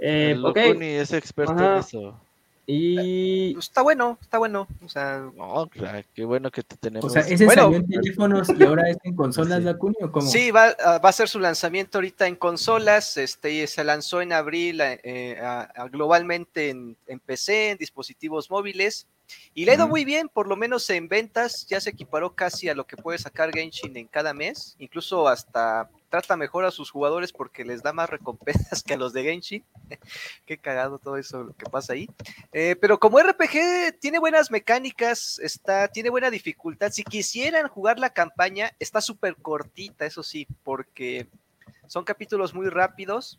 [0.00, 1.74] Eh, el ok, Locuni es experto Ajá.
[1.74, 2.20] en eso.
[2.66, 4.66] Y Pues está bueno, está bueno.
[4.84, 7.04] O sea, No, claro, qué bueno que te tenemos.
[7.04, 7.62] O sea, ese Bueno.
[7.64, 9.64] salió en teléfonos y ahora es en consolas, Sí.
[9.64, 10.26] la Cuni, o cómo?
[10.26, 13.16] Sí, va, ah, va a ser su lanzamiento ahorita en consolas.
[13.16, 18.50] Este y se lanzó en abril eh, a- a- globalmente en, en PC, en dispositivos
[18.50, 19.06] móviles.
[19.54, 21.66] Y le ha ido muy bien, por lo menos en ventas.
[21.68, 24.76] Ya se equiparó casi a lo que puede sacar Genshin en cada mes.
[24.78, 25.88] Incluso hasta
[26.20, 29.64] trata mejor a sus jugadores porque les da más recompensas que a los de Genshin.
[30.46, 32.08] Qué cagado todo eso lo que pasa ahí.
[32.52, 36.90] Eh, pero como RPG tiene buenas mecánicas, está, tiene buena dificultad.
[36.90, 41.28] Si quisieran jugar la campaña, está súper cortita, eso sí, porque
[41.86, 43.38] son capítulos muy rápidos.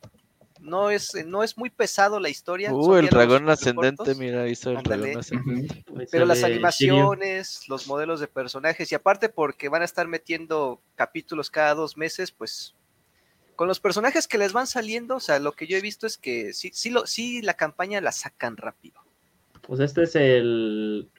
[0.60, 2.74] No es, no es muy pesado la historia.
[2.74, 5.02] Uh, el dragón ascendente, cortos, mira, hizo el Ándale.
[5.04, 5.86] dragón ascendente.
[6.12, 11.50] Pero las animaciones, los modelos de personajes, y aparte porque van a estar metiendo capítulos
[11.52, 12.74] cada dos meses, pues
[13.56, 16.18] con los personajes que les van saliendo, o sea, lo que yo he visto es
[16.18, 19.00] que sí, sí, lo, sí la campaña la sacan rápido.
[19.62, 21.10] Pues este es el,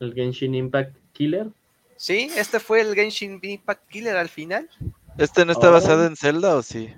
[0.00, 1.46] el Genshin Impact Killer.
[1.96, 4.68] Sí, este fue el Genshin Impact Killer al final.
[5.16, 5.72] ¿Este no está Oh.
[5.72, 6.92] basado en Zelda o sí?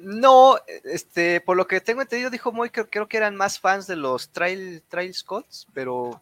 [0.00, 3.86] No, este, por lo que tengo entendido, dijo Moy que creo que eran más fans
[3.86, 6.20] de los Trail, Trail Scots, pero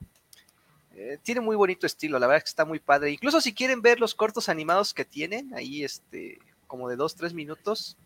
[0.95, 3.11] eh, tiene muy bonito estilo, la verdad es que está muy padre.
[3.11, 7.35] Incluso si quieren ver los cortos animados que tienen, ahí este, como de dos, tres
[7.35, 7.99] minutos,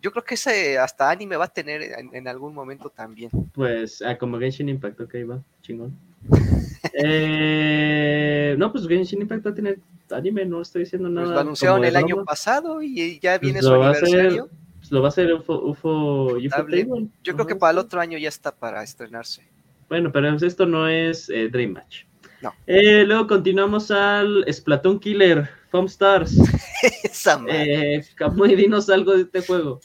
[0.00, 3.30] yo creo que ese hasta anime va a tener en, en algún momento también.
[3.52, 5.96] Pues, ah, como Genshin Impact, ok, va, chingón.
[6.92, 9.78] Eh, no, pues Genshin Impact va a tener
[10.10, 11.26] anime, no estoy diciendo nada.
[11.26, 14.48] Pues lo anunciaron el año pasado y ya Pues viene su a aniversario.
[14.90, 17.08] Lo va a hacer UFO, UFO, UFO Table.
[17.24, 19.46] Yo creo que para el otro año ya está para estrenarse.
[19.88, 22.04] Bueno, pero esto no es eh, Dream Match.
[22.42, 22.54] No.
[22.66, 26.36] Eh, luego continuamos al Splatoon Killer Foam Stars.
[27.04, 27.96] Esa madre.
[27.96, 29.80] Eh, Kamui, dinos algo de este juego.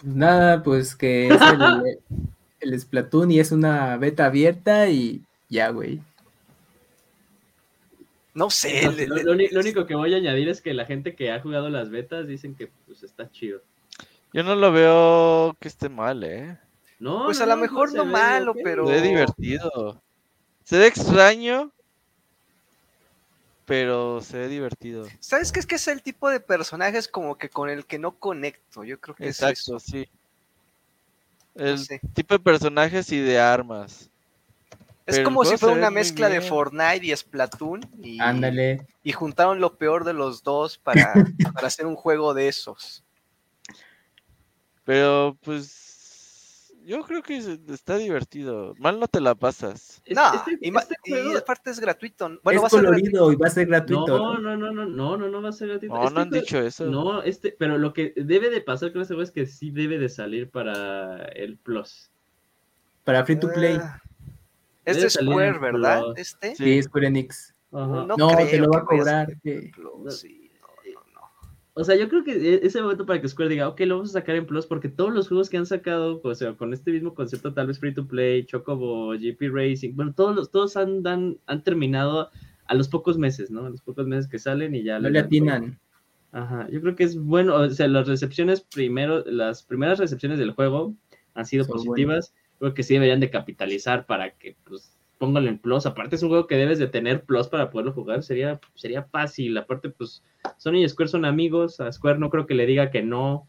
[0.00, 1.98] Pues Nada, pues que es el,
[2.72, 6.00] el Splatoon y es una beta abierta y ya, güey.
[8.34, 8.90] No sé.
[8.92, 11.14] le- Lo, le- lo uni- lo único que voy a añadir es que la gente
[11.14, 13.60] que ha jugado las betas dicen que pues está chido.
[14.32, 16.58] Yo no lo veo que esté mal, ¿eh?
[16.98, 20.02] No, Pues no, a lo mejor no malo, pero- Se ve divertido.
[20.64, 21.72] Se ve extraño,
[23.64, 25.06] pero se ve divertido.
[25.20, 25.60] ¿Sabes qué?
[25.60, 28.84] Es que es el tipo de personajes como que con el que no conecto.
[28.84, 29.80] Yo creo que es Exacto, eso.
[29.80, 30.08] sí.
[31.54, 32.00] El sé.
[32.14, 34.10] tipo de personajes y de armas.
[35.06, 36.40] Es Pero el como si fuera una mezcla de.
[36.40, 37.80] Fortnite y Splatoon.
[38.02, 38.86] Y, Ándale.
[39.02, 41.12] y juntaron lo peor de los dos para,
[41.54, 43.02] para hacer un juego de esos.
[44.88, 47.36] Pero pues yo creo que
[47.68, 48.74] está divertido.
[48.78, 50.00] Mal no te la pasas.
[50.06, 52.40] Es- no, este- y, este y juego- aparte es gratuito.
[52.42, 53.32] Bueno, es va a ser colorido gratuito.
[53.32, 54.06] y va a ser gratuito.
[54.18, 54.56] No, ¿no?
[54.56, 55.94] no, no, no, no, no, va a ser gratuito.
[55.94, 56.86] No, Este no han juego- dicho eso.
[56.86, 59.98] No, este, pero lo que debe de pasar con este juego es que sí debe
[59.98, 62.08] de salir para el Plus.
[63.04, 63.76] Para free to play.
[63.78, 64.00] Ah,
[64.86, 66.00] es de salir Square, ¿verdad?
[66.02, 66.18] Plus.
[66.18, 66.56] Este.
[66.56, 66.82] Sí.
[66.82, 67.54] Square Enix.
[67.72, 67.86] Ajá.
[67.86, 70.37] No, No, te lo va a cobrar, que- Plus, sí.
[71.80, 73.96] O sea, yo creo que e- es el momento para que Square diga, ok, lo
[73.96, 76.72] vamos a sacar en Plus, porque todos los juegos que han sacado, o sea, con
[76.72, 80.76] este mismo concepto, tal vez free to play, Chocobo, GP Racing, bueno, todos los, todos
[80.76, 82.30] han, dan- han terminado
[82.66, 83.64] a los pocos meses, ¿no?
[83.66, 84.98] A los pocos meses que salen y ya.
[84.98, 85.78] No le atinan.
[86.32, 90.50] Ajá, yo creo que es bueno, o sea, las recepciones primero, las primeras recepciones del
[90.52, 90.94] juego
[91.34, 95.58] han sido Son positivas, creo que sí deberían de capitalizar para que, pues, pónganlo en
[95.58, 99.02] Plus, aparte es un juego que debes de tener Plus para poderlo jugar, sería, sería
[99.02, 100.22] fácil, aparte, pues,
[100.56, 103.46] Sony y Square son amigos, a Square no creo que le diga que no,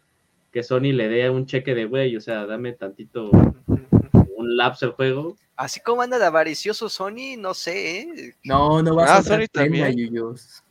[0.52, 4.92] que Sony le dé un cheque de güey, o sea, dame tantito, un lapso el
[4.94, 8.34] juego, Así como anda de avaricioso Sony, no sé, ¿eh?
[8.46, 9.98] No, no va Ah, a ser Sony también.
[9.98, 10.64] Yuyos.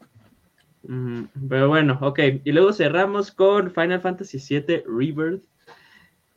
[1.51, 2.19] Pero bueno, ok.
[2.45, 5.43] Y luego cerramos con Final Fantasy VII Rebirth.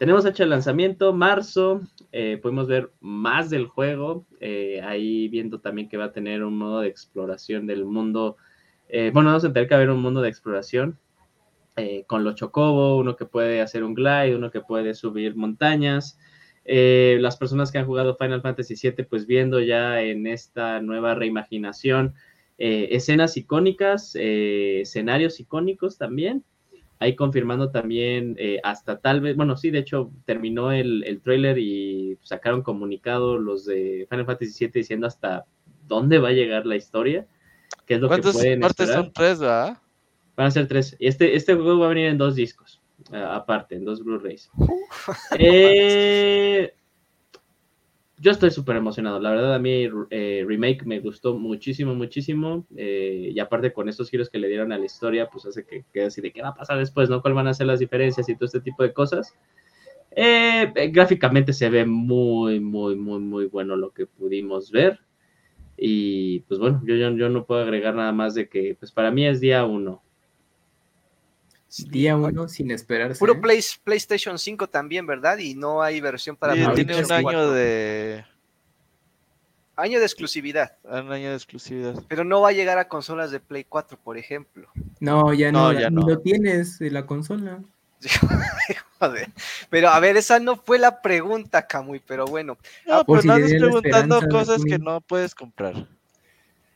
[0.01, 1.81] Tenemos hecho el lanzamiento, marzo.
[2.11, 4.25] eh, podemos ver más del juego.
[4.39, 8.35] eh, ahí viendo también que va a tener un modo de exploración del mundo.
[8.89, 10.97] eh, bueno, vamos a tener que haber un mundo de exploración.
[11.75, 16.17] eh, con los chocobo, uno que puede hacer un glide, uno que puede subir montañas.
[16.65, 22.15] Las personas que han jugado Final Fantasy VII, pues viendo ya en esta nueva reimaginación
[22.57, 26.43] escenas icónicas, escenarios icónicos también.
[27.01, 31.57] Ahí confirmando también eh, hasta tal vez, bueno, sí, de hecho terminó el, el tráiler
[31.57, 35.45] y sacaron comunicado los de Final Fantasy VII diciendo hasta
[35.87, 37.25] dónde va a llegar la historia,
[37.87, 39.03] qué es lo que ¿Cuántas pueden partes esperar.
[39.03, 39.77] son tres, verdad?
[40.37, 40.95] Van a ser tres.
[40.99, 42.79] Y Este, este juego va a venir en dos discos,
[43.11, 44.51] aparte, en dos Blu-rays.
[45.39, 46.71] Eh,
[48.21, 49.19] yo estoy súper emocionado.
[49.19, 52.65] La verdad, a mí eh, Remake me gustó muchísimo, muchísimo.
[52.77, 55.85] eh, y aparte con estos giros que le dieron a la historia, pues hace que
[55.91, 57.21] quede así de qué va a pasar después, ¿no?
[57.21, 59.33] ¿Cuáles van a ser las diferencias y todo este tipo de cosas?
[60.11, 64.99] Eh, gráficamente se ve muy, muy, muy, muy bueno lo que pudimos ver.
[65.77, 69.09] Y pues bueno, yo, yo, yo no puedo agregar nada más de que, pues para
[69.11, 70.03] mí es día uno.
[71.89, 73.17] Día uno sin esperarse.
[73.19, 73.37] Puro ¿eh?
[73.41, 75.37] Play- PlayStation 5 también, ¿verdad?
[75.37, 77.51] Y no hay versión para Sí, tiene un año 4.
[77.53, 78.25] de
[79.77, 80.75] Año de exclusividad.
[80.83, 81.95] un año de exclusividad.
[82.07, 84.67] Pero no va a llegar a consolas de Play 4, por ejemplo.
[84.99, 86.07] No, ya no, No, ya ni no.
[86.07, 87.59] lo tienes de la consola.
[88.99, 89.29] Joder.
[89.69, 92.57] Pero a ver, esa no fue la pregunta, Camuy, pero bueno.
[92.85, 95.87] No, por pero si no le andes dieron preguntando cosas que no puedes comprar.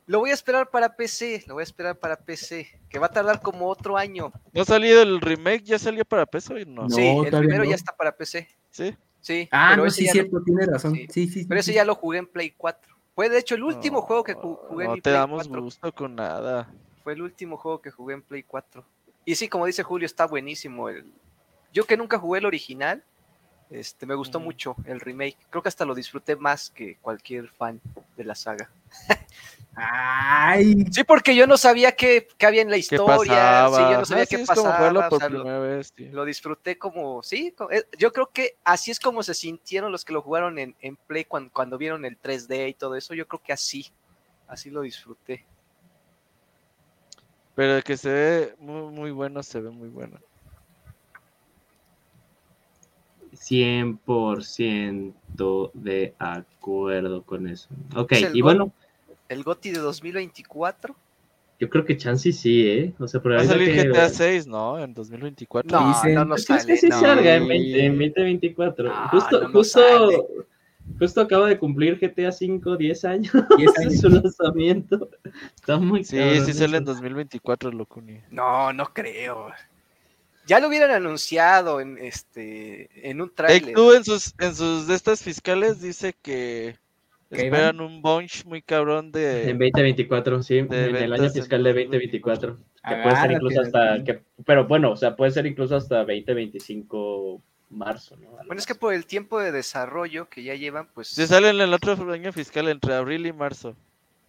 [0.07, 3.11] Lo voy a esperar para PC, lo voy a esperar para PC, que va a
[3.11, 4.32] tardar como otro año.
[4.53, 5.64] ¿No ha salido el remake?
[5.64, 6.84] ¿Ya salió para PC o no?
[6.84, 6.90] No.
[6.90, 7.69] sí, el primero no.
[7.69, 8.48] ya está para PC.
[8.69, 8.95] ¿Sí?
[9.22, 10.94] Sí, Ah, pero no, ese sí, ya cierto, tienes razón.
[10.94, 11.07] sí.
[11.10, 11.45] Sí, sí, sí.
[11.48, 11.76] Pero ese sí.
[11.76, 12.94] ya lo jugué en Play 4.
[13.15, 15.15] Fue de hecho el último No, juego que ju- jugué en No mi te Play
[15.15, 15.61] damos 4.
[15.64, 16.69] gusto con nada.
[17.03, 18.86] Fue el último juego que jugué en Play 4.
[19.26, 20.90] Y sí, como dice Julio, está buenísimo.
[20.90, 21.06] El...
[21.73, 23.03] Yo que nunca jugué el original,
[23.72, 25.38] este, me gustó mucho el remake.
[25.49, 27.82] Creo que hasta lo disfruté más que cualquier fan
[28.16, 28.70] de la saga.
[29.76, 33.68] Ay, Sí, porque yo no sabía qué, qué había en la ¿Qué historia.
[33.68, 34.78] Sí, yo no sabía Ah, sí, qué es como pasaba.
[34.78, 38.56] jugarlo o por sea, lo- primera vez, lo disfruté como, sí, eh, yo creo que
[38.64, 42.06] así es como se sintieron los que lo jugaron en, en Play cuando, cuando vieron
[42.06, 43.86] el 3D y todo eso, yo creo que así,
[44.48, 45.44] así lo disfruté.
[47.54, 50.20] Pero de que se ve muy, muy bueno, se ve muy bueno.
[53.50, 57.70] 100% de acuerdo con eso.
[57.96, 58.72] Ok, Es el y bueno,
[59.30, 60.96] El GOTI de 2024.
[61.60, 62.94] yo creo que Chansey sí, ¿eh?
[63.00, 64.78] O sea, por Va a salir que- GTA 6, ¿no?
[64.80, 65.80] En 2024.
[65.80, 66.74] No, Dicen- no nos Pues es sale.
[66.74, 67.00] que sí no.
[67.00, 68.90] salga en, 20 en 2024.
[68.90, 70.18] No, justo, no justo, sale.
[71.00, 73.34] Justo acaba de cumplir GTA V 10 años.
[73.58, 73.94] 10 Ese años.
[73.94, 75.10] es su lanzamiento.
[75.56, 76.94] Está muy Sí, cabrón sí sale en eso.
[76.94, 78.20] 2024, Locuni.
[78.30, 79.48] No, no creo.
[80.48, 83.76] Ya lo hubieran anunciado en este en un trailer.
[83.78, 86.78] En sus, en sus de estas fiscales dice que
[87.32, 89.50] ¿Que esperan un bunch muy cabrón de...
[89.50, 92.58] En 2024, sí, en el año fiscal de 2024.
[92.88, 97.42] Que puede ser incluso hasta, que, pero bueno, o sea, puede ser incluso hasta 2025
[97.72, 98.30] marzo, ¿no?
[98.46, 101.60] Bueno, es que por el tiempo de desarrollo que ya llevan, pues Se sale en
[101.62, 103.76] el otro año fiscal entre abril y marzo.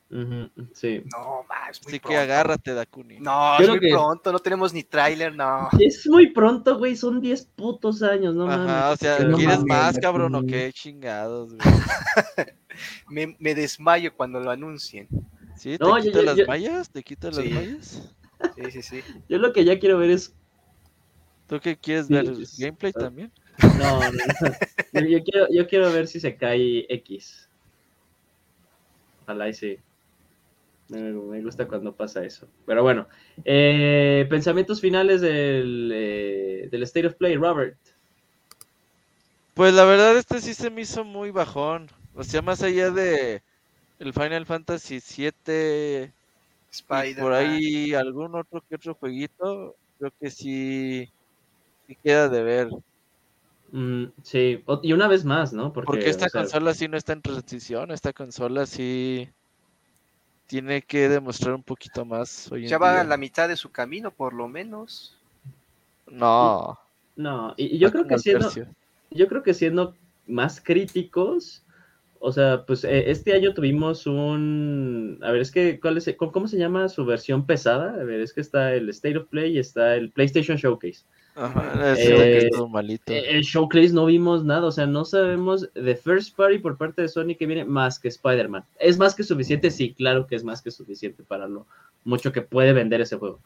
[0.08, 1.02] Ujú, sí.
[1.10, 3.18] no, ma, es muy Así que agárrate, Dakuni.
[3.18, 5.68] No, Yo es muy que- pronto, no tenemos ni tráiler, no.
[5.80, 8.94] Es muy pronto, güey, son 10 putos años, no Ajá, mames.
[8.94, 11.60] o sea, no ¿quieres mames, más, cabrón, o qué chingados, güey?
[13.08, 15.08] Me, me desmayo cuando lo anuncien.
[15.56, 15.78] ¿Sí?
[15.78, 16.90] ¿Te No, yo- yo- las yo- mallas?
[16.90, 18.02] ¿Te quita las mallas?
[18.54, 19.00] Sí, sí, sí.
[19.30, 20.34] Yo lo que ya quiero ver es
[21.48, 22.24] ¿Tú qué quieres Sí, ver?
[22.26, 23.00] pues, ¿Gameplay ah.
[23.00, 23.32] también?
[23.78, 25.00] No, no, no.
[25.00, 27.48] Yo, yo quiero, yo quiero ver si se cae X.
[29.22, 29.78] Ojalá y sí.
[30.88, 32.46] Me, gusta cuando pasa eso.
[32.64, 33.08] Pero bueno,
[33.44, 37.76] eh, pensamientos finales del, eh, del State of Play, Robert.
[39.54, 41.88] Pues la verdad este sí se me hizo muy bajón.
[42.14, 43.42] O sea, más allá de
[43.98, 45.32] el Final Fantasy VII
[46.04, 46.12] y
[46.70, 47.22] Spider.
[47.22, 51.10] por ahí algún otro que otro jueguito, creo que sí,
[51.86, 52.68] sí queda de ver.
[53.72, 55.72] Mm, sí, y una vez más, ¿no?
[55.72, 59.28] Porque, Porque esta o sea, consola sí no está en transición, esta consola sí
[60.46, 63.00] tiene que demostrar un poquito más hoy en Ya va día.
[63.00, 65.16] a la mitad de su camino, por lo menos.
[66.10, 66.78] No,
[67.16, 68.68] No, y, y yo va creo que siendo, tercio.
[69.10, 69.94] yo creo que siendo
[70.26, 71.62] más críticos,
[72.20, 76.32] o sea, pues eh, este año tuvimos un, a ver, es que, ¿cuál es, cómo,
[76.32, 77.94] cómo se llama su versión pesada?
[78.00, 81.04] A ver, es que está el State of Play y está el PlayStation Showcase.
[81.36, 83.12] Ajá, que Eh, estuvo malito.
[83.12, 87.02] Eh, El Showcase no vimos nada, o sea, no sabemos de First Party por parte
[87.02, 88.64] de Sony que viene más que Spider-Man.
[88.80, 89.70] ¿Es más que suficiente?
[89.70, 91.66] Sí, claro que es más que suficiente para lo
[92.04, 93.38] mucho que puede vender ese juego.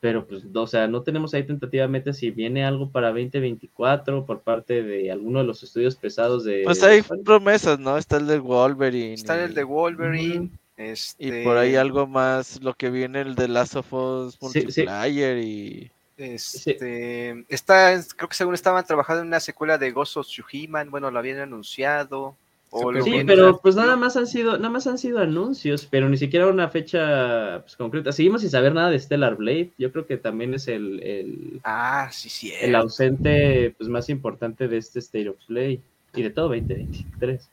[0.00, 4.82] Pero pues, o sea, no tenemos ahí tentativamente si viene algo para 2024 por parte
[4.82, 6.62] de alguno de los estudios pesados de...
[6.64, 7.96] Pues hay promesas, ¿no?
[7.96, 9.14] Está el de Wolverine.
[9.14, 10.50] Está el de Wolverine.
[10.76, 14.38] Este, Y por ahí algo más, lo que viene el de Last of Us Sí,
[14.40, 14.46] sí.
[14.64, 15.90] multiplayer y...
[16.16, 21.10] Este, está, creo que según estaban trabajando en una secuela de Ghost of Tsushima, bueno,
[21.10, 22.36] lo habían anunciado.
[22.74, 25.86] O Super lo Sí, pero pues nada más han sido, nada más han sido anuncios,
[25.90, 28.12] pero ni siquiera una fecha pues, concreta.
[28.12, 29.72] Seguimos sin saber nada de Stellar Blade.
[29.76, 32.52] Yo creo que también es el, el, Ah, sí, sí.
[32.60, 35.82] el ausente pues, más importante de este State of Play
[36.14, 37.48] y de todo 2023.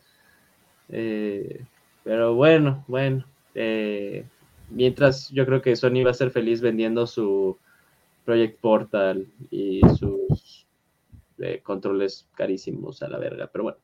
[0.89, 1.65] Eh,
[2.03, 3.25] pero bueno, bueno.
[3.55, 4.25] eh,
[4.69, 7.57] mientras yo creo que Sony va a ser feliz vendiendo su
[8.29, 10.67] Project Portal y sus
[11.39, 13.49] eh, controles carísimos a la verga.
[13.51, 13.79] Pero bueno.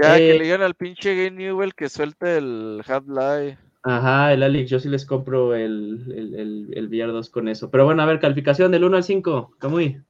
[0.00, 3.58] Ya, Eh, que le digan al pinche Game Newell que suelte el Half-Life.
[3.82, 7.68] Ajá, el Alex, yo sí les compro el, el, el, el VR 2 con eso.
[7.68, 9.56] Pero bueno, a ver, calificación del 1 al 5.
[9.58, 10.00] Kamui,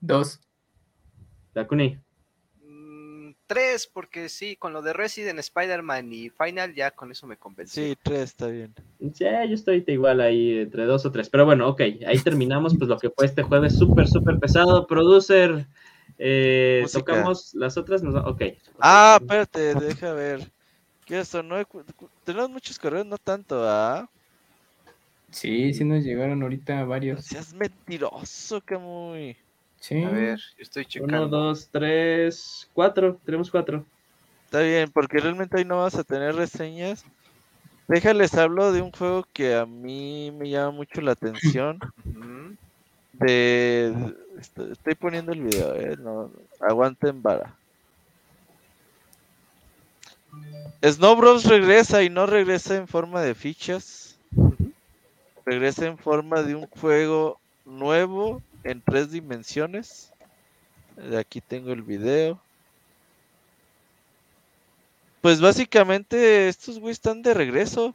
[0.00, 0.40] Dos.
[1.52, 1.98] Dakuni.
[3.50, 7.84] Tres, porque sí, con lo de Resident, Spider-Man y Final, ya con eso me convencí.
[7.84, 8.72] Sí, tres, está bien.
[9.12, 11.28] Sí, yo estoy igual ahí entre dos o tres.
[11.28, 14.86] Pero bueno, ok, ahí terminamos pues lo que fue este jueves súper, súper pesado.
[14.86, 15.66] Producer,
[16.16, 18.04] eh, tocamos las otras.
[18.04, 18.24] Nos...
[18.24, 18.42] Ok.
[18.78, 20.48] Ah, espérate, deja ver.
[21.04, 21.42] ¿Qué es eso?
[21.42, 21.56] No,
[22.22, 24.08] tenemos muchos correos, no tanto, ¿ah?
[25.32, 27.24] Sí, sí nos llegaron ahorita No varios.
[27.24, 29.36] seas mentiroso, Camuy.
[29.80, 30.04] Sí.
[30.04, 31.16] A ver, estoy checando.
[31.16, 33.18] Uno, dos, tres, cuatro.
[33.24, 33.84] Tenemos cuatro.
[34.44, 37.04] Está bien, porque realmente hoy no vas a tener reseñas.
[37.88, 41.78] Déjales hablo de un juego que a mí me llama mucho la atención.
[43.14, 44.14] De.
[44.38, 45.96] Estoy, estoy poniendo el video, eh.
[45.98, 46.30] No,
[46.60, 47.54] aguanten vara.
[50.82, 54.16] Snow Bros regresa y no regresa en forma de fichas.
[55.44, 60.12] Regresa en forma de un juego nuevo en tres dimensiones.
[61.18, 62.40] Aquí tengo el video.
[65.20, 67.94] Pues básicamente estos güeyes están de regreso.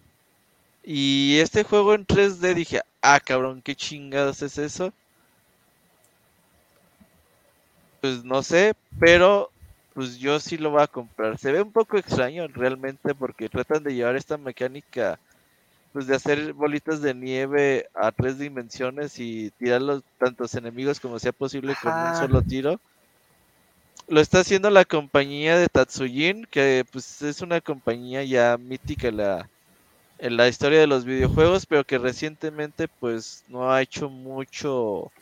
[0.83, 4.93] Y este juego en 3D dije, ah cabrón, qué chingados es eso.
[8.01, 9.49] Pues no sé, pero
[9.95, 11.39] pues yo sí lo voy a comprar.
[11.39, 15.17] Se ve un poco extraño realmente porque tratan de llevar esta mecánica
[15.95, 21.19] pues de hacer bolitas de nieve a tres dimensiones y tirar los tantos enemigos como
[21.19, 22.81] sea posible con un solo tiro.
[24.09, 29.15] Lo está haciendo la compañía de Tatsujin, que pues es una compañía ya mítica en
[29.15, 29.49] la,
[30.17, 35.13] en la historia de los videojuegos, pero que recientemente pues no ha hecho mucho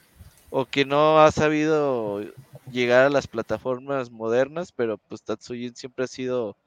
[0.49, 2.21] o que no ha sabido
[2.65, 6.57] llegar a las plataformas modernas, pero pues Tatsujin siempre ha sido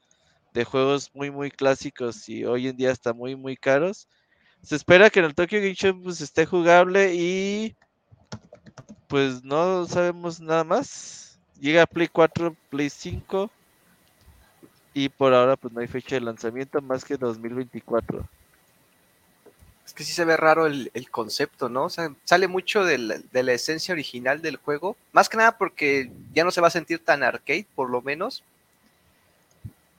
[0.56, 4.08] de juegos muy muy clásicos y hoy en día está muy muy caros.
[4.62, 7.76] Se espera que en el Tokyo Game Show pues esté jugable y
[9.06, 11.38] pues no sabemos nada más.
[11.60, 13.50] Llega Play 4, Play 5
[14.94, 18.26] y por ahora pues no hay fecha de lanzamiento más que 2024.
[19.84, 21.84] Es que sí se ve raro el, el concepto, ¿no?
[21.84, 24.96] O sea, sale mucho de de la esencia original del juego.
[25.12, 28.42] Más que nada porque ya no se va a sentir tan arcade, por lo menos.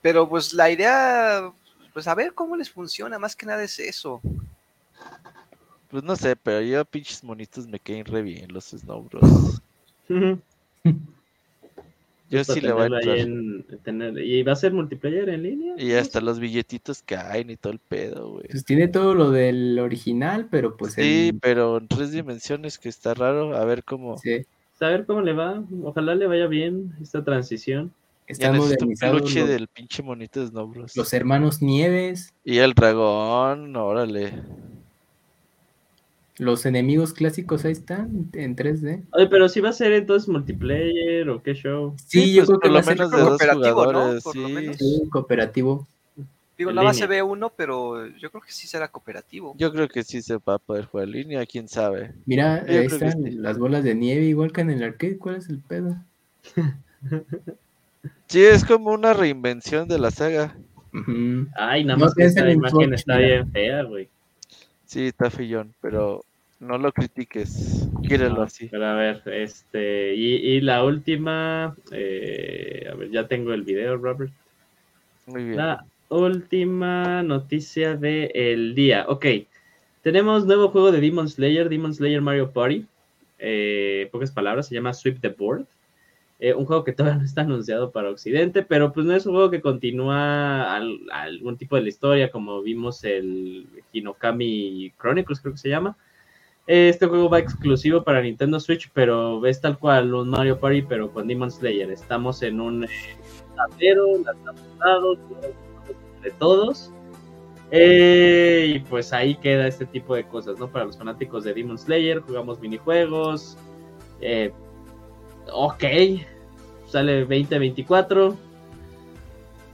[0.01, 1.51] Pero pues la idea,
[1.93, 4.21] pues a ver cómo les funciona, más que nada es eso.
[5.89, 9.61] Pues no sé, pero yo pinches monitos me caen re bien los Snow Bros.
[12.29, 13.17] Yo Justo sí le voy a entrar.
[13.19, 15.75] en- tener- ¿Y va a ser multiplayer en línea?
[15.77, 18.47] Y hasta los billetitos caen y todo el pedo, güey.
[18.49, 23.13] Pues tiene todo lo del original, pero pues Sí, pero en tres dimensiones que está
[23.13, 23.55] raro.
[23.55, 24.17] A ver cómo.
[24.17, 24.45] sí,
[24.81, 25.63] A ver cómo le va.
[25.83, 27.93] Ojalá le vaya bien esta transición.
[28.29, 30.95] Un modernizados peluche los, del pinche monito de Snow Bros.
[30.97, 34.33] los hermanos Nieves, Y el dragón, órale.
[36.37, 39.03] los enemigos clásicos ahí están en 3D.
[39.11, 41.95] Oye, pero si va a ser entonces multiplayer o qué show.
[42.05, 43.39] Sí, Sí, yo pues, creo que por va a lo ser menos de como dos
[43.39, 43.73] cooperativo, ¿no?
[43.91, 44.53] jugadores, Por lo sí.
[44.53, 44.77] menos.
[44.77, 45.87] sí, cooperativo.
[46.57, 47.23] Digo, En la base línea.
[47.23, 49.53] B1, pero yo creo que sí será cooperativo.
[49.57, 52.13] Yo creo que sí se va a poder jugar en línea, quién sabe.
[52.25, 53.31] Mira, Yo ahí están sí.
[53.31, 55.17] las bolas de nieve, igual que en el arcade.
[55.17, 55.95] ¿Cuál es el pedo?
[58.27, 60.55] Sí, es como una reinvención de la saga.
[61.55, 63.27] Ay, nada No más que esta en imagen está mira.
[63.27, 64.09] bien fea, güey.
[64.85, 66.23] Sí, está fillón, pero
[66.59, 67.87] no lo critiques.
[68.07, 68.67] Quírelo No, así.
[68.69, 73.97] Pero a ver, este, y, y la última, eh, a ver, ya tengo el video,
[73.97, 74.31] Robert.
[75.25, 75.57] Muy bien.
[75.57, 79.05] La última noticia del día.
[79.07, 79.25] Ok,
[80.01, 82.85] tenemos nuevo juego de Demon Slayer, Demon Slayer Mario Party.
[83.39, 85.65] Eh, pocas palabras, se llama Sweep the Board.
[86.39, 89.33] Eh, un juego que todavía no está anunciado para Occidente, pero pues no es un
[89.33, 95.53] juego que continúa al- algún tipo de la historia, como vimos el Hinokami Chronicles, creo
[95.53, 95.97] que se llama.
[96.67, 101.09] Este juego va exclusivo para Nintendo Switch, pero es tal cual un Mario Party, pero
[101.11, 101.89] con Demon Slayer.
[101.89, 102.89] Estamos en un eh,
[103.55, 105.17] tablero, jugamos
[106.17, 106.91] entre todos.
[107.71, 110.69] Eh, y pues ahí queda este tipo de cosas, ¿no?
[110.69, 113.57] Para los fanáticos de Demon Slayer, jugamos minijuegos.
[114.21, 114.51] Eh,
[115.53, 115.83] ok,
[116.87, 118.35] sale 2024.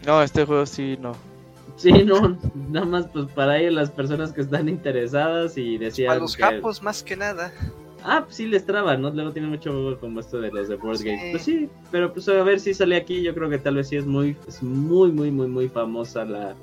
[0.06, 1.14] No, este juego sí, no.
[1.76, 2.38] Sí, no,
[2.70, 6.44] nada más pues para ir las personas que están interesadas y decían A los que-
[6.44, 7.52] japos más que nada.
[8.06, 9.10] Ah, pues sí les traba, ¿no?
[9.12, 11.06] Luego tiene mucho juego como esto de los de Board Sí.
[11.06, 11.32] Games.
[11.32, 13.24] Pues sí, pero pues a ver si sale aquí.
[13.24, 16.54] Yo creo que tal vez sí es muy, es muy, muy, muy, muy famosa la,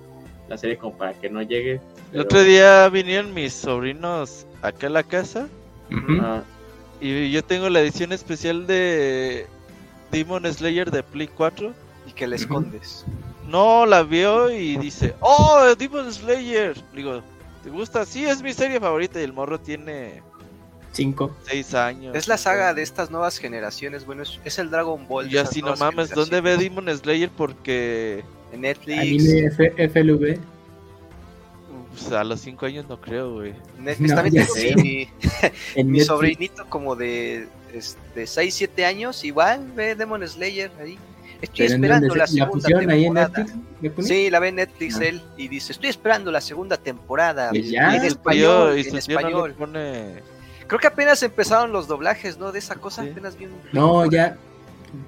[0.51, 1.81] la serie como para que no llegue.
[2.13, 5.49] El otro día vinieron mis sobrinos acá a la casa.
[6.21, 6.43] Ah,
[7.01, 9.47] y yo tengo la edición especial de
[10.11, 11.73] Demon Slayer de Play 4.
[12.07, 13.05] Y que le escondes.
[13.47, 16.77] No, la vio y dice, ¡Oh, Demon Slayer!
[16.95, 17.23] Digo,
[17.63, 18.05] ¿te gusta?
[18.07, 20.23] Sí, es mi serie favorita y el morro tiene
[20.93, 21.35] Cinco.
[21.47, 22.17] 6 años.
[22.17, 24.05] Es la saga de estas nuevas generaciones.
[24.07, 25.33] Bueno, es, es el Dragon Ball.
[25.33, 26.57] Y así, no mames, ¿dónde ve.
[26.57, 27.31] Demon Slayer?
[27.31, 28.99] Porque En Netflix.
[28.99, 30.39] Anime F- FLV.
[32.01, 33.55] Pues, a los 5 años no creo, güey.
[33.79, 35.85] Netflix No, sé.
[35.85, 39.25] mi, sobrinito como de este, 6, 7 años.
[39.25, 40.99] Igual ve Demon Slayer ahí.
[41.41, 43.47] Estoy ¿Pero en esperando la se- ¿La segunda en temporada.
[43.81, 44.07] Netflix?
[44.09, 45.05] Sí, la ve en Netflix Ah.
[45.05, 47.51] él y dice, estoy esperando la segunda temporada.
[47.53, 47.97] Ya.
[47.97, 49.55] En español, y en no español.
[49.59, 50.23] pone...
[50.67, 52.53] Creo que apenas empezaron los doblajes, ¿no?
[52.53, 53.09] De esa cosa, Sí.
[53.11, 53.51] apenas bien.
[53.73, 54.37] No, ya.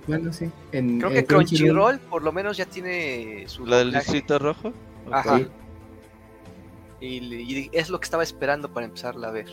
[0.06, 0.48] Bueno, sí.
[0.72, 4.24] En, Creo en que Crunchyroll por lo menos ya tiene su ¿La del doblaje.
[4.38, 4.72] rojo?
[5.10, 5.40] Ajá.
[7.02, 9.48] Y, y es lo que estaba esperando para empezarla a ver.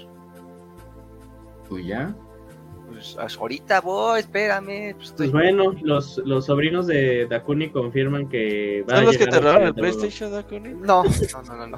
[1.68, 2.16] Pues ya.
[2.92, 4.96] Pues ahorita voy, espérame.
[4.96, 5.30] Pues estoy...
[5.30, 9.40] Pues bueno, los, los sobrinos de Dakuni confirman que va ¿Son a los que llegar
[9.40, 10.70] te robaron el PlayStation, Dakuni?
[10.74, 11.68] No, no, no, no.
[11.68, 11.78] no.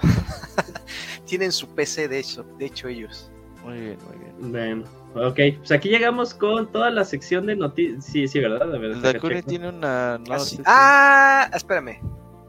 [1.26, 3.32] Tienen su PC, de hecho, de hecho ellos.
[3.64, 4.84] Muy bien, muy bien.
[5.14, 8.06] Bueno, ok, pues aquí llegamos con toda la sección de noticias.
[8.06, 8.74] Sí, sí, ¿verdad?
[8.74, 10.18] A ver, Dakuni tiene una...
[10.18, 12.00] No, si- Ah, espérame.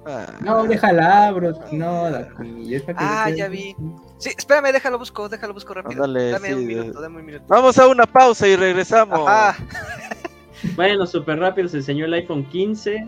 [0.06, 0.26] Ah.
[0.40, 1.52] No, déjala, bro.
[1.70, 3.76] No, que Ah, ya vi.
[4.18, 6.04] Sí, espérame, déjalo busco, déjalo busco rápido.
[6.04, 7.44] Ándale, dame sí, un minuto, dame un minuto.
[7.48, 9.28] Vamos a una pausa y regresamos.
[10.76, 13.04] Bueno, súper rápido se enseñó el iPhone 15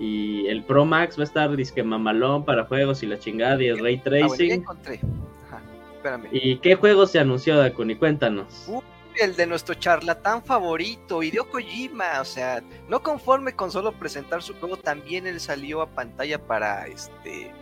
[0.00, 3.68] y el Pro Max va a estar disque mamalón para juegos y la chingada y
[3.68, 4.50] el Ray Ah, bueno, ya Tracing.
[4.52, 5.00] encontré.
[5.46, 5.60] Ajá,
[5.94, 6.24] espérame.
[6.32, 7.94] ¿Y qué juego se anunció, Dakuni?
[7.94, 8.68] Cuéntanos.
[9.18, 14.54] El de nuestro charlatán favorito, Hideo Kojima, o sea, no conforme con solo presentar su
[14.54, 17.52] juego, también él salió a pantalla para este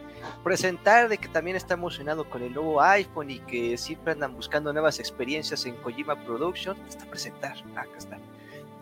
[0.42, 4.72] presentar de que también está emocionado con el nuevo iPhone y que siempre andan buscando
[4.72, 6.76] nuevas experiencias en Kojima Production.
[6.88, 8.18] Está presentar, ah, acá está.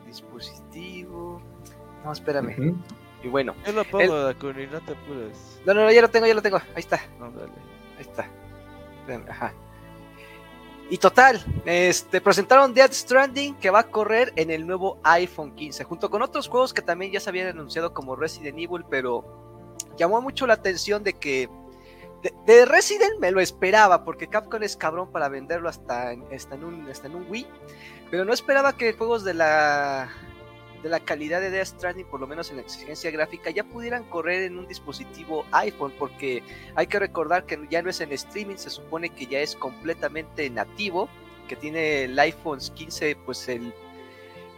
[0.06, 1.42] Dispositivo.
[2.04, 2.76] No, espérame.
[3.22, 3.54] Y bueno.
[3.66, 5.60] Yo lo pongo, Dakuni, no te apures.
[5.66, 6.58] No, no, no, ya lo tengo, ya lo tengo.
[6.58, 7.00] Ahí está.
[7.18, 7.52] No, dale.
[7.96, 8.26] Ahí está.
[9.00, 9.52] Espérame, Ajá.
[10.90, 15.82] Y total, este, presentaron Death Stranding que va a correr en el nuevo iPhone 15,
[15.84, 20.20] junto con otros juegos que también ya se habían anunciado como Resident Evil, pero llamó
[20.20, 21.48] mucho la atención de que
[22.22, 26.54] de, de Resident me lo esperaba, porque Capcom es cabrón para venderlo hasta en, hasta
[26.54, 27.46] en, un, hasta en un Wii,
[28.10, 30.10] pero no esperaba que juegos de la
[30.84, 34.04] de la calidad de Death Stranding, por lo menos en la exigencia gráfica, ya pudieran
[34.04, 36.42] correr en un dispositivo iPhone, porque
[36.74, 40.48] hay que recordar que ya no es en streaming, se supone que ya es completamente
[40.50, 41.08] nativo,
[41.48, 43.72] que tiene el iPhone 15, pues el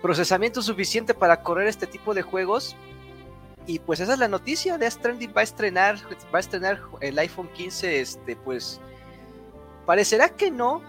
[0.03, 2.74] procesamiento suficiente para correr este tipo de juegos.
[3.69, 5.97] Y pues esa es la noticia, Death Stranding va a estrenar,
[6.35, 8.81] va a estrenar el iPhone 15, este, pues
[9.86, 10.82] parecerá que no,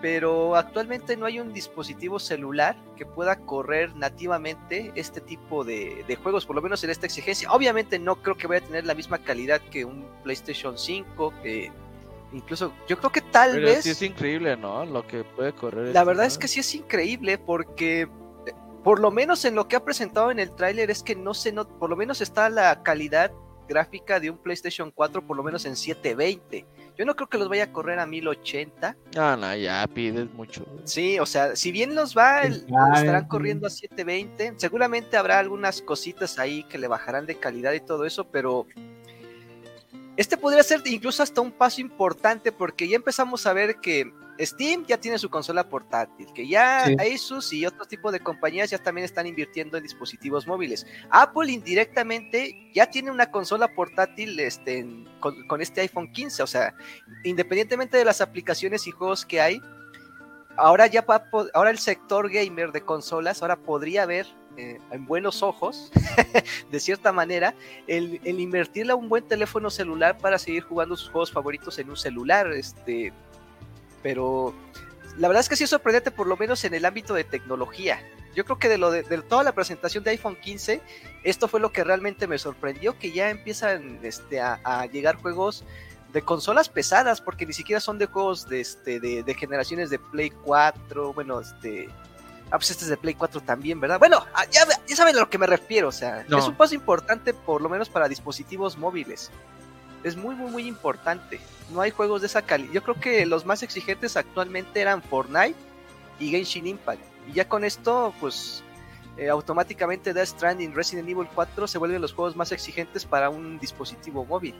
[0.00, 6.16] pero actualmente no hay un dispositivo celular que pueda correr nativamente este tipo de, de,
[6.16, 7.50] juegos, por lo menos en esta exigencia.
[7.50, 11.72] Obviamente no creo que vaya a tener la misma calidad que un PlayStation 5, que
[12.32, 13.84] incluso yo creo que tal Pero vez...
[13.84, 14.84] sí es increíble, ¿no?
[14.84, 15.84] Lo que puede correr.
[15.86, 18.08] La esto, verdad es que sí es increíble porque eh,
[18.84, 21.52] por lo menos en lo que ha presentado en el tráiler es que no se
[21.52, 23.32] no, por lo menos está la calidad
[23.68, 26.66] gráfica de un PlayStation 4 por lo menos en 720.
[26.98, 28.96] Yo no creo que los vaya a correr a 1080.
[29.16, 30.66] Ah, no, ya pides mucho.
[30.84, 32.66] Sí, o sea, si bien los va, el-
[32.96, 34.54] estarán corriendo a 720.
[34.56, 38.66] Seguramente habrá algunas cositas ahí que le bajarán de calidad y todo eso, pero
[40.16, 44.84] este podría ser incluso hasta un paso importante porque ya empezamos a ver que Steam
[44.86, 46.96] ya tiene su consola portátil, que ya Sí.
[47.14, 50.86] Asus y otro tipo de compañías ya también están invirtiendo en dispositivos móviles.
[51.10, 56.46] Apple indirectamente ya tiene una consola portátil este, en- con, con este iPhone 15, o
[56.46, 56.74] sea,
[57.24, 59.60] independientemente de las aplicaciones y juegos que hay,
[60.56, 64.78] ahora ya va a po- ahora el sector gamer de consolas ahora podría ver eh,
[64.90, 65.90] en buenos ojos,
[66.72, 67.54] de cierta manera,
[67.86, 71.90] el, el invertirle a un buen teléfono celular para seguir jugando sus juegos favoritos en
[71.90, 73.12] un celular, este,
[74.02, 74.54] pero
[75.16, 78.00] la verdad es que sí es sorprendente, por lo menos en el ámbito de tecnología.
[78.34, 80.80] Yo creo que de lo de, de toda la presentación de iPhone 15,
[81.24, 85.64] esto fue lo que realmente me sorprendió, que ya empiezan este, a, a llegar juegos
[86.12, 89.98] de consolas pesadas, porque ni siquiera son de juegos de, este, de, de generaciones de
[89.98, 91.88] Play 4, bueno, este...
[92.50, 93.98] Ah, pues este es de Play 4 también, ¿verdad?
[93.98, 96.38] Bueno, ah, ya, ya saben a lo que me refiero, o sea, No.
[96.38, 99.30] es un paso importante por lo menos para dispositivos móviles.
[100.04, 101.40] Es muy, muy, muy importante.
[101.70, 102.72] No hay juegos de esa calidad.
[102.72, 105.56] Yo creo que los más exigentes actualmente eran Fortnite
[106.18, 107.02] y Genshin Impact.
[107.28, 108.62] Y ya con esto, pues
[109.16, 113.58] eh, automáticamente Death Stranding, Resident Evil 4 se vuelven los juegos más exigentes para un
[113.58, 114.54] dispositivo móvil.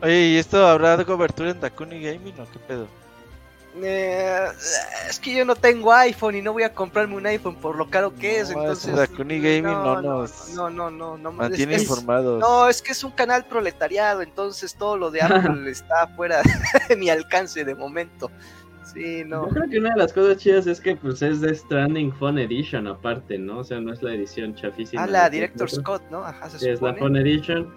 [0.00, 2.86] Oye, ¿y esto habrá de cobertura en Dakuni Gaming o qué pedo?
[3.82, 4.46] Eh,
[5.08, 7.90] es que yo no tengo iPhone y no voy a comprarme un iPhone por lo
[7.90, 8.50] caro que es.
[8.50, 12.38] No, Entonces, ese Dakuni Gaming no nos no, no, no, no, Mantiene es- es- informados.
[12.40, 15.22] No, es que es un canal proletariado, entonces todo lo de
[15.58, 16.40] Apple está fuera
[16.88, 18.30] de mi alcance de momento.
[18.92, 19.48] Sí, no.
[19.48, 22.38] Yo creo que una de las cosas chidas es que pues es de Stranding Phone
[22.38, 23.58] Edition aparte, ¿no?
[23.58, 25.02] O sea, no es la edición chafísima.
[25.02, 26.24] Ah, la Director Scott, ¿no?
[26.24, 26.98] Ajá, se Sí, es la supone.
[27.00, 27.74] Phone Edition.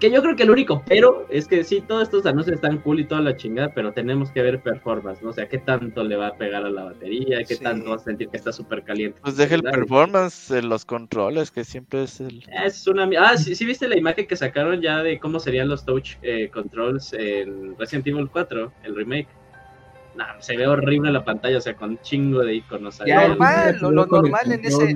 [0.00, 3.00] Que yo creo que el único pero es que sí, todos estos anuncios están cool
[3.00, 5.28] y toda la chingada, pero tenemos que ver performance, ¿no?
[5.28, 7.62] O sea, qué tanto le va a pegar a la batería, qué Sí.
[7.62, 9.18] tanto va a sentir que está súper caliente.
[9.22, 9.76] Pues deja el Dale.
[9.76, 12.42] performance en los controles, que siempre es el...
[12.64, 13.08] Es una...
[13.20, 16.48] Ah, ¿sí, sí viste la imagen que sacaron ya de cómo serían los touch eh,
[16.50, 19.28] controls en Resident Evil 4, el remake.
[20.16, 23.02] Nah, se ve horrible la pantalla, o sea, con chingo de iconos.
[23.04, 24.94] Ya, normal, lo- lo normal en ese-.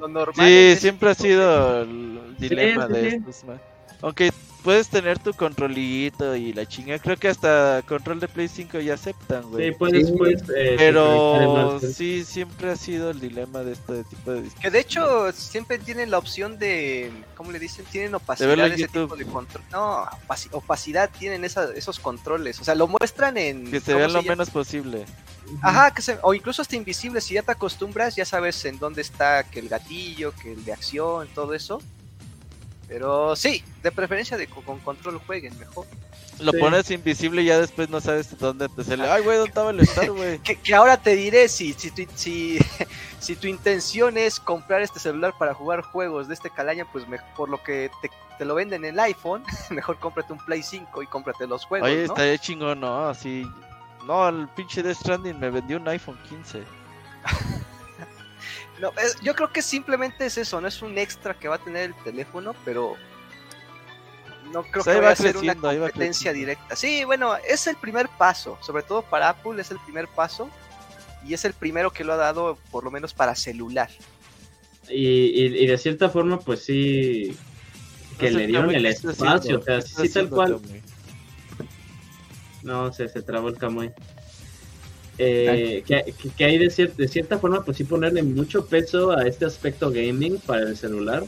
[0.00, 3.16] Lo normal Sí, siempre ha sido el dilema sí, de sí.
[3.16, 3.60] estos, man.
[4.02, 8.78] Aunque puedes tener tu controlito y la chinga, creo que hasta control de Play 5
[8.80, 9.72] ya aceptan, Sí, güey.
[9.76, 14.48] puedes, Sí, puedes, eh, Pero sí, siempre ha sido el dilema de este tipo de
[14.60, 17.84] Que de hecho siempre tienen la opción de, ¿cómo le dicen?
[17.90, 19.02] Tienen opacidad verlo en ese YouTube.
[19.04, 19.64] tipo de control.
[19.72, 22.60] No, opaci- opacidad tienen esa- esos controles.
[22.60, 23.68] O sea, lo muestran en...
[23.70, 25.06] que se ¿cómo vean lo menos posible.
[25.60, 27.20] Ajá, que se, o incluso hasta invisible.
[27.20, 30.72] Si ya te acostumbras, ya sabes en dónde está que el gatillo, que el de
[30.72, 31.80] acción, todo eso.
[32.88, 35.86] Pero sí, de preferencia de con, con control jueguen mejor.
[36.40, 36.58] Lo Sí.
[36.58, 39.08] pones invisible y ya después no sabes dónde te sale.
[39.08, 40.38] Ay, güey, ¿dónde estaba el estar, güey?
[40.40, 42.58] Que, que ahora te diré si, si, tu, si,
[43.20, 47.18] si tu intención es comprar este celular para jugar juegos de este calaña, pues me-
[47.36, 51.02] por lo que te, te lo venden en el iPhone, mejor cómprate un Play 5
[51.02, 52.12] y cómprate los juegos, Oye, ¿no?
[52.12, 53.08] estaría chingón, ¿no?
[53.08, 53.46] Así...
[54.06, 56.64] No, el pinche Death Stranding me vendió un iPhone 15.
[58.82, 61.58] No, es- yo creo que simplemente es eso, no es un extra que va a
[61.58, 62.96] tener el teléfono, pero
[64.52, 66.74] no creo que vaya va a ser una competencia directa.
[66.74, 70.50] Sí, bueno, es el primer paso, sobre todo para Apple es el primer paso
[71.24, 73.88] y es el primero que lo ha dado por lo menos para celular.
[74.88, 77.36] Y, y- y de cierta forma, pues sí,
[78.18, 79.60] que No le dieron el ¿qué está espacio, haciendo?
[79.60, 80.60] o sea, ¿Qué está sí tal cual.
[80.60, 80.82] Camuy?
[82.64, 83.92] No sé, se trabó el Camuy.
[85.18, 89.10] Eh, que, que- que hay de, cier- de cierta forma, pues sí ponerle mucho peso
[89.12, 91.22] a este aspecto gaming para el celular.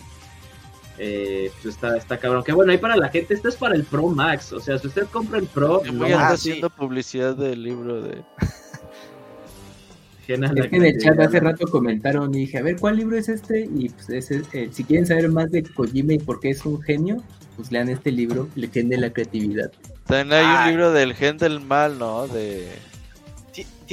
[0.98, 2.44] Eh, pues está, está cabrón.
[2.44, 4.52] Que bueno, ahí para la gente, este es para el Pro Max.
[4.52, 8.22] O sea, si usted compra el Pro, no anda Ah, haciendo publicidad del libro de.
[10.22, 12.96] ajena a Es que en el chat hace rato comentaron y dije, a ver, ¿cuál
[12.96, 13.68] libro es este?
[13.76, 16.64] Y pues ese es, eh, si quieren saber más de Kojima y por qué es
[16.64, 17.22] un genio,
[17.56, 19.70] pues lean este libro, Le de la creatividad.
[20.06, 20.62] También hay Ah.
[20.64, 22.26] un libro del gen del mal, ¿no?
[22.28, 22.68] De.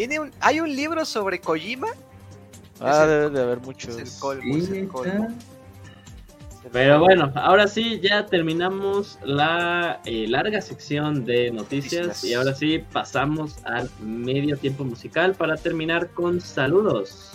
[0.02, 1.88] Ti- Tiene un, hay un libro sobre Kojima.
[2.80, 3.96] Ah, el- debe de haber muchos.
[3.98, 5.28] Es el colmo, es Sí, el colmo.
[5.30, 6.72] está.
[6.72, 12.24] Pero bueno, ahora sí, ya terminamos la eh, larga sección de noticias Noticias.
[12.32, 17.31] y ahora sí pasamos al medio tiempo musical para terminar con saludos.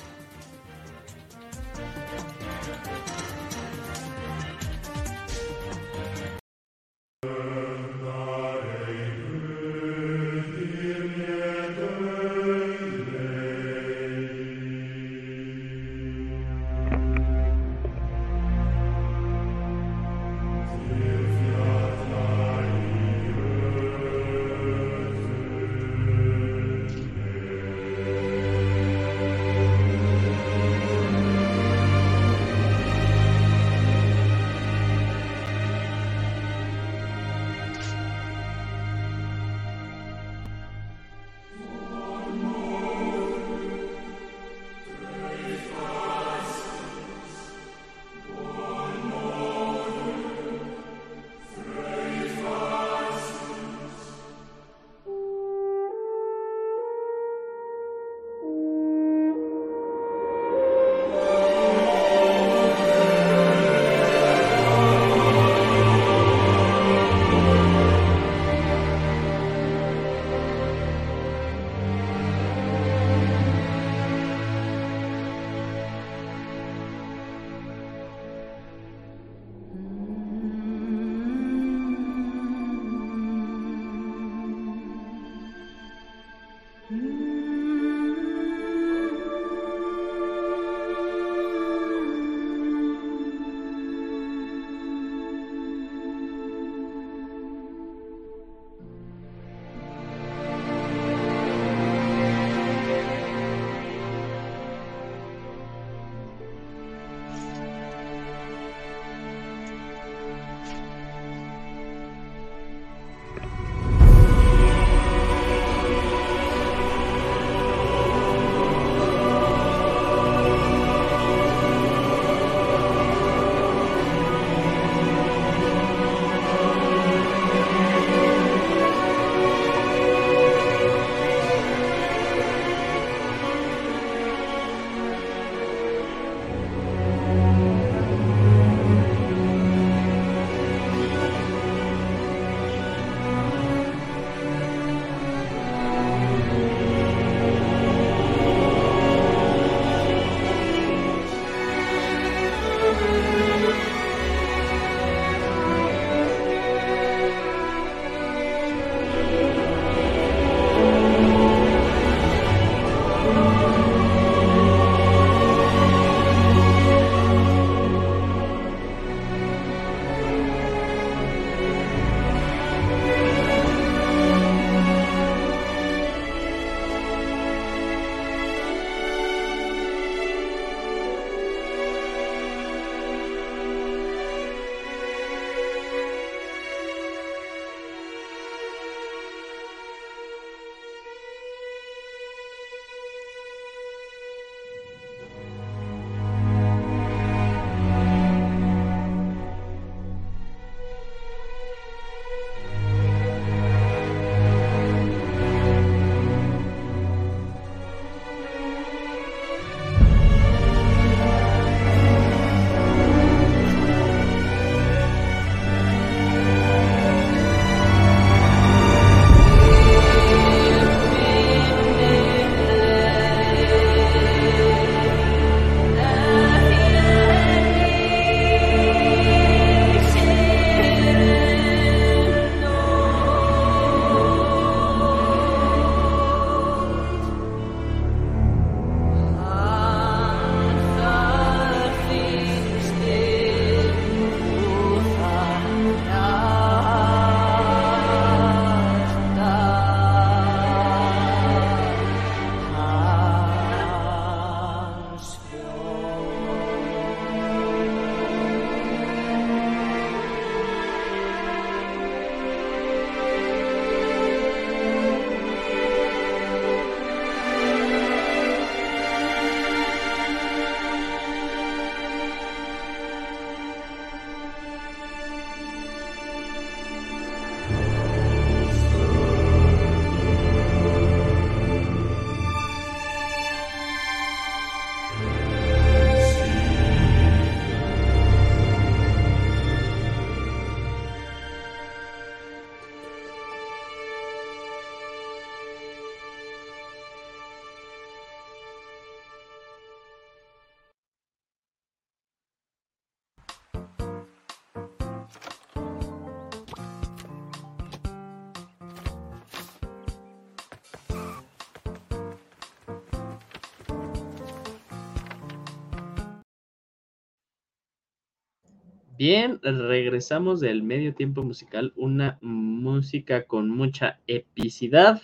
[319.29, 325.21] Bien, regresamos del medio tiempo musical, una música con mucha epicidad.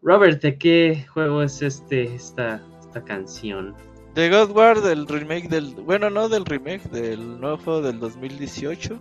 [0.00, 3.74] Robert, ¿de qué juego es este esta, esta canción?
[4.14, 5.74] De God War, del remake del.
[5.74, 8.96] Bueno, no del remake, del nuevo juego del 2018.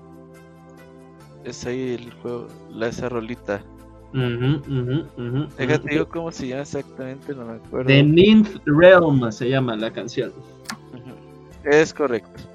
[1.44, 3.64] Es ahí el juego, la esa rolita.
[4.12, 4.60] Ujú,
[5.56, 5.88] Déjate, ujú.
[5.92, 7.90] digo cómo se llama exactamente, no me acuerdo.
[7.90, 10.32] The Ninth Realm se llama la canción.
[11.64, 12.53] Es correcto.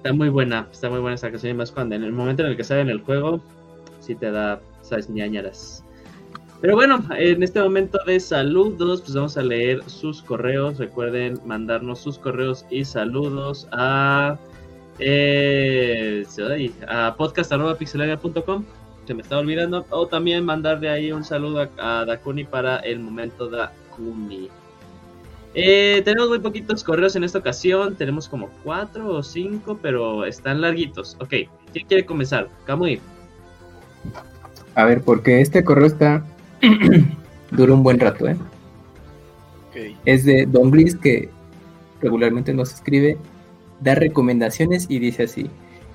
[0.00, 1.50] Está muy buena, está muy buena esa canción.
[1.52, 3.38] Y más cuando en el momento en el que sale en el juego,
[4.00, 5.84] sí te da, sabes, ñañaras.
[6.62, 10.78] Pero bueno, en este momento de saludos, pues vamos a leer sus correos.
[10.78, 14.38] Recuerden mandarnos sus correos y saludos a,
[14.98, 16.24] eh,
[16.88, 18.64] a podcast.pixelaria.com.
[19.06, 19.84] Se me está olvidando.
[19.90, 24.48] O también mandarle ahí un saludo a, a Dakuni para el momento Dakuni.
[25.54, 27.96] Eh, tenemos muy poquitos correos en esta ocasión.
[27.96, 31.16] Tenemos como cuatro o cinco, pero están larguitos.
[31.20, 31.34] Ok,
[31.72, 32.48] ¿quién quiere comenzar?
[32.66, 33.00] Kamui.
[34.74, 36.24] A ver, porque este correo está.
[37.50, 38.36] dura un buen rato, ¿eh?
[40.04, 41.30] Es de Don Gris que
[42.00, 43.16] regularmente nos escribe,
[43.80, 45.48] da recomendaciones y dice así: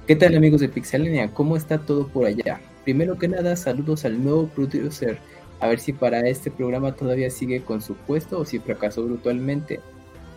[0.07, 1.31] ¿Qué tal amigos de Pixelania?
[1.33, 2.59] ¿Cómo está todo por allá?
[2.83, 5.19] Primero que nada, saludos al nuevo producer.
[5.65, 9.79] A ver si para este programa todavía sigue con su puesto o si fracasó brutalmente.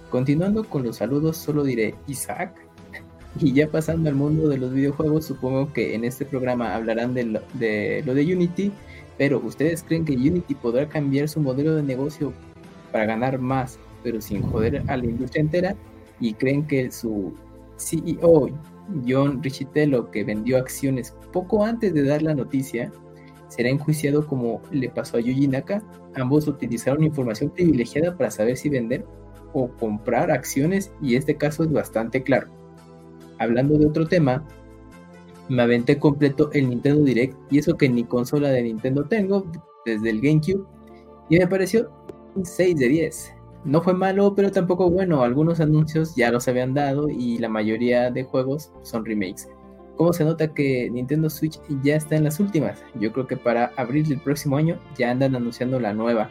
[0.08, 2.54] Continuando con los saludos, solo diré Isaac.
[3.38, 7.24] Y ya pasando al mundo de los videojuegos, supongo que en este programa hablarán de
[7.24, 8.72] lo de, Unity,
[9.18, 12.32] pero ¿ustedes creen que Unity podrá cambiar su modelo de negocio
[12.90, 15.76] para ganar más, pero sin joder a la industria entera?
[16.20, 17.34] ¿Y creen que su
[17.76, 18.48] CEO,
[19.06, 22.90] John Richitello, que vendió acciones poco antes de dar la noticia,
[23.48, 25.82] será enjuiciado como le pasó a Yuji Naka?
[26.14, 29.04] Ambos utilizaron información privilegiada para saber si vender
[29.52, 32.48] o comprar acciones y este caso es bastante claro.
[33.38, 34.44] Hablando de otro tema,
[35.48, 39.50] me aventé completo el Nintendo Direct y eso que ni consola de Nintendo tengo
[39.86, 40.64] desde el GameCube
[41.30, 41.90] y me pareció
[42.34, 43.34] un 6 de 10.
[43.64, 45.22] No fue malo, pero tampoco bueno.
[45.22, 49.48] Algunos anuncios ya los habían dado y la mayoría de juegos son remakes.
[49.98, 52.84] ¿Cómo se nota que Nintendo Switch ya está en las últimas?
[53.00, 56.30] Yo creo que para abril del próximo año ya andan anunciando la nueva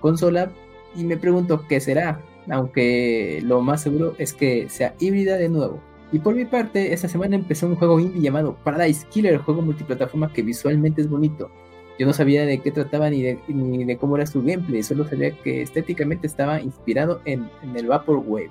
[0.00, 0.50] consola
[0.96, 5.80] y me pregunto qué será, aunque lo más seguro es que sea híbrida de nuevo.
[6.10, 10.32] Y por mi parte, esta semana empezó un juego indie llamado Paradise Killer, juego multiplataforma
[10.32, 11.48] que visualmente es bonito.
[11.96, 15.62] Yo no sabía de qué trataba ni de, cómo era su gameplay, solo sabía que
[15.62, 18.50] estéticamente estaba inspirado en, en el Vaporwave.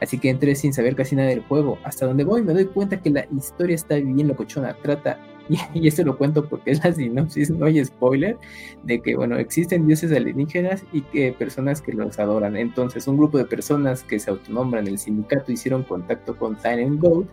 [0.00, 1.78] Así que entré sin saber casi nada del juego.
[1.84, 4.74] Hasta donde voy me doy cuenta que la historia está bien locochona.
[4.82, 5.18] Trata,
[5.48, 8.38] y, y esto lo cuento porque es la sinopsis, no hay spoiler,
[8.84, 12.56] de que, bueno, existen dioses alienígenas y que personas que los adoran.
[12.56, 17.26] Entonces, un grupo de personas que se autonombran el sindicato hicieron contacto con Silent Goat,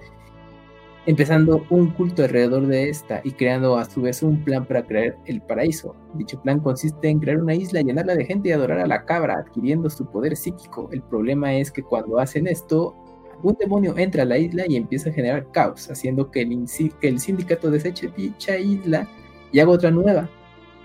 [1.08, 5.18] empezando un culto alrededor de esta y creando a su vez un plan para crear
[5.26, 5.96] el paraíso.
[6.16, 9.36] Dicho plan consiste en crear una isla, llenarla de gente y adorar a la cabra,
[9.40, 10.90] adquiriendo su poder psíquico.
[10.92, 12.94] El problema es que cuando hacen esto,
[13.42, 17.72] un demonio entra a la isla y empieza a generar caos, haciendo que el, sindicato
[17.72, 19.08] deseche dicha isla
[19.54, 20.30] y haga otra nueva.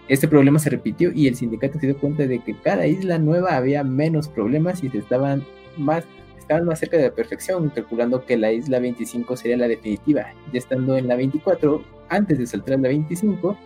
[0.07, 3.57] Este problema se repitió y el sindicato se dio cuenta de que cada isla nueva
[3.57, 5.44] había menos problemas y se estaban
[5.77, 6.05] más
[6.52, 10.26] estaban más cerca de la perfección, calculando que la isla 25 sería la definitiva.
[10.52, 13.56] Ya estando en la 24, antes de saltar a la 25,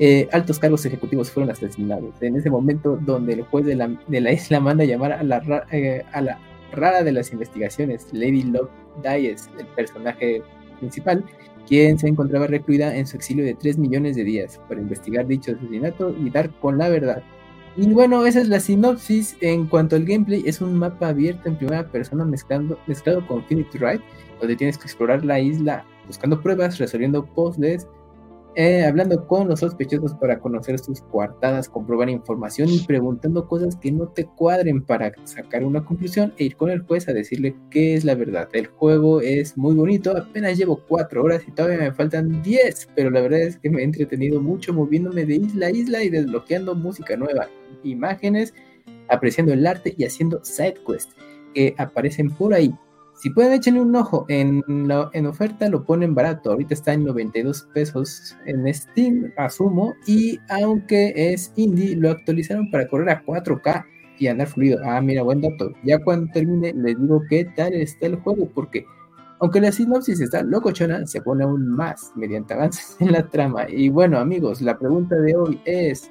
[0.00, 2.20] eh, altos cargos ejecutivos fueron asesinados.
[2.20, 5.66] En ese momento, donde el juez de la, de la isla manda llamar a la,
[5.70, 6.38] eh, a la,
[6.72, 8.68] rara de las investigaciones, Lady Love
[9.02, 10.42] Dies, el personaje
[10.80, 11.24] principal,
[11.66, 15.52] quien se encontraba recluida en su exilio de 3 millones de días para investigar dicho
[15.52, 17.22] asesinato y dar con la verdad.
[17.80, 19.36] Y bueno, esa es la sinopsis.
[19.40, 23.78] En cuanto al gameplay, es un mapa abierto en primera persona mezclando, mezclado con Infinity
[23.78, 24.00] Ride,
[24.40, 27.86] donde tienes que explorar la isla buscando pruebas, resolviendo puzzles,
[28.58, 33.92] eh, hablando con los sospechosos para conocer sus coartadas, comprobar información y preguntando cosas que
[33.92, 37.94] no te cuadren para sacar una conclusión e ir con el juez a decirle qué
[37.94, 38.48] es la verdad.
[38.52, 43.10] El juego es muy bonito, apenas llevo 4 horas y todavía me faltan 10, pero
[43.10, 46.74] la verdad es que me he entretenido mucho moviéndome de isla a isla y desbloqueando
[46.74, 47.46] música nueva,
[47.84, 48.54] imágenes,
[49.08, 51.14] apreciando el arte y haciendo side quests
[51.54, 52.74] que aparecen por ahí.
[53.18, 56.52] Si pueden echarle un ojo en, la, en oferta, lo ponen barato.
[56.52, 59.94] Ahorita está en 92 pesos en Steam, asumo.
[60.06, 63.84] Y aunque es indie, lo actualizaron para correr a 4K
[64.20, 64.78] y andar fluido.
[64.84, 65.72] Ah, mira, buen dato.
[65.82, 68.86] Ya cuando termine, les digo qué tal está el juego, porque
[69.40, 73.66] aunque la sinopsis está locochona, se pone aún más mediante avances en la trama.
[73.68, 76.10] Y bueno, amigos, la pregunta de hoy es: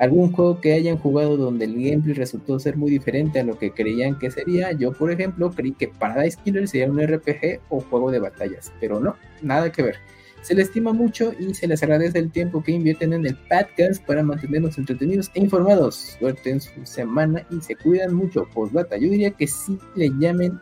[0.00, 3.70] algún juego que hayan jugado donde el gameplay resultó ser muy diferente a lo que
[3.70, 4.72] creían que sería.
[4.72, 8.98] Yo, por ejemplo, creí que Paradise Killer sería un RPG o juego de batallas, pero
[8.98, 9.96] no, nada que ver.
[10.40, 14.02] Se les estima mucho y se les agradece el tiempo que invierten en el podcast
[14.06, 16.16] para mantenernos entretenidos e informados.
[16.18, 18.48] Suerte en su semana y se cuidan mucho.
[18.54, 20.58] Postdata, yo diría que sí le llamen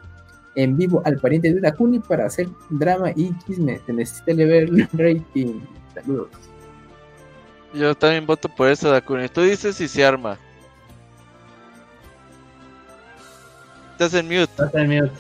[0.56, 3.78] en vivo al pariente de Dakuni para hacer drama y chisme.
[3.86, 5.60] Se necesita ver el rating.
[5.94, 6.48] Saludos.
[7.73, 9.28] Yo también voto por eso, Dakuni.
[9.28, 10.39] Tú dices si se arma.
[13.93, 14.43] Estás en mute.
[14.43, 15.12] Estás en mute.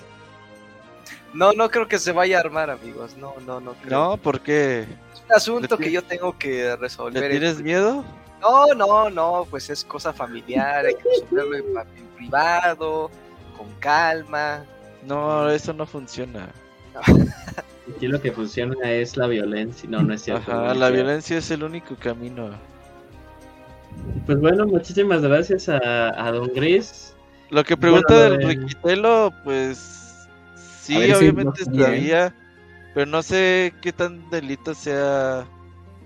[1.34, 3.16] No, no creo que se vaya a armar, amigos.
[3.16, 3.90] No, no, no creo.
[3.90, 4.82] No, ¿por qué?
[4.82, 7.22] Es un asunto ¿Le que yo tengo que resolver.
[7.22, 8.04] ¿Le tienes miedo?
[8.40, 13.10] No, no, no, pues es cosa familiar, hay que resolverlo en, en privado,
[13.56, 14.64] con calma.
[15.04, 16.48] No, eso no funciona.
[17.96, 19.88] Aquí lo que funciona es la violencia.
[19.88, 20.50] No, no es cierto.
[20.50, 22.50] Ajá, no es la violencia es el único camino.
[24.26, 25.78] Pues bueno, muchísimas gracias a,
[26.26, 27.14] a Don Gris.
[27.50, 30.26] Lo que pregunta Bueno, del Riquitelo, pues
[30.82, 31.94] sí, ver si obviamente no sabía, ¿eh?
[31.94, 32.34] estaría,
[32.94, 35.46] pero no sé qué tan delito sea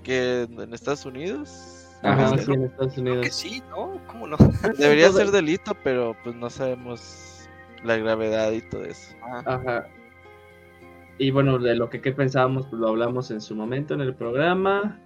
[0.04, 1.88] que en Estados Unidos.
[2.02, 3.24] Ajá, sí, en Estados Creo Unidos.
[3.26, 4.00] que sí, ¿no?
[4.06, 4.36] ¿Cómo no?
[4.78, 7.48] Debería ser delito, pero pues no sabemos
[7.84, 9.14] la gravedad y todo eso.
[9.22, 9.86] Ah, Ajá.
[11.23, 14.12] Y bueno, de lo que, que pensábamos, pues lo hablamos en su momento en el
[14.15, 14.99] programa.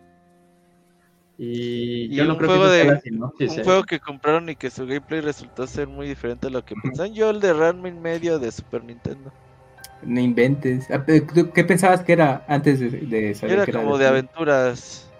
[1.38, 4.56] Y, Y yo no creo juego que de- la sinopsis, Un juego que compraron y
[4.56, 7.12] que su gameplay resultó ser muy diferente a lo que pensaban.
[7.12, 9.30] Yo el de Ranma en medio de Super Nintendo.
[10.02, 10.90] No inventes.
[10.90, 14.06] Ah, pero ¿tú ¿Qué pensabas que era antes de, de saber Era que como de
[14.06, 15.10] aventuras.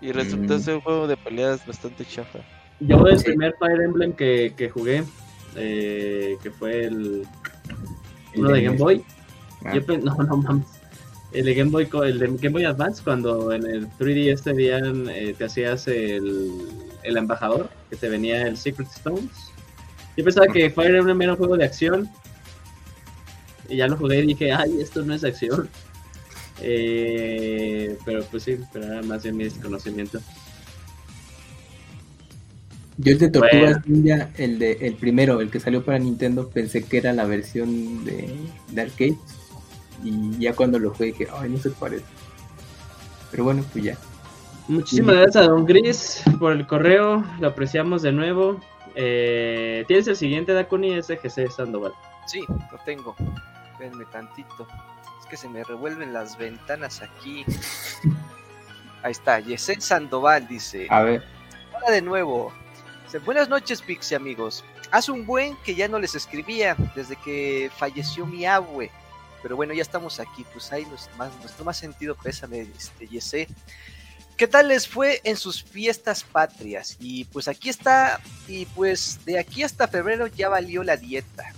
[0.00, 0.60] Y resultó Mm.
[0.60, 2.38] ser un juego de peleas bastante chafa.
[2.80, 3.24] Yo el Sí.
[3.26, 5.02] primer Fire Emblem que, que jugué,
[5.56, 7.26] eh, que fue el
[8.36, 8.76] uno de Game.
[8.78, 9.04] Boy,
[9.64, 10.66] Ah, yo no, no mames.
[11.32, 14.54] El de Game Boy, co- el de Game Boy Advance, cuando en el 3D este
[14.54, 16.50] dían, eh, te hacías el,
[17.02, 19.30] el embajador, que te venía el Secret Stones.
[20.16, 22.08] Yo pensaba que Fire Emblem era un juego de acción.
[23.68, 25.68] Y ya lo jugué y dije, ay, esto no es acción.
[26.60, 30.18] Eh, pero pues sí, pero era más bien mi desconocimiento.
[32.96, 34.02] Yo el de Tortugas Bueno.
[34.02, 38.04] Ninja, el de el primero, el que salió para Nintendo, pensé que era la versión
[38.04, 38.34] de,
[38.72, 39.16] de arcade.
[40.02, 42.04] Y ya cuando lo jugué dije, ay, no se parece.
[43.30, 43.98] Pero bueno, pues ya.
[44.68, 48.60] Muchísimas gracias a Don Gris por el correo, lo apreciamos de nuevo.
[48.94, 51.92] Eh, Tienes el siguiente, Dakuni, SGC Sandoval.
[52.26, 53.16] sí, lo tengo.
[53.72, 54.66] Espérenme tantito.
[55.20, 57.44] Es que se me revuelven las ventanas aquí.
[59.02, 60.86] Ahí está, Yesel Sandoval dice.
[60.90, 61.24] A ver,
[61.76, 62.52] Hola de nuevo.
[63.24, 64.64] Buenas noches, Pixie amigos.
[64.90, 68.90] Hace un buen que ya no les escribía desde que falleció mi abue.
[69.42, 70.44] Pero bueno, ya estamos aquí.
[70.52, 73.48] Pues ahí nos- más, nuestro más sentido pésame, este, Yesé.
[74.36, 76.96] ¿Qué tal les fue en sus fiestas patrias?
[77.00, 81.52] Y pues aquí está, y pues de aquí hasta febrero ya valió la dieta.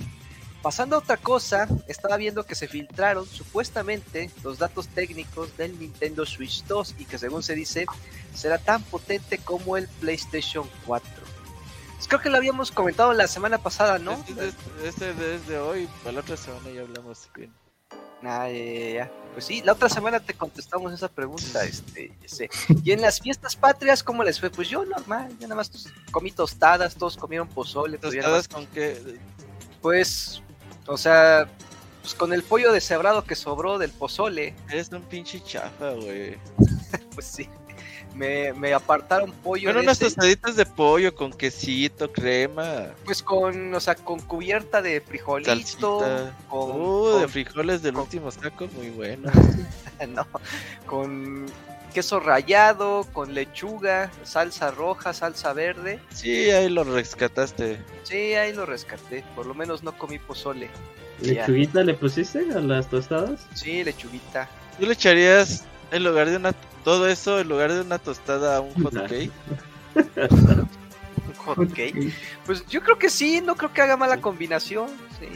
[0.62, 6.24] Pasando a otra cosa, estaba viendo que se filtraron supuestamente los datos técnicos del Nintendo
[6.27, 7.86] Switch 2 y que según se dice
[8.35, 11.11] será tan potente como el PlayStation 4.
[11.97, 14.12] Pues creo que lo habíamos comentado la semana pasada, ¿no?
[14.12, 17.52] Este, es de- este hoy, para la otra semana ya hablamos bien.
[18.23, 19.13] Ah, ya, ya.
[19.33, 22.13] Pues sí, la otra semana te contestamos esa pregunta, este.
[22.85, 24.51] Y en las fiestas patrias, ¿cómo les fue?
[24.51, 28.67] Pues yo normal, yo nada más tos- comí tostadas, todos comieron pozole, pues, ¿Tostadas con
[28.67, 29.01] qué?
[29.81, 30.43] pues,
[30.87, 31.49] o sea,
[32.03, 36.37] pues con el pollo deshebrado que sobró del pozole, Eres un pinche chafa, güey.
[37.15, 37.49] pues sí,
[38.15, 43.74] me, me apartaron pollo de unas ese, tostaditas de pollo con quesito, crema, pues con,
[43.74, 48.91] o sea, con cubierta de frijolito, con, Uh, de frijoles del con- último saco, muy
[48.91, 49.31] bueno.
[50.09, 50.27] no,
[50.87, 51.47] con
[51.95, 55.99] queso rallado, con lechuga, salsa roja, salsa verde.
[56.15, 57.78] Sí, ahí lo rescataste.
[58.05, 59.24] Sí, ahí lo rescaté.
[59.35, 60.70] Por lo menos no comí pozole.
[61.20, 61.32] Ya.
[61.47, 63.41] ¿Lechuguita le pusiste a las tostadas?
[63.55, 64.49] Sí, lechuguita.
[64.78, 66.53] ¿Tú le echarías en lugar de una
[66.85, 69.31] todo eso en lugar de una tostada a un hot cake?
[69.95, 72.15] Un hot cake.
[72.47, 74.89] Pues yo creo que sí, no creo que haga mala combinación.
[75.19, 75.29] Sí.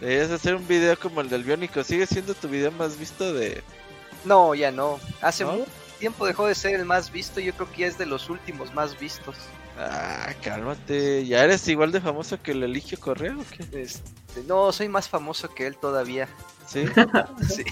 [0.00, 1.82] Deberías hacer un video como el del biónico.
[1.84, 3.62] Sigue siendo tu video más visto de.
[4.24, 4.98] No, ya no.
[5.20, 5.52] Hace ¿No?
[5.52, 7.40] mucho tiempo dejó de ser el más visto.
[7.40, 9.36] Yo creo que ya es de los últimos más vistos.
[9.78, 11.26] Ah, cálmate.
[11.26, 13.82] ¿Ya eres igual de famoso que el Eligio Correa o qué?
[13.82, 16.28] Este, no, soy más famoso que él todavía.
[16.66, 16.84] Sí.
[17.48, 17.62] Sí.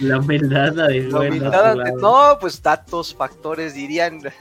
[0.00, 4.20] La humildad, la de La humildad ante- no, pues datos, factores, dirían.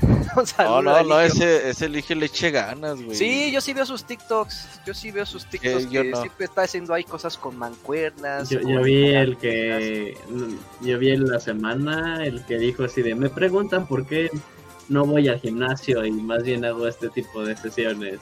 [0.58, 3.16] No, no, no, ese, ese Eligio le eche ganas, güey.
[3.16, 4.82] Sí, yo sí veo sus TikToks.
[4.86, 6.20] Yo sí veo sus TikToks yo que no.
[6.20, 8.50] siempre está haciendo ahí cosas con mancuernas.
[8.50, 10.18] Yo, con- yo vi el que
[10.82, 14.30] yo vi en la semana el que dijo así de me preguntan por qué
[14.90, 18.20] no voy al gimnasio y más bien hago este tipo de sesiones.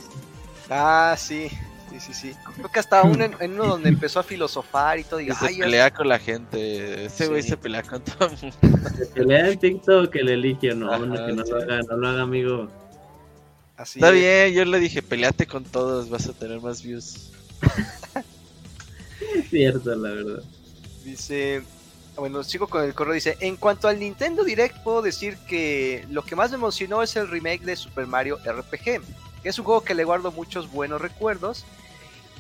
[0.70, 1.50] Ah, sí.
[1.92, 2.34] Sí, sí, sí.
[2.56, 5.20] Creo que hasta un, en, en uno donde empezó a filosofar y todo.
[5.20, 7.06] Y, Que se pelea con la gente.
[7.06, 7.50] Ese güey Sí.
[7.50, 8.90] se pelea con todo el mundo.
[8.98, 11.52] Se pelea en TikTok que le elige, no, Ajá, no, que no sí.
[11.52, 12.68] lo haga, no lo haga amigo.
[13.78, 14.16] así Está es.
[14.16, 17.30] bien, yo le dije, peleate con todos, vas a tener más views.
[19.36, 20.44] Es cierto, la verdad.
[21.04, 21.62] Dice,
[22.16, 23.14] bueno, sigo con el correo.
[23.14, 27.16] Dice, en cuanto al Nintendo Direct, puedo decir que lo que más me emocionó es
[27.16, 29.02] el remake de Super Mario RPG, que
[29.50, 31.66] es un juego que le guardo muchos buenos recuerdos.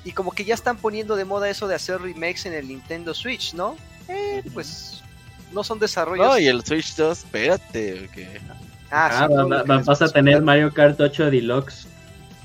[0.06, 3.14] Y como que ya están poniendo de moda eso de hacer remakes en el Nintendo
[3.14, 3.76] Switch, ¿no?
[4.10, 5.02] Eh, pues
[5.54, 6.26] no son desarrollos.
[6.28, 8.42] No, y el Switch 2, espérate, que
[8.92, 11.88] Ah, Ah, sí, va- vas a tener Mario Kart 8 Deluxe.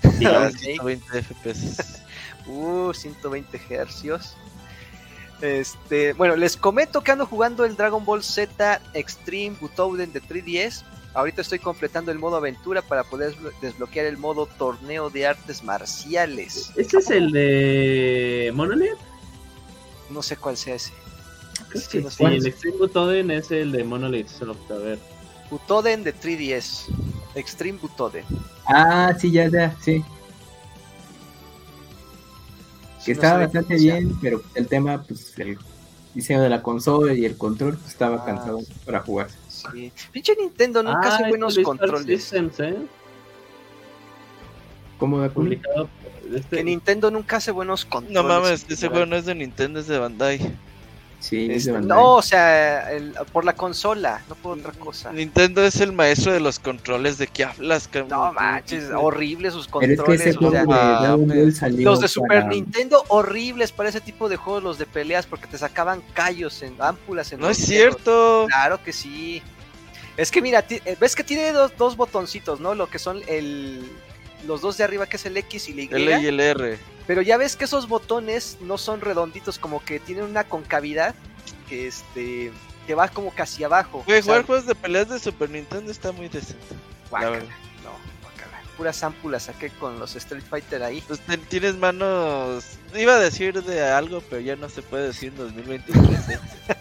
[0.03, 0.59] a Deluxe.
[0.61, 1.99] 120 FPS.
[2.47, 4.35] Uh, 120 hercios.
[5.41, 10.83] Este, bueno, les comento que ando jugando el Dragon Ball Z Extreme Butoden de 3DS.
[11.15, 16.71] Ahorita estoy completando el modo aventura para poder desbloquear el modo torneo de artes marciales.
[16.77, 18.99] ¿Este es el de Monolith?
[20.11, 20.93] No sé cuál sea ese.
[21.69, 22.47] Creo Sí, que no sé sí, cuál el.
[22.47, 24.99] Extreme Butoden es el de Monolith, solo a ver.
[25.51, 26.85] Butoden de 3DS.
[27.35, 28.25] Extreme Butoden.
[28.67, 30.05] Ah, sí, ya, ya, sí.
[33.05, 35.59] Que no estaba bastante bien, pero el tema, pues, el
[36.15, 39.29] diseño de la consola y el control, pues, estaba Ah, cansado para jugar.
[39.49, 39.93] Sí.
[40.13, 42.07] Pinche Nintendo nunca ah, hace buenos controles.
[42.23, 42.77] Systems, ¿eh?
[44.99, 45.89] ¿Cómo da Publicado.
[46.35, 48.15] Este, Que Nintendo nunca hace buenos controles.
[48.15, 50.41] No mames, ese juego no es de Nintendo, es de Bandai.
[51.21, 55.13] Sí, es Este, no, o sea, el- por la consola, no por otra cosa.
[55.13, 57.19] Nintendo es el maestro de los controles.
[57.19, 58.09] ¿De qué hablas, cabrón?
[58.11, 60.21] No manches, horribles sus es que controles.
[60.21, 60.65] ese o sea,
[61.17, 64.87] de salió los de Super para- Nintendo horribles para ese tipo de juegos, los de
[64.87, 67.33] peleas, porque te sacaban callos en ámpulas.
[67.33, 68.47] En No es cierto.
[68.49, 69.43] Claro que sí.
[70.17, 72.75] Es que mira, eh, ves que tiene dos, dos botoncitos, ¿no?
[72.77, 73.91] Lo que son el
[74.49, 75.89] los dos de arriba que es el X y la Y.
[75.93, 76.79] El y el R.
[77.07, 81.15] Pero ya ves que esos botones no son redonditos, como que tienen una concavidad
[81.69, 82.51] que este
[82.87, 84.03] que va como casi abajo.
[84.07, 86.75] Güey, jugar juegos de peleas de Super Nintendo está muy decente.
[87.11, 87.93] guácala, no,
[88.23, 88.63] guácala.
[88.79, 91.03] Puras ámpulas saqué con los Street Fighter ahí.
[91.07, 91.21] Pues
[91.51, 92.65] tienes manos.
[92.97, 96.29] Iba a decir de algo, pero ya no se puede decir en 2023.
[96.31, 96.39] ¿eh?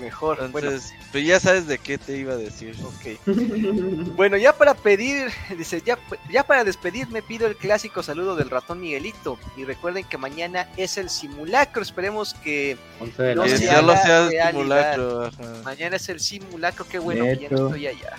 [0.00, 0.50] Mejor.
[0.50, 2.76] bueno, Entonces, pues ya sabes de qué te iba a decir.
[2.82, 3.18] ok.
[4.16, 5.98] Bueno, ya para pedir, dice, ya,
[6.30, 9.38] ya para despedirme pido el clásico saludo del ratón Miguelito.
[9.56, 11.82] Y recuerden que mañana es el simulacro.
[11.82, 13.80] Esperemos que 11 de No la que se mañana.
[13.80, 14.50] ya lo sea realidad.
[14.50, 15.24] simulacro.
[15.26, 15.62] ajá.
[15.64, 16.86] mañana es el simulacro.
[16.88, 18.16] Qué bueno que ya no estoy allá.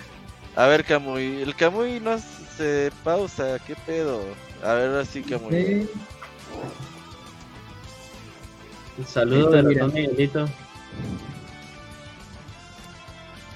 [0.56, 1.42] A ver, Camuy.
[1.42, 2.16] El Camuy no
[2.56, 3.58] se pausa.
[3.66, 4.22] ¿Qué pedo?
[4.62, 5.52] A ver, así Camuy.
[5.52, 5.88] Sí,
[8.98, 9.80] Un saludo Ahí de está, mira.
[9.86, 10.48] ratón Miguelito.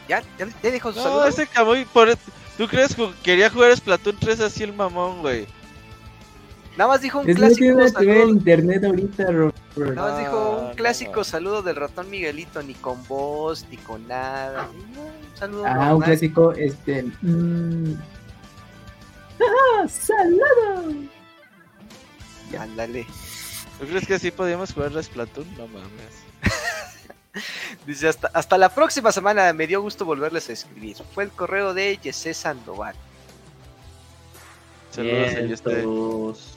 [0.09, 0.23] ¿Ya?
[0.39, 1.27] ¿Ya, ya dijo su No, saludo?
[1.27, 2.09] ese Camuy, por...
[2.57, 5.47] ¿tú crees que quería jugar Splatoon 3 así el mamón, güey?
[6.77, 8.29] Nada más dijo un Es clásico que ver el saludo.
[8.29, 9.57] internet ahorita, Robert.
[9.77, 11.25] Nada más dijo un clásico no.
[11.25, 14.69] saludo del ratón Miguelito, ni con voz, ni con nada.
[14.71, 17.03] Un saludo Ah, un clásico, este.
[17.23, 17.95] mm.
[19.41, 19.89] ¡Ah!
[19.89, 20.95] ¡Salado!
[22.59, 23.07] Ándale.
[23.79, 25.47] ¿Tú crees que así podíamos jugar a Splatoon?
[25.57, 25.91] No mames.
[27.87, 29.53] Dice, hasta, hasta la próxima semana.
[29.53, 30.97] Me dio gusto volverles a escribir.
[31.15, 32.95] Fue el correo de Yesé Sandoval.
[34.91, 36.55] Saludos a todos.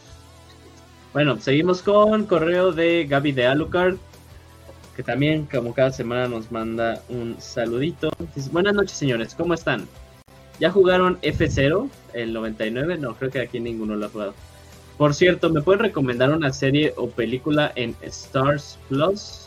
[1.14, 3.98] Bueno, seguimos con correo de Gaby de Alucard,
[4.95, 8.12] que también, como cada semana, nos manda un saludito.
[8.34, 9.88] Dice, Buenas noches, señores, ¿cómo están?
[10.60, 12.98] ¿Ya jugaron F0, el 99?
[12.98, 14.34] No, creo que aquí ninguno lo ha jugado.
[14.98, 19.40] Por cierto, ¿me pueden recomendar una serie o película en Stars Plus?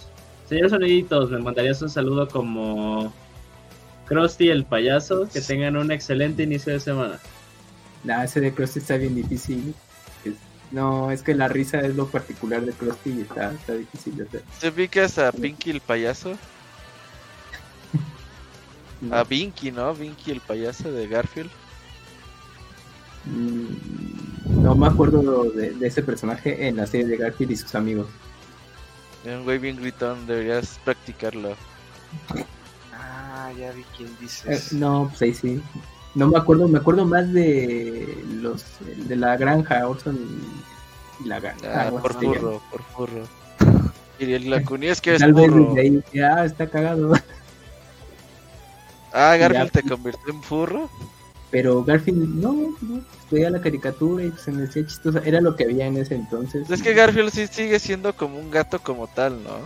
[0.48, 3.12] Señores soniditos, me mandarías un saludo como
[4.06, 5.28] Krusty el payaso.
[5.32, 7.18] Que tengan un excelente inicio de semana.
[8.04, 9.74] Nah, ese de Krusty está bien difícil.
[10.24, 10.34] Es-
[10.70, 14.24] no, es que la risa es lo particular de Krusty y está, está difícil de
[14.24, 14.42] hacer.
[14.60, 16.32] ¿Te ubicas a Pinky el payaso?
[19.00, 19.94] No, A Vinky, ¿no?
[19.94, 21.50] Vinky el payaso de Garfield.
[23.26, 27.74] mm, no me acuerdo de, de ese personaje en la serie de Garfield y sus
[27.74, 28.06] amigos.
[29.24, 31.56] Era un güey bien gritón, deberías practicarlo.
[32.92, 34.72] Ah, ya vi quién Eh, dices.
[34.72, 35.62] no, pues ahí sí.
[36.14, 38.64] No me acuerdo, me acuerdo más de los
[39.08, 40.16] de la granja Orson
[41.24, 41.86] y la granja.
[41.88, 43.28] Ah, por furro, por furro.
[44.16, 45.64] Y el Lacuni es que Tal vez furro.
[45.70, 47.14] desde ahí dije, ah, está cagado.
[49.12, 49.82] Ah, Garfield Ya.
[49.82, 50.88] te convirtió en furro.
[51.54, 52.52] Pero Garfield, no,
[52.82, 53.00] no,
[53.30, 55.20] veía la caricatura y se me decía chistosa.
[55.24, 56.68] Era lo que había en ese entonces.
[56.68, 59.58] Es que Garfield sí sigue siendo como un gato como tal, ¿no?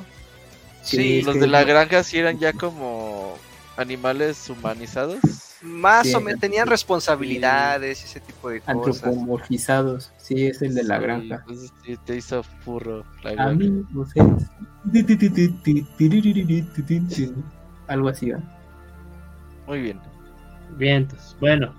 [0.83, 3.39] Sí, Los que- de la granja sí eran ya como
[3.79, 5.17] animales humanizados.
[5.63, 9.03] Más Sí, o menos tenían responsabilidades, ese tipo de cosas.
[9.03, 10.13] Antropomorfizados.
[10.19, 11.37] Sí, es el de la Sí, granja.
[11.37, 13.51] entonces sí, te hizo furro la granja.
[13.53, 14.27] Amigos, es-
[17.87, 18.41] Algo así, ¿va?
[19.67, 19.99] Muy bien.
[20.77, 21.37] Vientos.
[21.41, 21.75] Bueno,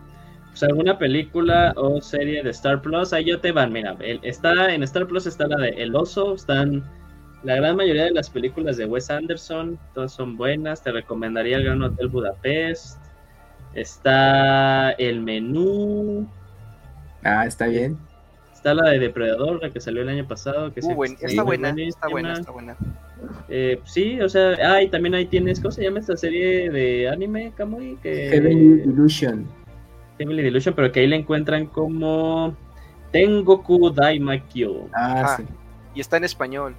[0.49, 4.73] pues alguna película o serie de Star Plus, ahí yo te van, mira, el- está
[4.73, 6.83] en Star Plus está la de El Oso, están
[7.43, 11.63] la gran mayoría de las películas de Wes Anderson, todas son buenas, te recomendaría El
[11.65, 12.97] Gran Hotel Budapest,
[13.73, 16.27] está El Menú,
[17.23, 17.97] Ah, está bien.
[18.53, 21.25] está la de Depredador, la que salió el año pasado, que Uh, sí, buen- sí,
[21.25, 22.75] está buena, está buena, está buena.
[23.49, 27.09] Eh, sí, o sea, ah, y también ahí tienes, ¿cómo se llama esta serie de
[27.09, 27.97] anime, Kamui?
[28.01, 28.29] Que...
[28.29, 29.45] Heavenly Illusion.
[30.17, 32.55] Heavenly Delusion, pero que ahí le encuentran como
[33.11, 34.87] Tengoku Daimakyo.
[34.93, 35.37] Ah, Ah.
[35.37, 35.43] sí.
[35.95, 36.75] Y está en español.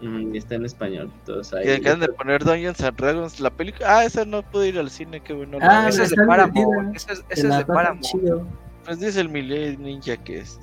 [0.00, 1.10] Mm, y está en español.
[1.20, 1.64] Entonces ahí.
[1.64, 3.86] Que acaban de poner Dungeons and Dragons, la película.
[3.98, 5.58] Ah, esa no pude ir al cine, qué bueno.
[5.60, 6.96] Ah, ese es de Paramount.
[6.96, 8.02] Ese es, de Paramount.
[8.02, 8.46] chido.
[8.84, 10.58] Pues dice el Millennium Ninja que es.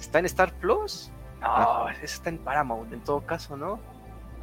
[0.00, 1.10] ¿Está en Star Plus?
[1.42, 3.80] No, ese está en Paramount, en todo caso, ¿no?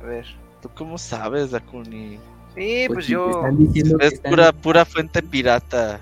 [0.03, 0.25] A ver.
[0.61, 2.19] ¿Tú cómo sabes, Dakuni?
[2.55, 3.29] Sí, pues, te yo.
[3.31, 5.99] están diciendo que Es están- pura, pura fuente pirata.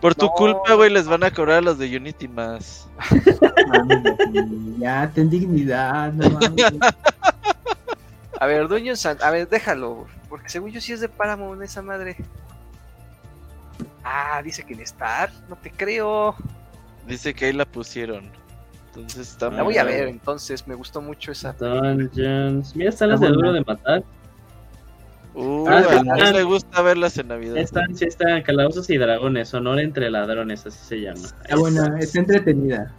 [0.00, 0.32] Por tu No.
[0.32, 2.88] culpa, güey, les van a cobrar a los de Unity más.
[3.68, 3.98] Mames,
[4.78, 6.64] Ya, ten dignidad, no mames.
[8.40, 10.06] A ver, and- A ver, déjalo.
[10.30, 12.16] Porque según yo sí es de Paramount esa madre.
[14.02, 15.30] Ah, dice que en Star.
[15.48, 16.34] No te creo.
[17.06, 18.30] Dice que ahí la pusieron.
[18.94, 20.66] Entonces está La voy a ver, entonces.
[20.66, 21.52] Me gustó mucho esa.
[21.52, 22.74] Dungeons.
[22.74, 24.02] Mira, están las de Duro de Matar.
[25.32, 27.56] Uh, Ah, a mí me gusta verlas en Navidad.
[27.56, 29.54] Están, sí, están Calabozos y Dragones.
[29.54, 31.20] Honor entre ladrones, así se llama.
[31.42, 32.92] Está buena, está entretenida.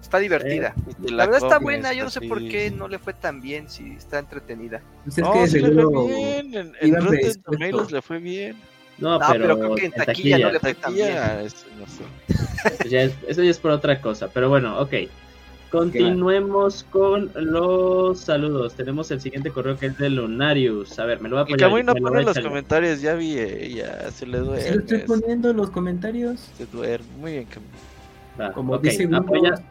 [0.00, 0.74] Está divertida.
[1.04, 1.92] Te La verdad está buena.
[1.92, 2.28] Yo no sé así.
[2.28, 3.68] por qué no le fue tan bien.
[3.68, 4.80] Si está entretenida.
[5.04, 6.54] Pues es No, que sí le fue bien.
[6.54, 7.42] En, en Rotten.
[7.42, 8.56] Tomatoes le fue bien.
[8.96, 11.16] No, No, pero, pero creo que en taquilla no le fue tan bien.
[11.44, 12.04] Eso no sé.
[12.78, 14.28] pues ya es- eso ya es por otra cosa.
[14.28, 14.92] Pero bueno, ok.
[15.78, 18.74] Continuemos con los saludos.
[18.74, 20.98] Tenemos el siguiente correo que es de Lunarius.
[20.98, 21.68] A ver, me lo voy a Y apoyar.
[21.68, 24.68] Camuy no lo pone los comentarios, ya vi, eh, ya se le Sí, lo duerme.
[24.82, 26.40] estoy poniendo en los comentarios.
[26.56, 27.06] Se duerme.
[27.18, 27.68] Muy bien, Camuy.
[28.40, 29.24] Va, Como ok, 10 segundos.
[29.26, 29.62] apoya-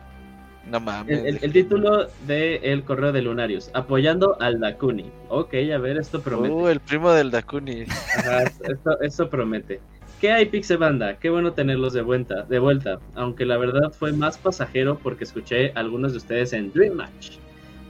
[0.69, 1.19] No mames.
[1.19, 5.11] El, el- el título del correo de Lunarius, apoyando al Dakuni.
[5.30, 6.53] Ok, a ver, esto promete.
[6.53, 7.84] Uh, el primo del Dakuni.
[8.17, 9.81] Ajá, esto, esto promete.
[10.23, 11.19] ¿Qué hay, Pixel Banda?
[11.19, 12.97] Qué bueno tenerlos de vuelta, de vuelta.
[13.13, 17.31] Aunque la verdad fue más pasajero porque escuché a algunos de ustedes en Dream Match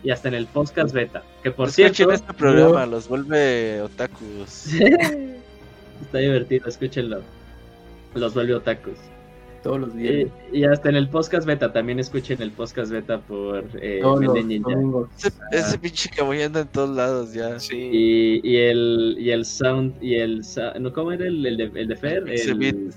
[0.03, 1.22] y hasta en el podcast beta.
[1.43, 4.65] Que por Escuchen cierto, este programa, los vuelve otakus.
[6.01, 7.22] está divertido, escúchenlo.
[8.15, 8.97] Los vuelve otakus.
[9.64, 10.30] Todos los días.
[10.52, 14.34] y hasta en el podcast beta, también escuchen el podcast beta por eh, Todos los
[14.34, 14.69] Mele Ninja.
[14.72, 15.10] domingos.
[15.18, 16.10] Ese, ese pinche
[16.45, 17.57] anda en todos lados ya.
[17.60, 17.77] Sí.
[17.91, 20.41] Y, y el y el sound y el
[20.80, 22.26] no cómo era el, el de, el de Fer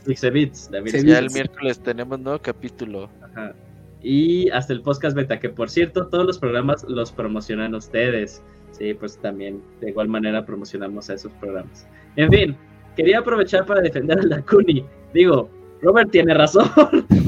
[0.05, 0.71] Pixabits.
[1.05, 3.09] Ya el miércoles tenemos nuevo capítulo.
[3.23, 3.55] Ajá.
[4.03, 8.93] y hasta el podcast beta que por cierto todos los programas los promocionan ustedes sí
[8.95, 11.87] pues también de igual manera promocionamos a esos programas
[12.17, 12.57] en fin
[12.97, 14.85] quería aprovechar para defender al Dakuni
[15.15, 15.49] digo
[15.83, 16.67] Robert tiene razón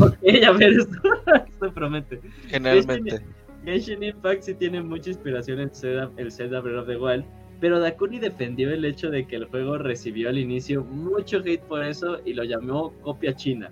[0.01, 0.17] ok
[0.47, 0.99] a ver esto,
[1.49, 3.21] esto promete Generalmente.
[3.65, 7.25] Genshin Impact sí tiene mucha inspiración en Zelda, el Zelda Breath of the Wild,
[7.61, 11.85] pero Dakuni defendió el hecho de que el juego recibió al inicio mucho hate por
[11.85, 13.71] eso y lo llamó copia china,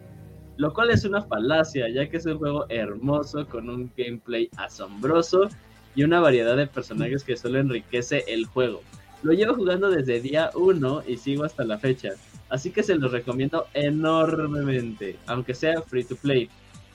[0.57, 5.49] lo cual es una falacia, ya que es un juego hermoso con un gameplay asombroso
[5.95, 8.83] y una variedad de personajes que solo enriquece el juego.
[9.23, 12.11] Lo llevo jugando desde día 1 y sigo hasta la fecha,
[12.49, 16.49] así que se los recomiendo enormemente, aunque sea free to play,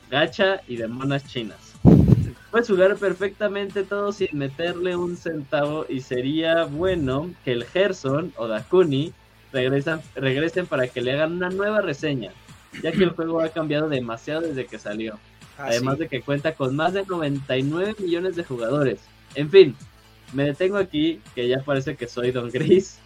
[0.09, 1.73] gacha y de monas chinas.
[2.51, 8.47] Puedes jugar perfectamente todo sin meterle un centavo y sería bueno que el Gerson o
[8.47, 9.13] Dakuni
[9.53, 12.31] regresan, regresen para que le hagan una nueva reseña,
[12.83, 15.17] ya que el juego ha cambiado demasiado desde que salió.
[15.57, 16.03] Ah, Además sí.
[16.03, 18.99] de que cuenta con más de 99 millones de jugadores.
[19.35, 19.75] En fin,
[20.33, 22.99] me detengo aquí, que ya parece que soy Don Gris.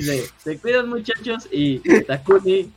[0.00, 2.70] Dice, se cuidan muchachos y Takuni,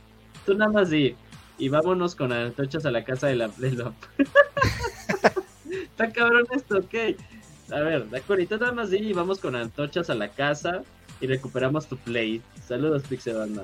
[0.44, 1.14] tú nada más di.
[1.56, 3.50] Y vámonos con antochas a la casa de la...
[3.58, 3.92] La...
[5.70, 6.94] Está cabrón esto, ok.
[7.72, 10.82] A ver, Takuni, tú nada más di y vamos con antochas a la casa
[11.20, 12.42] y recuperamos tu play.
[12.66, 13.62] Saludos, Pixebanda.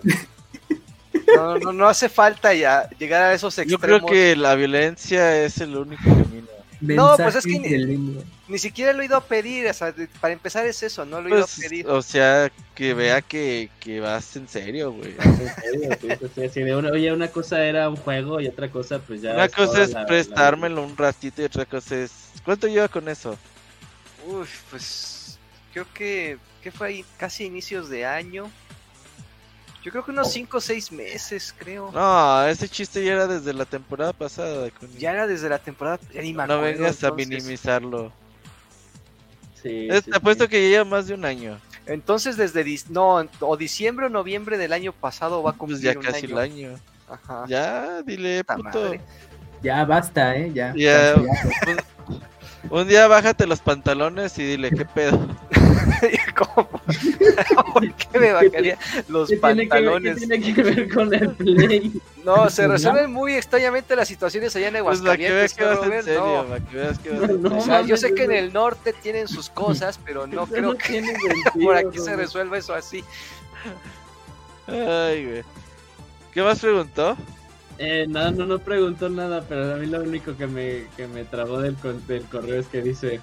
[1.37, 4.01] No, no, no hace falta ya llegar a esos Yo extremos.
[4.01, 6.49] creo que la violencia es el único camino.
[6.81, 9.67] No, pues es que Mensajes ni- siquiera lo he ido a pedir.
[9.69, 11.87] O sea, de- para empezar es eso, no lo he ido Pues, a pedir.
[11.89, 15.15] o sea, que vea que, que vas en serio, güey.
[15.19, 18.71] En serio, sí, sí, sí, de una- oye, una cosa era un juego y otra
[18.71, 19.33] cosa pues ya...
[19.35, 22.11] Una es cosa es la- la- prestármelo un ratito y otra cosa es...
[22.45, 23.39] ¿Cuánto lleva con eso?
[24.27, 25.39] Uf, pues
[25.73, 28.51] creo que, que fue ahí casi inicios de año.
[29.83, 31.91] Yo creo que unos 5 o 6 meses, creo.
[31.91, 34.65] No, ese chiste ya era desde la temporada pasada.
[34.65, 34.93] Dakuni.
[34.99, 35.99] Ya era desde la temporada.
[36.13, 38.13] Ya ni me no vengas a minimizarlo.
[39.63, 40.51] Sí, Es- sí, te apuesto sí.
[40.51, 41.59] que ya lleva más de un año.
[41.87, 42.65] Entonces, desde.
[42.65, 46.05] dis- No, o diciembre o noviembre del año pasado va a cumplir Pues ya un
[46.05, 46.35] casi año.
[46.37, 46.71] el año.
[47.09, 47.45] Ajá.
[47.49, 48.63] Ya, dile, puto.
[48.63, 49.01] madre.
[49.63, 50.53] Ya basta, ¿eh?
[50.55, 50.73] Ya.
[52.71, 55.19] Un, un día bájate los pantalones y dile, ¿qué pedo?
[56.41, 56.69] ¿Cómo?
[57.75, 60.17] ¿Por qué me bajaría los ¿Qué tiene, que ver, qué pantalones?
[60.17, 62.01] tiene que ver con el play?
[62.25, 65.57] No, se resuelven muy extrañamente las situaciones allá en Pues Aguascalientes,
[66.17, 66.45] no.
[66.45, 70.77] No, no, yo sé que en el norte tienen sus cosas, pero no Eso creo
[70.77, 73.05] que sentido, por aquí se resuelva eso así.
[74.67, 75.45] Ay, güey.
[76.33, 77.17] ¿Qué más preguntó?
[77.79, 81.25] Eh, nada, no, no preguntó nada, pero a mí lo único que me, que me
[81.25, 81.77] trabó del,
[82.07, 83.21] del correo es que dice,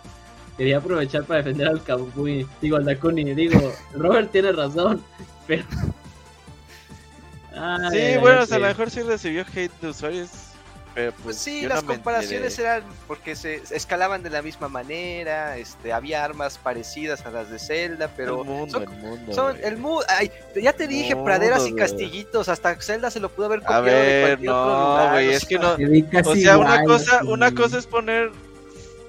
[0.58, 5.04] quería aprovechar para defender al Kabui, digo al Dakuni, digo, Robert tiene razón,
[5.46, 5.64] pero...
[7.56, 10.30] Ay, Sí, ay, bueno, a lo mejor sí recibió hate de usuarios,
[10.94, 15.58] pero pues, Pues sí, las no comparaciones eran porque se escalaban de la misma manera,
[15.58, 19.34] este, había armas parecidas a las de Zelda, pero el mundo, son, el mundo.
[19.34, 20.32] son el mu- ay,
[20.62, 23.86] ya te dije, Mundo, praderas y castillitos, hasta Zelda se lo pudo haber A copiado
[23.86, 25.12] de ver, cualquier otro no, lugar.
[25.14, 26.30] güey, o es que sea, no.
[26.32, 28.32] O sea, una cosa, una cosa es poner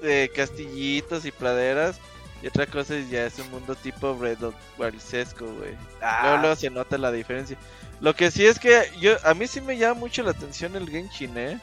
[0.03, 1.99] eh, castillitos y praderas.
[2.41, 5.71] Y otra cosa es ya es un mundo tipo Red Dot Warisesco, güey.
[6.01, 7.57] ah, Luego, luego se nota la diferencia.
[7.99, 10.89] Lo que sí es que yo a mí sí me llama mucho la atención el
[10.89, 11.59] Genshin, ¿eh?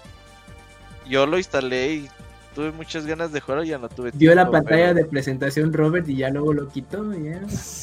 [1.08, 2.08] Yo lo instalé y
[2.54, 5.04] tuve muchas ganas de jugar y ya no tuve Vio la tiempo, pantalla pero- de
[5.06, 7.10] presentación Robert y ya luego lo quitó.
[7.14, 7.40] Ya.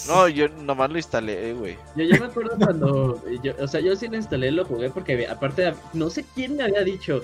[0.08, 1.78] No, yo nomás lo instalé, güey.
[1.96, 5.26] Yo, yo me acuerdo cuando, yo, o sea, yo sí lo instalé, lo jugué porque
[5.28, 7.22] aparte, no sé quién me había dicho,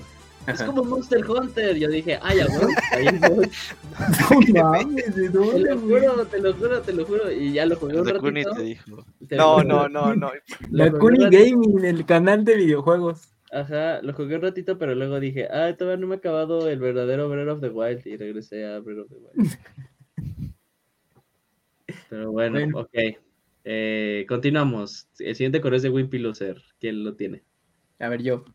[0.51, 3.49] es como Monster Hunter, yo dije, ay, abuelo, ahí voy.
[4.53, 7.31] No mames, ¿de Te lo juro, te lo juro, te lo juro.
[7.31, 8.55] Y ya lo jugué un Kuni ratito.
[8.55, 9.05] te dijo.
[9.27, 10.31] te lo No, no, no, no.
[10.71, 13.34] La Kuni Gaming, el canal de videojuegos.
[13.51, 16.80] Ajá, lo jugué un ratito, pero luego dije, ah, todavía no me he acabado el
[16.80, 19.57] verdadero Breath of the Wild y regresé a Breath of the Wild.
[22.09, 22.80] pero bueno, Bueno.
[22.80, 22.97] ok.
[23.65, 25.07] Eh, continuamos.
[25.19, 26.61] El siguiente correo es de Wimpy Loser.
[26.80, 27.43] ¿Quién lo tiene?
[27.99, 28.45] A ver, yo.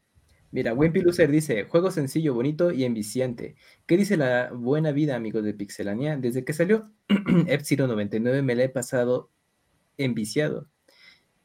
[0.55, 3.56] Mira, Wimpy Loser dice: Juego sencillo, bonito y enviciante.
[3.86, 6.16] ¿Qué dice la buena vida, amigos de Pixelania?
[6.16, 6.93] Desde que salió
[7.48, 9.32] F-Zero 99 me la he pasado
[9.98, 10.68] enviciado.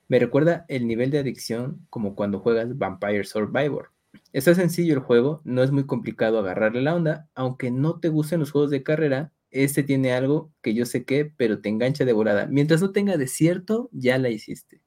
[0.09, 3.89] Me recuerda el nivel de adicción como cuando juegas Vampire Survivor.
[4.31, 8.41] Está sencillo el juego, no es muy complicado agarrarle la onda, aunque no te gusten
[8.41, 12.13] los juegos de carrera, este tiene algo que yo sé que, pero te engancha de
[12.13, 12.45] volada.
[12.45, 14.83] Mientras no tenga desierto, ya la hiciste.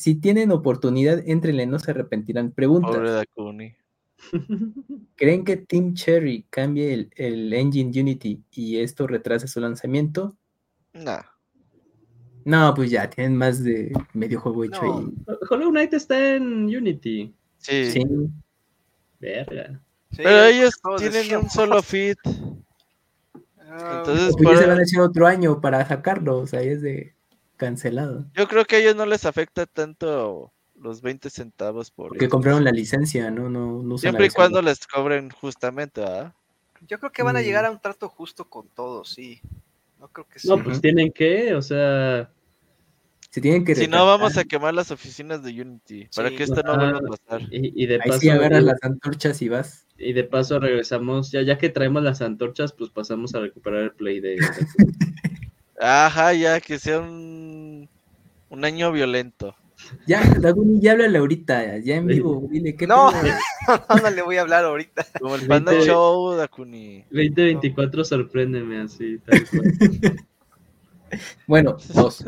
[0.00, 2.52] Si tienen oportunidad, entrenle, no se arrepentirán.
[2.52, 3.22] Pregunta.
[5.16, 10.34] ¿creen que Team Cherry cambie el, el engine Unity y esto retrase su lanzamiento?
[10.94, 11.20] Nah.
[12.46, 14.98] No, pues ya, tienen más de medio juego hecho No.
[15.00, 15.36] ahí.
[15.50, 17.34] Hollow Knight está en Unity.
[17.58, 17.90] Sí.
[17.90, 18.02] Sí,
[19.18, 19.82] Verga.
[20.12, 22.16] Sí, Pero ellos tienen un solo feed.
[23.68, 26.62] ah, Entonces, pues ya por- se van a echar otro año para sacarlo, o sea,
[26.62, 27.14] es de
[27.60, 28.24] cancelado.
[28.34, 32.34] yo creo que a ellos no les afecta tanto los 20 centavos por Porque esto.
[32.34, 33.50] compraron la licencia, ¿no?
[33.50, 36.32] No, no Siempre y cuando les cobren justamente, ¿verdad?
[36.88, 37.42] Yo creo que van a Mm.
[37.44, 39.40] llegar a un trato justo con todos, sí.
[40.00, 40.48] No creo que sí.
[40.48, 42.30] No, pues tienen que, o sea,
[43.28, 46.08] Se tienen que Si no, vamos a quemar las oficinas de Unity.
[46.16, 47.42] Para que esto no vuelva a pasar.
[47.52, 49.86] y, y de Ahí paso, sí agarras las antorchas y vas.
[49.98, 53.92] y de paso regresamos, ya, ya que traemos las antorchas, pues pasamos a recuperar el
[53.92, 54.36] play de...
[55.80, 57.88] Ajá, ya, que sea un,
[58.50, 59.54] un año violento.
[60.06, 63.10] Ya, Daguni, ya háblale ahorita, ya en vivo, dile qué No.
[63.90, 65.06] no, no le voy a hablar ahorita.
[65.18, 67.04] Como el Panda Show, Dakuni.
[67.10, 70.16] 2024 sorpréndeme así, tal cual.
[71.46, 72.24] Bueno, dos.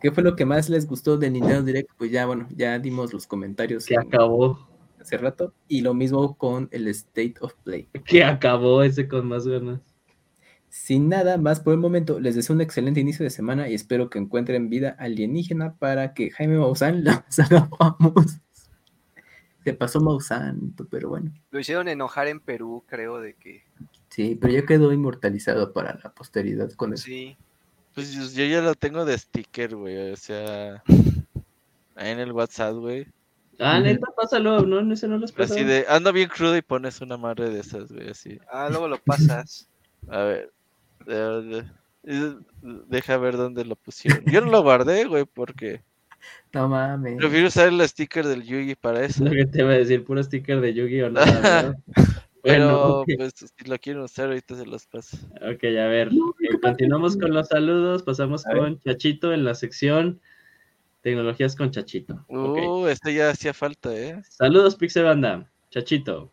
[0.00, 1.90] ¿Qué fue lo que más les gustó del Nintendo Direct?
[1.98, 4.68] Pues ya, bueno, ya dimos los comentarios que en- acabó,
[5.00, 5.52] hace rato.
[5.66, 7.88] Y lo mismo con el State of Play.
[8.04, 9.80] que acabó ese con más ganas.
[10.70, 14.10] Sin nada más por el momento, les deseo un excelente inicio de semana y espero
[14.10, 18.38] que encuentren vida alienígena para que Jaime Maussan los haga famosos.
[19.64, 21.32] Se pasó Maussan, pero bueno.
[21.50, 23.64] Lo hicieron enojar en Perú, creo, de que
[24.08, 27.04] Sí, pero ya quedó inmortalizado para la posteridad con eso.
[27.04, 27.36] sí.
[27.94, 30.12] Pues yo, yo ya lo tengo de sticker, güey.
[30.12, 30.84] O sea,
[31.96, 33.08] ahí en el WhatsApp, güey.
[33.58, 35.58] Ah, neta, pásalo, no, ese no lo has pasado.
[35.58, 38.38] Así de, ando bien crudo y pones una madre de esas, güey, así.
[38.52, 39.68] Ah, luego lo pasas.
[40.08, 40.52] A ver.
[41.14, 41.64] De-
[42.88, 44.24] deja ver dónde lo pusieron.
[44.26, 45.82] Yo no lo guardé, güey, porque
[46.52, 47.16] No mames.
[47.18, 49.24] prefiero usar el sticker del Yugi para eso.
[49.24, 51.32] Lo que te iba a decir, puro sticker de Yugi o nada.
[51.40, 51.76] ¿verdad?
[52.42, 55.16] Pero, Bueno, pues, si lo quieren usar, ahorita se los paso.
[55.36, 58.58] Ok, a ver, eh, continuamos con los saludos, pasamos A ver.
[58.62, 60.20] con Chachito en la sección
[61.02, 62.24] Tecnologías con Chachito.
[62.28, 64.22] Uh, este ya hacía falta, ¿eh?
[64.28, 65.50] Saludos, Pixebanda.
[65.70, 66.32] Chachito.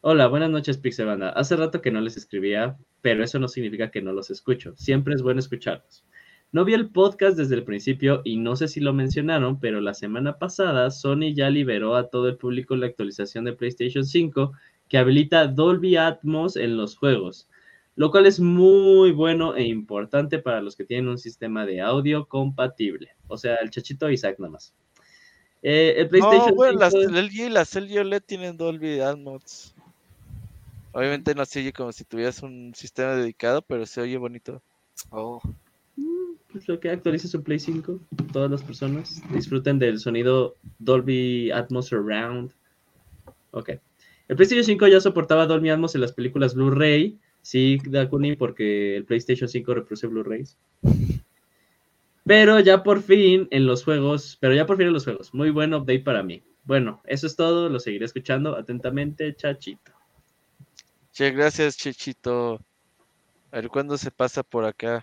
[0.00, 1.30] Hola, buenas noches, Pixebanda.
[1.30, 4.74] Hace rato que no les escribía, pero eso no significa que no los escucho.
[4.76, 6.04] Siempre es bueno escucharlos.
[6.50, 9.92] No vi el podcast desde el principio y no sé si lo mencionaron, pero la
[9.92, 14.52] semana pasada Sony ya liberó a todo el público la actualización de PlayStation 5
[14.88, 17.50] que habilita Dolby Atmos en los juegos,
[17.96, 22.26] lo cual es muy bueno e importante para los que tienen un sistema de audio
[22.26, 23.10] compatible.
[23.26, 24.74] O sea, el chachito Isaac nada más.
[25.62, 29.74] Eh, el PlayStation No, güey, las 5 LG y las LG OLED tienen Dolby Atmos.
[30.92, 34.62] Obviamente no se oye como si tuvieras un sistema dedicado, pero se oye bonito.
[35.10, 35.40] Oh,
[36.52, 38.00] pues lo que actualiza su Play 5,
[38.32, 42.52] todas las personas disfruten del sonido Dolby Atmos Surround.
[43.50, 43.70] Ok.
[44.28, 47.18] El PlayStation 5 ya soportaba Dolby Atmos en las películas Blu-ray.
[47.42, 50.56] Sí, Dakuni, porque el PlayStation 5 reproduce Blu-rays.
[52.24, 55.32] Pero ya por fin en los juegos, pero ya por fin en los juegos.
[55.32, 56.42] Muy buen update para mí.
[56.64, 57.68] Bueno, eso es todo.
[57.68, 59.92] Lo seguiré escuchando atentamente, Chachito.
[61.18, 62.64] Che, gracias, Chechito.
[63.50, 65.02] A ver cuándo se pasa por acá.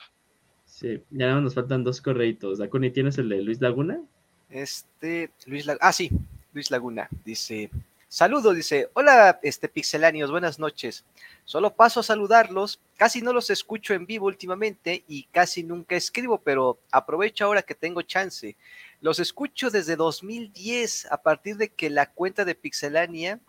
[0.63, 2.57] Sí, ya nada más nos faltan dos correitos.
[2.57, 4.01] Dakuni, ¿tienes el de Luis Laguna?
[4.49, 5.85] Este, Luis Laguna.
[5.85, 6.09] Ah, sí,
[6.53, 7.09] Luis Laguna.
[7.25, 7.69] Dice,
[8.07, 11.03] saludo, dice, hola, este, pixeláneos, buenas noches.
[11.43, 12.79] Solo paso a saludarlos.
[12.95, 17.75] Casi no los escucho en vivo últimamente y casi nunca escribo, pero aprovecho ahora que
[17.75, 18.55] tengo chance.
[19.01, 23.41] Los escucho desde 2010, a partir de que la cuenta de Pixelania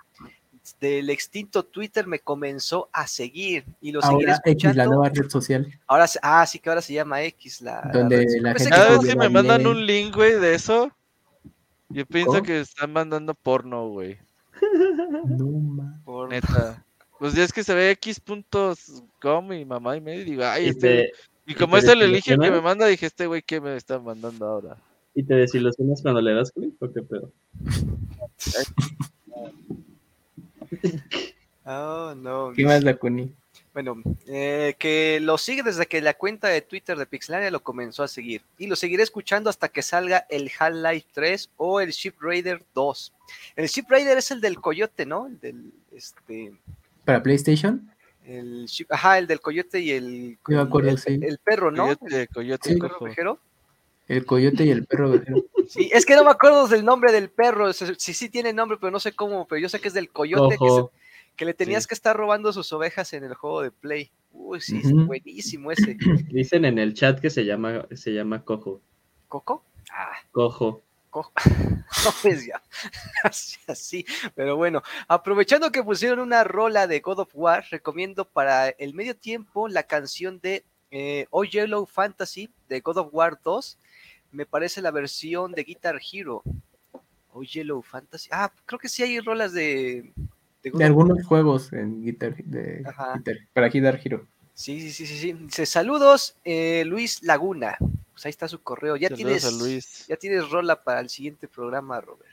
[0.80, 4.76] del extinto Twitter me comenzó a seguir y lo seguiré Ahora X, escuchando.
[4.78, 5.66] la nueva red social.
[5.86, 7.60] Ahora, ah, sí que ahora se llama X.
[7.62, 10.90] La, Donde la gente Cada vez puede que me mandan un link, güey, de eso,
[11.88, 12.42] yo pienso ¿Cómo?
[12.42, 14.18] que están mandando porno, güey.
[15.26, 16.00] No, ma.
[16.04, 16.82] por- Neta.
[17.18, 20.68] Pues ya es que se ve x.com y mamá y medio y digo, ay, Y
[20.68, 20.88] este...
[20.88, 21.12] te,
[21.46, 23.98] Y como te es el elige que me manda, dije, este güey, ¿qué me está
[23.98, 24.76] mandando ahora?
[25.18, 27.32] y te desilusionas cuando le das clic, ¿o qué pedo?
[31.64, 32.52] Oh, no.
[32.54, 33.34] ¿Qué más, Dakuni?
[33.74, 38.02] Bueno, eh, que lo sigue desde que la cuenta de Twitter de Pixelania lo comenzó
[38.04, 38.42] a seguir.
[38.56, 43.12] Y lo seguiré escuchando hasta que salga el Half-Life 3 o el Ship Raider 2.
[43.56, 45.26] El Ship Raider es el del coyote, ¿no?
[45.26, 46.52] El del, este,
[47.04, 47.90] ¿Para PlayStation?
[48.24, 51.18] el Ship- ajá, el del coyote y el, Yo me acuerdo, el, sí.
[51.20, 51.84] el perro, ¿no?
[51.98, 52.78] Coyote, coyote, Sí.
[52.80, 53.38] El perro.
[54.08, 55.14] El coyote y el perro.
[55.68, 57.72] Sí, es que no me acuerdo del nombre del perro.
[57.72, 59.46] Sí, sí, sí tiene nombre, pero no sé cómo.
[59.48, 60.92] Pero yo sé que es del coyote que, se- Ojo,
[61.34, 61.88] que le tenías Sí.
[61.88, 64.10] que estar robando sus ovejas en el juego de Play.
[64.32, 65.96] Uy, sí, es buenísimo ese.
[66.30, 68.80] dicen en el chat que se llama, se llama Cojo.
[69.28, 69.64] ¿Coco?
[69.90, 70.82] Ah, Cojo.
[71.10, 71.32] cojo.
[72.04, 72.60] No, pues ya.
[73.24, 74.06] Así, así.
[74.34, 79.16] Pero bueno, aprovechando que pusieron una rola de God of War, recomiendo para el medio
[79.16, 83.78] tiempo la canción de eh, Oh Yellow Fantasy de God of War 2.
[84.36, 86.42] Me parece la versión de Guitar Hero.
[87.32, 88.28] Oh Yellow Fantasy.
[88.30, 90.12] Ah, creo que sí hay rolas de.
[90.62, 92.82] de De algunos juegos en Guitar, de.
[92.82, 94.26] Guitar- para Guitar Hero.
[94.52, 95.32] Sí, sí, sí, sí, sí.
[95.32, 97.78] Dice, saludos, eh, Luis Laguna.
[98.12, 98.96] Pues ahí está su correo.
[98.96, 100.06] Ya Saludos tienes, a Luis.
[100.06, 102.30] ya tienes rola para el siguiente programa, Robert.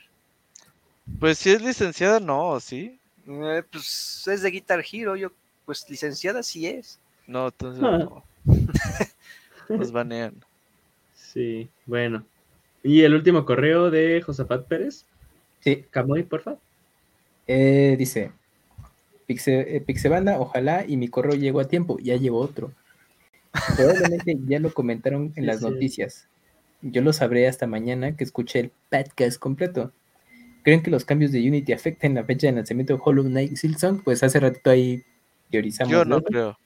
[1.20, 3.00] Pues si es licenciada, no, ¿sí?
[3.28, 5.32] Eh, pues es de Guitar Hero, yo,
[5.66, 7.00] pues licenciada sí es.
[7.28, 7.98] No, entonces Ah.
[7.98, 8.24] no.
[9.70, 10.36] Nos banean.
[11.34, 12.26] Sí, bueno.
[12.84, 15.06] Y el último correo de Josafat Pérez.
[15.62, 16.58] Sí, Camoy, porfa.
[17.48, 18.32] eh, dice
[19.26, 22.72] Pixe, eh, Pixebanda, ojalá y mi correo llegó a tiempo, ya llegó otro.
[23.78, 25.66] Probablemente ya lo comentaron en Sí, las sí.
[25.66, 26.28] noticias.
[26.82, 29.92] Yo lo sabré hasta mañana que escuché el podcast completo.
[30.64, 34.04] ¿Creen que los cambios de Unity afecten la fecha de lanzamiento de Hollow Knight Silksong?
[34.04, 35.04] Pues hace ratito ahí
[35.50, 35.92] teorizamos.
[35.92, 36.22] Yo no ¿no?
[36.24, 36.58] creo.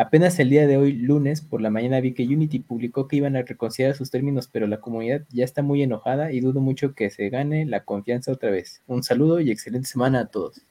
[0.00, 3.34] Apenas el día de hoy, lunes, por la mañana vi que Unity publicó que iban
[3.34, 7.10] a reconsiderar sus términos, pero la comunidad ya está muy enojada y dudo mucho que
[7.10, 8.80] se gane la confianza otra vez.
[8.86, 10.62] Un saludo y excelente semana a todos.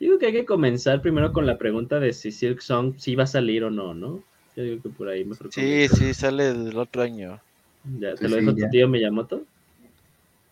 [0.00, 3.22] Digo que hay que comenzar primero con la pregunta de si Silk Song sí va
[3.22, 4.20] a salir o no, ¿no?
[4.56, 5.52] Yo digo que por ahí mejor.
[5.52, 5.98] Sí, comenzar.
[5.98, 7.40] sí, sale del otro año.
[8.00, 8.64] Ya, ¿te Pues lo sí, ya.
[8.64, 9.44] tu tío Miyamoto?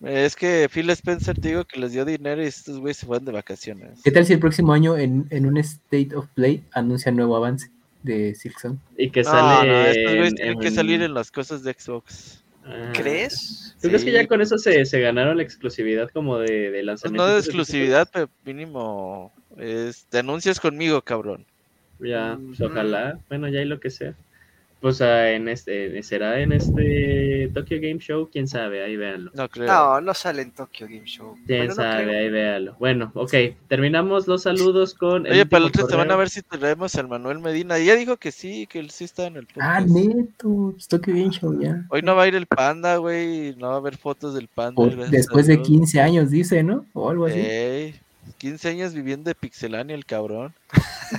[0.03, 3.25] Es que Phil Spencer te digo que les dio dinero y estos güeyes se fueron
[3.25, 4.01] de vacaciones.
[4.05, 7.71] ¿Qué tal si el próximo año en, en un State of Play anuncia nuevo avance
[8.03, 8.79] de Silksong?
[8.99, 9.69] Y que No, sale.
[9.71, 12.43] no, estos güeyes en- tienen que salir en las cosas de Xbox.
[12.65, 12.93] Ah.
[12.95, 13.75] ¿Crees?
[13.81, 16.85] ¿Tú crees que ya con eso se, se ganaron la exclusividad como de, de Pues
[16.85, 17.27] lanzamiento?
[17.27, 21.47] no de exclusividad, pero mínimo es, te anuncias conmigo, cabrón.
[22.01, 23.19] Ya, pues ojalá.
[23.29, 24.15] Bueno, ya hay lo que sea.
[24.81, 29.31] Pues ah, en este, será en este Tokyo Game Show, quién sabe, ahí véanlo.
[29.35, 29.67] No creo.
[29.67, 31.35] No, no sale en Tokyo Game Show.
[31.47, 32.77] Quién Bueno, no sabe, ahí véanlo.
[32.79, 33.33] Bueno, ok,
[33.69, 35.27] terminamos los saludos con.
[35.27, 37.79] el Oye, para la último otra semana a ver si traemos al Manuel Medina.
[37.79, 39.89] Ya dijo que sí, que él sí está en el Ah, podcast.
[39.89, 40.71] neto.
[40.73, 41.85] pues, Tokyo Game Show ya.
[41.89, 43.57] Hoy no va a ir el panda, güey.
[43.57, 44.85] No va a haber fotos del panda.
[45.11, 45.67] Después de Dios.
[45.69, 46.85] 15 años, dice, ¿no?
[46.93, 47.39] O algo así.
[47.41, 47.95] Ey,
[48.39, 50.53] 15 años viviendo de Pixelania, el cabrón.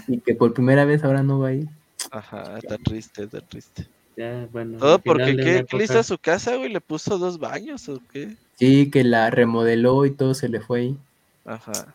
[0.08, 1.68] Y que por primera vez ahora no va a ir.
[2.12, 3.88] Ajá, está triste, está triste.
[4.16, 4.78] Ya, bueno.
[4.80, 6.70] Todo porque ¿qué, le hizo época- a su casa, güey?
[6.72, 8.36] ¿Le puso dos baños o qué?
[8.58, 10.98] Sí, que la remodeló y todo se le fue ahí.
[11.46, 11.94] Ajá.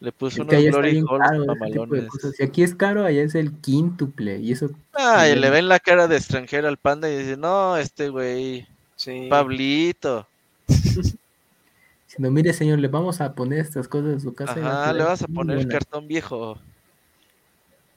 [0.00, 1.02] Le puso Es unos glory
[1.46, 2.08] mamalones.
[2.36, 4.38] Si aquí es caro, allá es el quíntuple.
[4.38, 7.76] Y eso, Ah, y le ven la cara de extranjero al panda y dice, no,
[7.76, 8.66] este güey,
[8.96, 9.26] Sí.
[9.28, 10.26] Pablito.
[10.68, 14.52] si no, mire señor, le vamos a poner estas cosas en su casa.
[14.52, 15.72] Ajá, le vas a poner buena".
[15.72, 16.58] cartón viejo.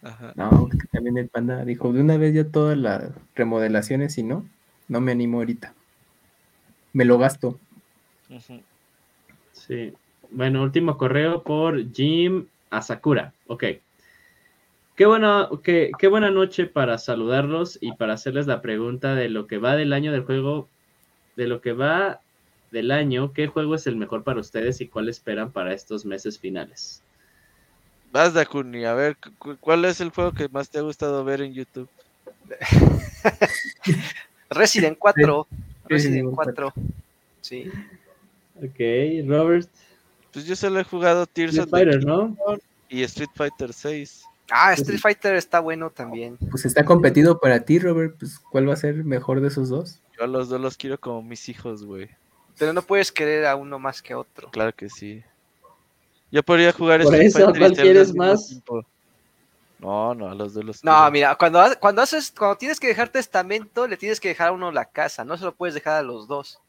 [0.07, 0.33] Ajá.
[0.35, 4.47] No, también el panda dijo, de una vez ya todas las remodelaciones y no,
[4.87, 5.73] no me animo ahorita.
[6.93, 7.59] Me lo gasto.
[9.51, 9.93] Sí.
[10.31, 13.33] Bueno, último correo por Jim Asakura.
[13.47, 13.63] Ok.
[14.95, 19.45] Qué buena, qué, qué buena noche para saludarlos y para hacerles la pregunta de lo
[19.45, 20.69] que va del año del juego,
[21.35, 22.21] de lo que va
[22.71, 26.39] del año, ¿qué juego es el mejor para ustedes y cuál esperan para estos meses
[26.39, 27.03] finales?
[28.11, 31.41] Vas, Dakuni, a ver, cu- ¿cuál es el juego que más te ha gustado ver
[31.41, 31.89] en YouTube?
[34.49, 35.47] Resident 4.
[35.87, 36.73] Resident Resident 4.
[37.41, 37.71] Sí.
[38.55, 39.69] Ok, Robert,
[40.31, 42.57] Pues yo solo he jugado Tears Street of the Fighter, Kingdom ¿no?
[42.89, 44.23] y Street Fighter 6.
[44.49, 46.37] Ah, Street Fighter está bueno también.
[46.49, 48.15] Pues está competido para ti, Robert.
[48.17, 49.99] Pues, ¿cuál va a ser mejor de esos dos?
[50.17, 52.09] Yo a los dos los quiero como mis hijos, güey.
[52.57, 54.49] Pero no puedes querer a uno más que a otro.
[54.51, 55.21] Claro que sí.
[56.31, 58.47] Yo podría jugar Por Street eso, Fighter ¿cuál quieres más?
[58.47, 58.83] tiempo.
[59.79, 63.09] No, no, a los dos los No, mira, cuando, cuando haces, cuando tienes que dejar
[63.09, 66.01] testamento, le tienes que dejar a uno la casa, no se lo puedes dejar a
[66.01, 66.59] los dos.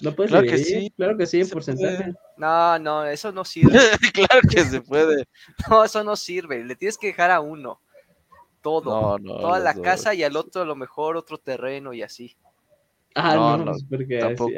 [0.00, 0.80] ¿Lo puedes Claro que dividir?
[0.82, 1.96] sí, Claro que sí, en porcentaje.
[1.96, 2.14] puede.
[2.36, 3.72] No, no, eso no sirve.
[4.14, 5.24] claro que se puede.
[5.70, 6.62] No, eso no sirve.
[6.64, 7.80] Le tienes que dejar a uno.
[8.62, 9.18] Todo.
[9.18, 9.40] No, no.
[9.40, 9.82] Toda la dos.
[9.82, 12.36] casa y al otro a lo mejor otro terreno y así.
[13.14, 14.50] Ah, No, no, no, pues porque tampoco.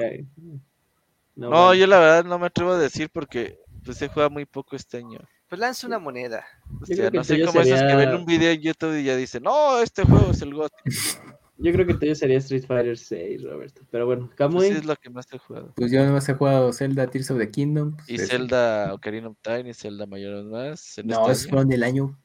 [1.37, 1.75] No, No, bueno.
[1.75, 3.59] yo la verdad no me atrevo a decir porque
[3.89, 5.19] pues se juega muy poco este año.
[5.49, 6.45] Pues lanza una moneda.
[6.79, 9.45] O sea, no sé cómo esos que ven un video en YouTube y ya dicen,
[9.45, 10.71] no, este juego es el GOT.
[11.57, 13.81] Yo creo que el tuyo sería Street Fighter 6, Roberto.
[13.91, 14.69] Pero bueno, Pues Kamui.
[14.69, 15.73] sí es lo que más he jugado.
[15.75, 17.97] Pues yo nomás he jugado Zelda Tears of the Kingdom.
[17.97, 21.01] pues, Y Zelda Ocarina of Time y Zelda Mayor más.
[21.03, 22.17] No, este es del año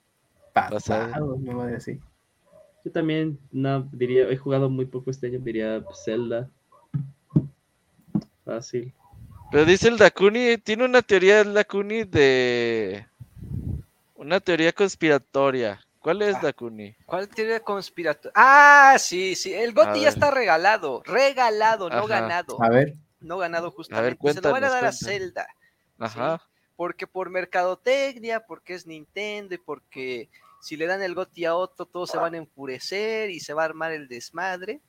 [0.53, 1.38] Pasado.
[1.40, 1.67] no.
[2.83, 6.50] Yo también, no, diría, he jugado muy poco este año, diría Zelda.
[8.43, 8.93] Fácil.
[9.53, 13.06] Pero dice el Dakuni, tiene una teoría el Dakuni de...
[14.15, 15.80] Una teoría conspiratoria.
[15.99, 16.40] ¿Cuál es Ah.
[16.41, 16.95] Dakuni?
[17.06, 18.32] ¿Cuál teoría conspiratoria?
[18.35, 19.53] Ah, sí, sí.
[19.53, 20.14] El A Goti ya ver.
[20.15, 21.03] está regalado.
[21.06, 22.07] Regalado, no Ajá.
[22.07, 22.64] ganado.
[22.64, 24.17] A ver, No ganado justamente.
[24.33, 24.99] Se lo van a cuéntanos, dar a cuéntanos.
[24.99, 25.48] Zelda.
[25.99, 26.41] Ajá.
[26.75, 30.30] Porque por mercadotecnia, porque es Nintendo y porque
[30.61, 33.61] si le dan el GOTI a otro, todos se van a enfurecer y se va
[33.61, 34.82] a armar el desmadre.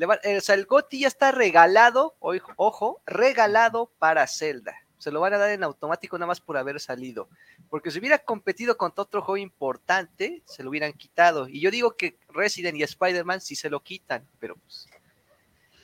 [0.00, 2.16] Le va- eh, o sea, el GOTI ya está regalado,
[2.56, 4.74] ojo, regalado para Zelda.
[4.96, 7.28] Se lo van a dar en automático nada más por haber salido.
[7.68, 11.48] Porque si hubiera competido contra otro juego importante, se lo hubieran quitado.
[11.50, 14.88] Y yo digo que Resident y Spider-Man sí se lo quitan, pero pues,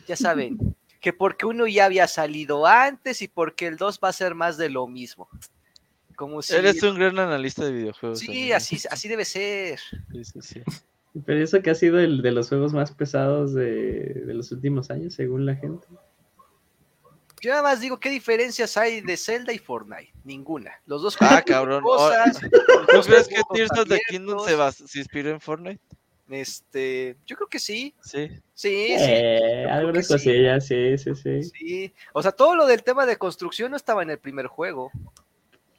[0.09, 0.57] ya saben,
[1.03, 4.57] que porque uno ya había salido antes y porque el 2 va a ser más
[4.57, 5.29] de lo mismo.
[6.17, 6.55] Como si...
[6.55, 8.19] Eres un gran analista de videojuegos.
[8.21, 9.79] Sí, así, así debe ser.
[10.11, 10.63] Sí, sí, sí.
[11.25, 14.91] Pero eso que ha sido el de los juegos más pesados de, de los últimos
[14.91, 15.87] años, según la gente.
[17.43, 20.13] Yo nada más digo, ¿qué diferencias hay de Zelda y Fortnite?
[20.25, 20.73] Ninguna.
[20.87, 21.83] Los dos Ah, cabrón.
[21.83, 22.49] cosas, ¿Tú
[22.97, 25.81] los crees que Tears of the Kingdom se, bas- se inspiró en Fortnite?
[26.29, 27.95] Este, yo creo que sí.
[28.01, 28.29] Sí.
[28.53, 28.95] Sí, sí.
[28.99, 30.13] Eh, creo algunas sí.
[30.15, 31.43] cosillas, sí, sí, sí.
[31.45, 31.95] Sí.
[32.15, 34.91] O sea, todo lo del tema de construcción no estaba en el primer juego.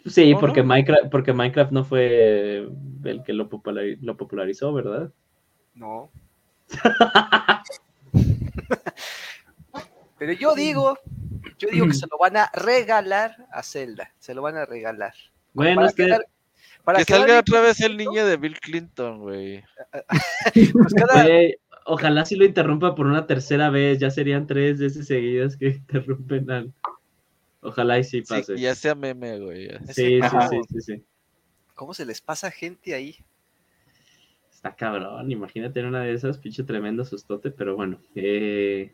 [0.05, 0.67] Sí, ¿Cómo porque no?
[0.67, 2.69] Minecraft, porque Minecraft no fue
[3.03, 5.11] el que lo popularizó, ¿verdad?
[5.77, 6.09] No.
[10.19, 10.97] Pero yo digo,
[11.59, 14.11] yo digo que se lo van a regalar a Zelda.
[14.19, 15.13] Se lo van a regalar.
[15.53, 16.25] Bueno, para este, quedar-
[16.83, 19.63] para que salga otra vez el niño de Bill Clinton, güey.
[20.73, 25.05] pues cada- oye, ojalá si lo interrumpa por una tercera vez, ya serían tres veces
[25.07, 26.73] seguidas que interrumpen al...
[27.61, 28.55] Ojalá y sí Sí, pase.
[28.55, 29.67] que ya sea meme, güey.
[29.93, 31.03] Sí, sí, sí, sí, sí.
[31.75, 33.17] ¿Cómo se les pasa gente ahí?
[34.67, 37.99] Está cabrón, imagínate en una de esas, pinche tremendo sustote, pero bueno.
[38.15, 38.93] eh,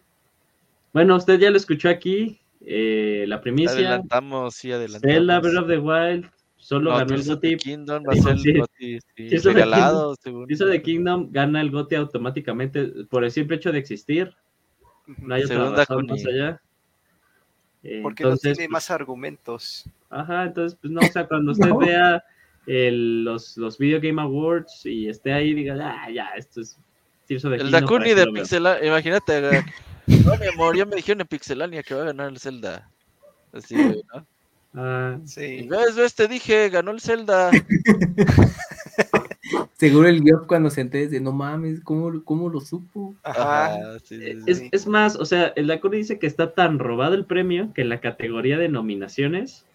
[0.93, 3.71] Bueno, usted ya lo escuchó aquí, eh, la primicia.
[3.71, 5.15] Adelantamos, sí, adelantamos.
[5.15, 7.57] Zelda Breath of the Wild, solo No, ganó el GOTY.
[7.57, 8.59] Kingdom va a ser el.
[8.59, 10.47] GOTY, sí, regalado, según.
[10.47, 14.31] The Kingdom gana el GOTY automáticamente por el simple hecho de existir.
[15.07, 16.61] No hay otra razón más allá.
[17.81, 19.89] Eh, Porque no tiene pues, más argumentos.
[20.09, 21.77] Ajá, entonces, pues no, o sea, cuando usted No.
[21.79, 22.23] vea
[22.67, 26.77] el- los, los Video Game Awards y esté ahí, diga, ah, ya, esto es
[27.27, 28.43] Tears of the El Kingdom, Dakuni ¿para qué de lo veo?".
[28.43, 29.41] Pixelania, imagínate.
[30.07, 32.89] No, mi amor, ya me dijeron en Pixelania que va a ganar el Zelda.
[33.53, 34.25] Así, güey, ¿no?
[34.75, 35.67] Ah, Sí.
[35.69, 37.51] ves, ves, te dije, ganó el Zelda.
[39.75, 43.13] Seguro el Geoff cuando se entere de no mames, ¿cómo, cómo lo supo?
[43.23, 43.65] Ajá.
[43.65, 44.39] Ajá, sí, sí, sí.
[44.47, 47.81] es, es más, o sea, el Dakuni dice que está tan robado el premio que
[47.81, 49.65] en la categoría de nominaciones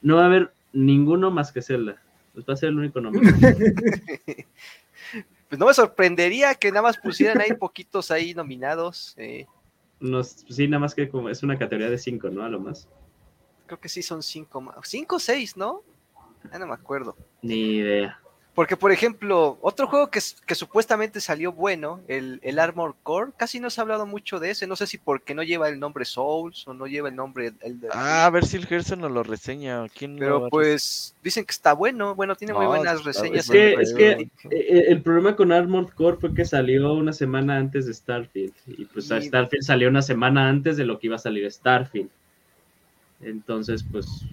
[0.00, 2.00] no va a haber ninguno más que Zelda.
[2.32, 3.32] Pues va a ser el único nominado.
[5.48, 9.12] Pues no me sorprendería que nada más pusieran ahí poquitos ahí nominados.
[9.18, 9.44] eh,
[10.00, 12.42] No, sí, nada más que como es una categoría de cinco, ¿no?
[12.42, 12.88] A lo más.
[13.66, 14.76] creo que sí son cinco más.
[14.84, 15.82] Cinco o seis, ¿no?
[16.50, 17.14] Ya no me acuerdo.
[17.42, 18.18] Ni idea.
[18.54, 23.60] Porque, por ejemplo, otro juego que, que supuestamente salió bueno, el, el Armor Core, casi
[23.60, 24.66] no se ha hablado mucho de ese.
[24.66, 27.80] No sé si porque no lleva el nombre Souls o no lleva el nombre el
[27.80, 27.88] de.
[27.92, 29.86] Ah, a ver si el Gerson nos lo reseña.
[29.88, 32.14] ¿Quién pero pues dicen que está bueno.
[32.14, 33.46] Bueno, tiene muy buenas reseñas.
[33.46, 34.32] Es que, es que Reddit.
[34.50, 38.52] eh, el problema con Armored Core fue que salió una semana antes de Starfield.
[38.66, 42.10] Y pues Y- Starfield salió una semana antes de lo que iba a salir Starfield.
[43.22, 44.26] Entonces, pues.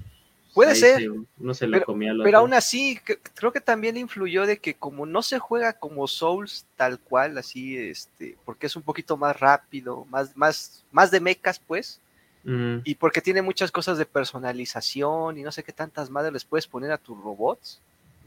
[0.53, 2.39] Puede ser, se- uno se lo comía al Pero otro.
[2.39, 6.65] aún así, cre- creo que también influyó de que como no se juega como Souls
[6.75, 11.59] tal cual, así, este, porque es un poquito más rápido, más, más, más de mechas,
[11.59, 11.99] pues,
[12.45, 16.45] Mm, y porque tiene muchas cosas de personalización y no sé qué tantas madres les
[16.45, 17.81] puedes poner a tus robots.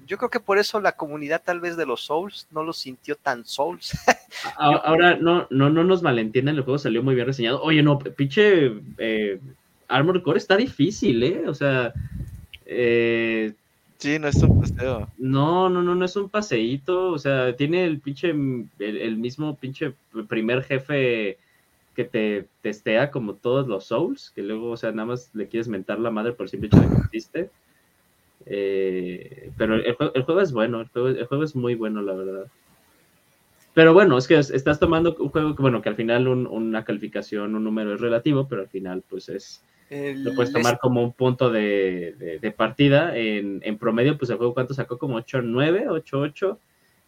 [0.07, 3.17] Yo creo que por eso la comunidad tal vez de los Souls no lo sintió
[3.17, 3.93] tan Souls.
[4.59, 7.63] Ahora, no, no, no nos malentiendan, el juego salió muy bien reseñado.
[7.63, 9.41] Oye, no, pinche eh,
[9.97, 11.45] Armored Core está difícil, ¿eh?
[11.49, 11.95] O sea,
[12.67, 13.55] eh,
[13.99, 15.09] Sí, no es un paseo.
[15.17, 19.57] No, no, no, no es un paseíto, o sea, tiene el pinche, el, el mismo
[19.59, 19.95] pinche
[20.29, 21.39] primer jefe
[21.95, 25.69] que te testea como todos los Souls, que luego, o sea, nada más le quieres
[25.69, 27.51] mentar la madre por el simple hecho de que existe.
[28.47, 32.03] Eh, pero el, juego, el juego es bueno, el juego, el juego es muy bueno,
[32.03, 32.53] la verdad.
[33.75, 36.47] Pero bueno, es que es- estás tomando un juego que, bueno, que al final un-
[36.47, 40.79] una calificación, un número es relativo, pero al final, pues es, El- lo puedes tomar
[40.79, 43.17] como un punto de, de- de partida.
[43.17, 44.99] En, en promedio, pues el juego, ¿cuánto sacó?
[44.99, 46.43] Como 8-9, 8-8.
[46.45, 46.59] algo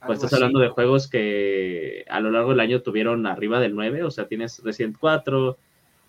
[0.07, 0.35] Pues estás así.
[0.37, 4.27] hablando de juegos que a lo largo del año tuvieron arriba del 9, o sea,
[4.27, 5.57] tienes Resident 4,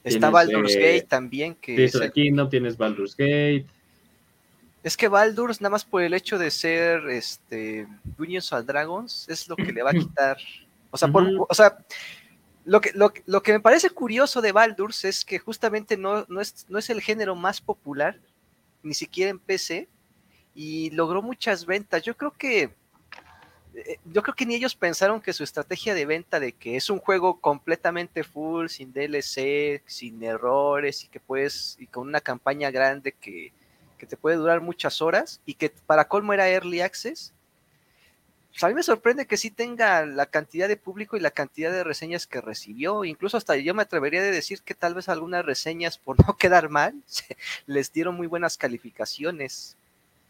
[0.03, 3.65] Está tienes, Baldur's eh, Gate también, que tienes el- Kingdom, tienes Baldur's Gate.
[4.83, 7.87] es que Baldur's, nada más por el hecho de ser este
[8.17, 10.37] Dungeons and Dragons, es lo que le va a quitar.
[10.91, 11.77] O sea, por- o sea
[12.65, 16.41] lo, que, lo, lo que me parece curioso de Baldur's es que justamente no, no,
[16.41, 18.19] es, no es el género más popular,
[18.83, 19.87] ni siquiera en PC,
[20.53, 22.03] y logró muchas ventas.
[22.03, 22.71] Yo creo que
[23.75, 26.89] eh, yo creo que ni ellos pensaron que su estrategia de venta de que es
[26.89, 32.71] un juego completamente full, sin DLC, sin errores y que puedes, y con una campaña
[32.71, 33.51] grande que,
[33.97, 37.33] que te puede durar muchas horas y que para colmo era early access.
[38.55, 41.73] Pues a mí me sorprende que sí tenga la cantidad de público y la cantidad
[41.73, 43.03] de reseñas que recibió.
[43.03, 46.69] Incluso hasta yo me atrevería a decir que tal vez algunas reseñas, por no quedar
[46.69, 46.93] mal,
[47.67, 49.75] les dieron muy buenas calificaciones.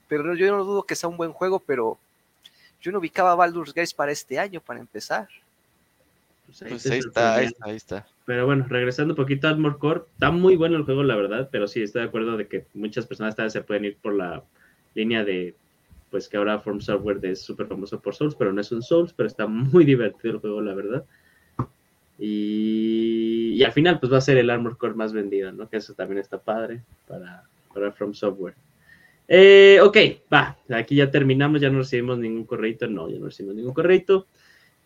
[0.07, 1.99] Pero yo no dudo que sea un buen juego, pero
[2.81, 5.27] yo no ubicaba Baldur's Gate para este año, para empezar.
[6.47, 8.07] Pues ahí Pues ahí está, ahí está, ahí está.
[8.25, 11.49] Pero bueno, regresando un poquito a Armor Core, está muy bueno el juego, la verdad,
[11.51, 14.15] pero sí estoy de acuerdo de que muchas personas tal vez se pueden ir por
[14.15, 14.41] la
[14.95, 15.53] línea de,
[16.15, 19.11] pues que ahora Form Software es súper famoso por Souls, pero no es un Souls,
[19.11, 21.03] pero está muy divertido el juego, la verdad.
[22.17, 25.67] Y, al final, pues va a ser el Armor Core más vendido, ¿no?
[25.67, 28.53] Que eso también está padre para, para From Software.
[29.27, 29.97] Eh, ok,
[30.33, 34.25] va, aquí ya terminamos, ya no recibimos ningún correito, no, ya no recibimos ningún correito.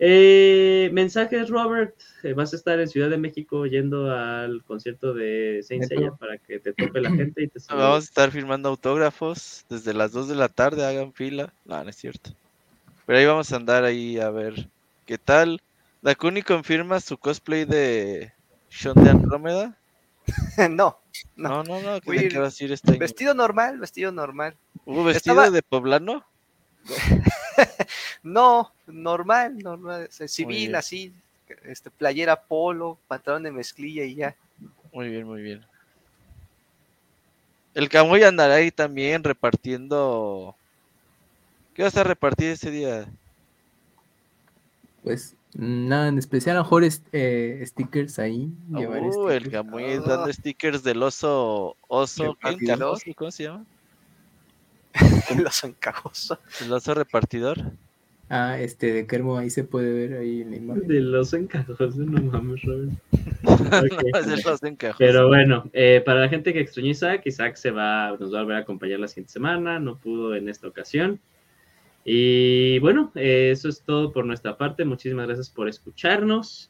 [0.02, 1.94] Eh, mensajes, Robert.
[2.24, 5.84] Eh, vas a estar en Ciudad de México yendo al concierto de Saint.
[5.86, 7.84] Seiya para que te tope la gente y te salude.
[7.84, 11.54] Vamos a estar firmando autógrafos desde las 2 de la tarde, hagan fila.
[11.66, 12.32] No, no es cierto.
[13.06, 14.70] Pero ahí vamos a andar ahí a ver
[15.06, 15.62] qué tal.
[16.02, 18.32] Dakuni confirma su cosplay de
[18.70, 19.76] Sean de Andrómeda.
[20.70, 20.98] no,
[21.36, 23.00] No, no, no, ir qué vas a ir este año.
[23.00, 24.56] vestido normal, vestido normal.
[24.86, 26.24] ¿Hubo vestido Estaba- de poblano?
[28.24, 30.76] No, normal, normal, o sea, civil, bien.
[30.76, 31.14] así,
[31.64, 34.36] este, playera polo, pantalón de mezclilla y ya.
[34.94, 35.66] Muy bien, muy bien.
[37.74, 40.56] El Camuy andará ahí también repartiendo.
[41.74, 43.08] ¿Qué vas a repartir ese día?
[45.04, 48.50] Pues nada en especial, a lo mejor est- eh, stickers ahí.
[48.70, 49.50] llevar Uh, el stickers.
[49.50, 50.00] Camuy Ah.
[50.06, 51.78] dando stickers del oso.
[51.88, 52.38] Oso.
[53.16, 53.66] ¿Cómo se llama?
[55.30, 56.40] El oso encajoso.
[56.62, 57.74] El oso repartidor.
[58.32, 60.88] Ah, este de Kermo, ahí se puede ver ahí en la imagen.
[60.88, 62.92] Del oso encajoso, no mames, Robert.
[63.42, 64.96] No, es.
[64.98, 67.24] Pero bueno, eh, para la gente que extrañó Isaac
[67.56, 70.68] se va, nos va a volver a acompañar la siguiente semana, no pudo en esta
[70.68, 71.20] ocasión.
[72.06, 74.86] Y bueno, eh, eso es todo por nuestra parte.
[74.86, 76.70] Muchísimas gracias por escucharnos.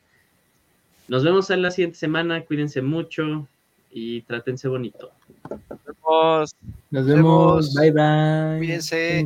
[1.07, 2.45] Nos vemos en la siguiente semana.
[2.45, 3.47] Cuídense mucho
[3.91, 5.11] y trátense bonito.
[6.91, 7.73] Nos vemos.
[7.73, 7.73] vemos.
[7.73, 8.57] Bye bye.
[8.57, 9.25] Cuídense.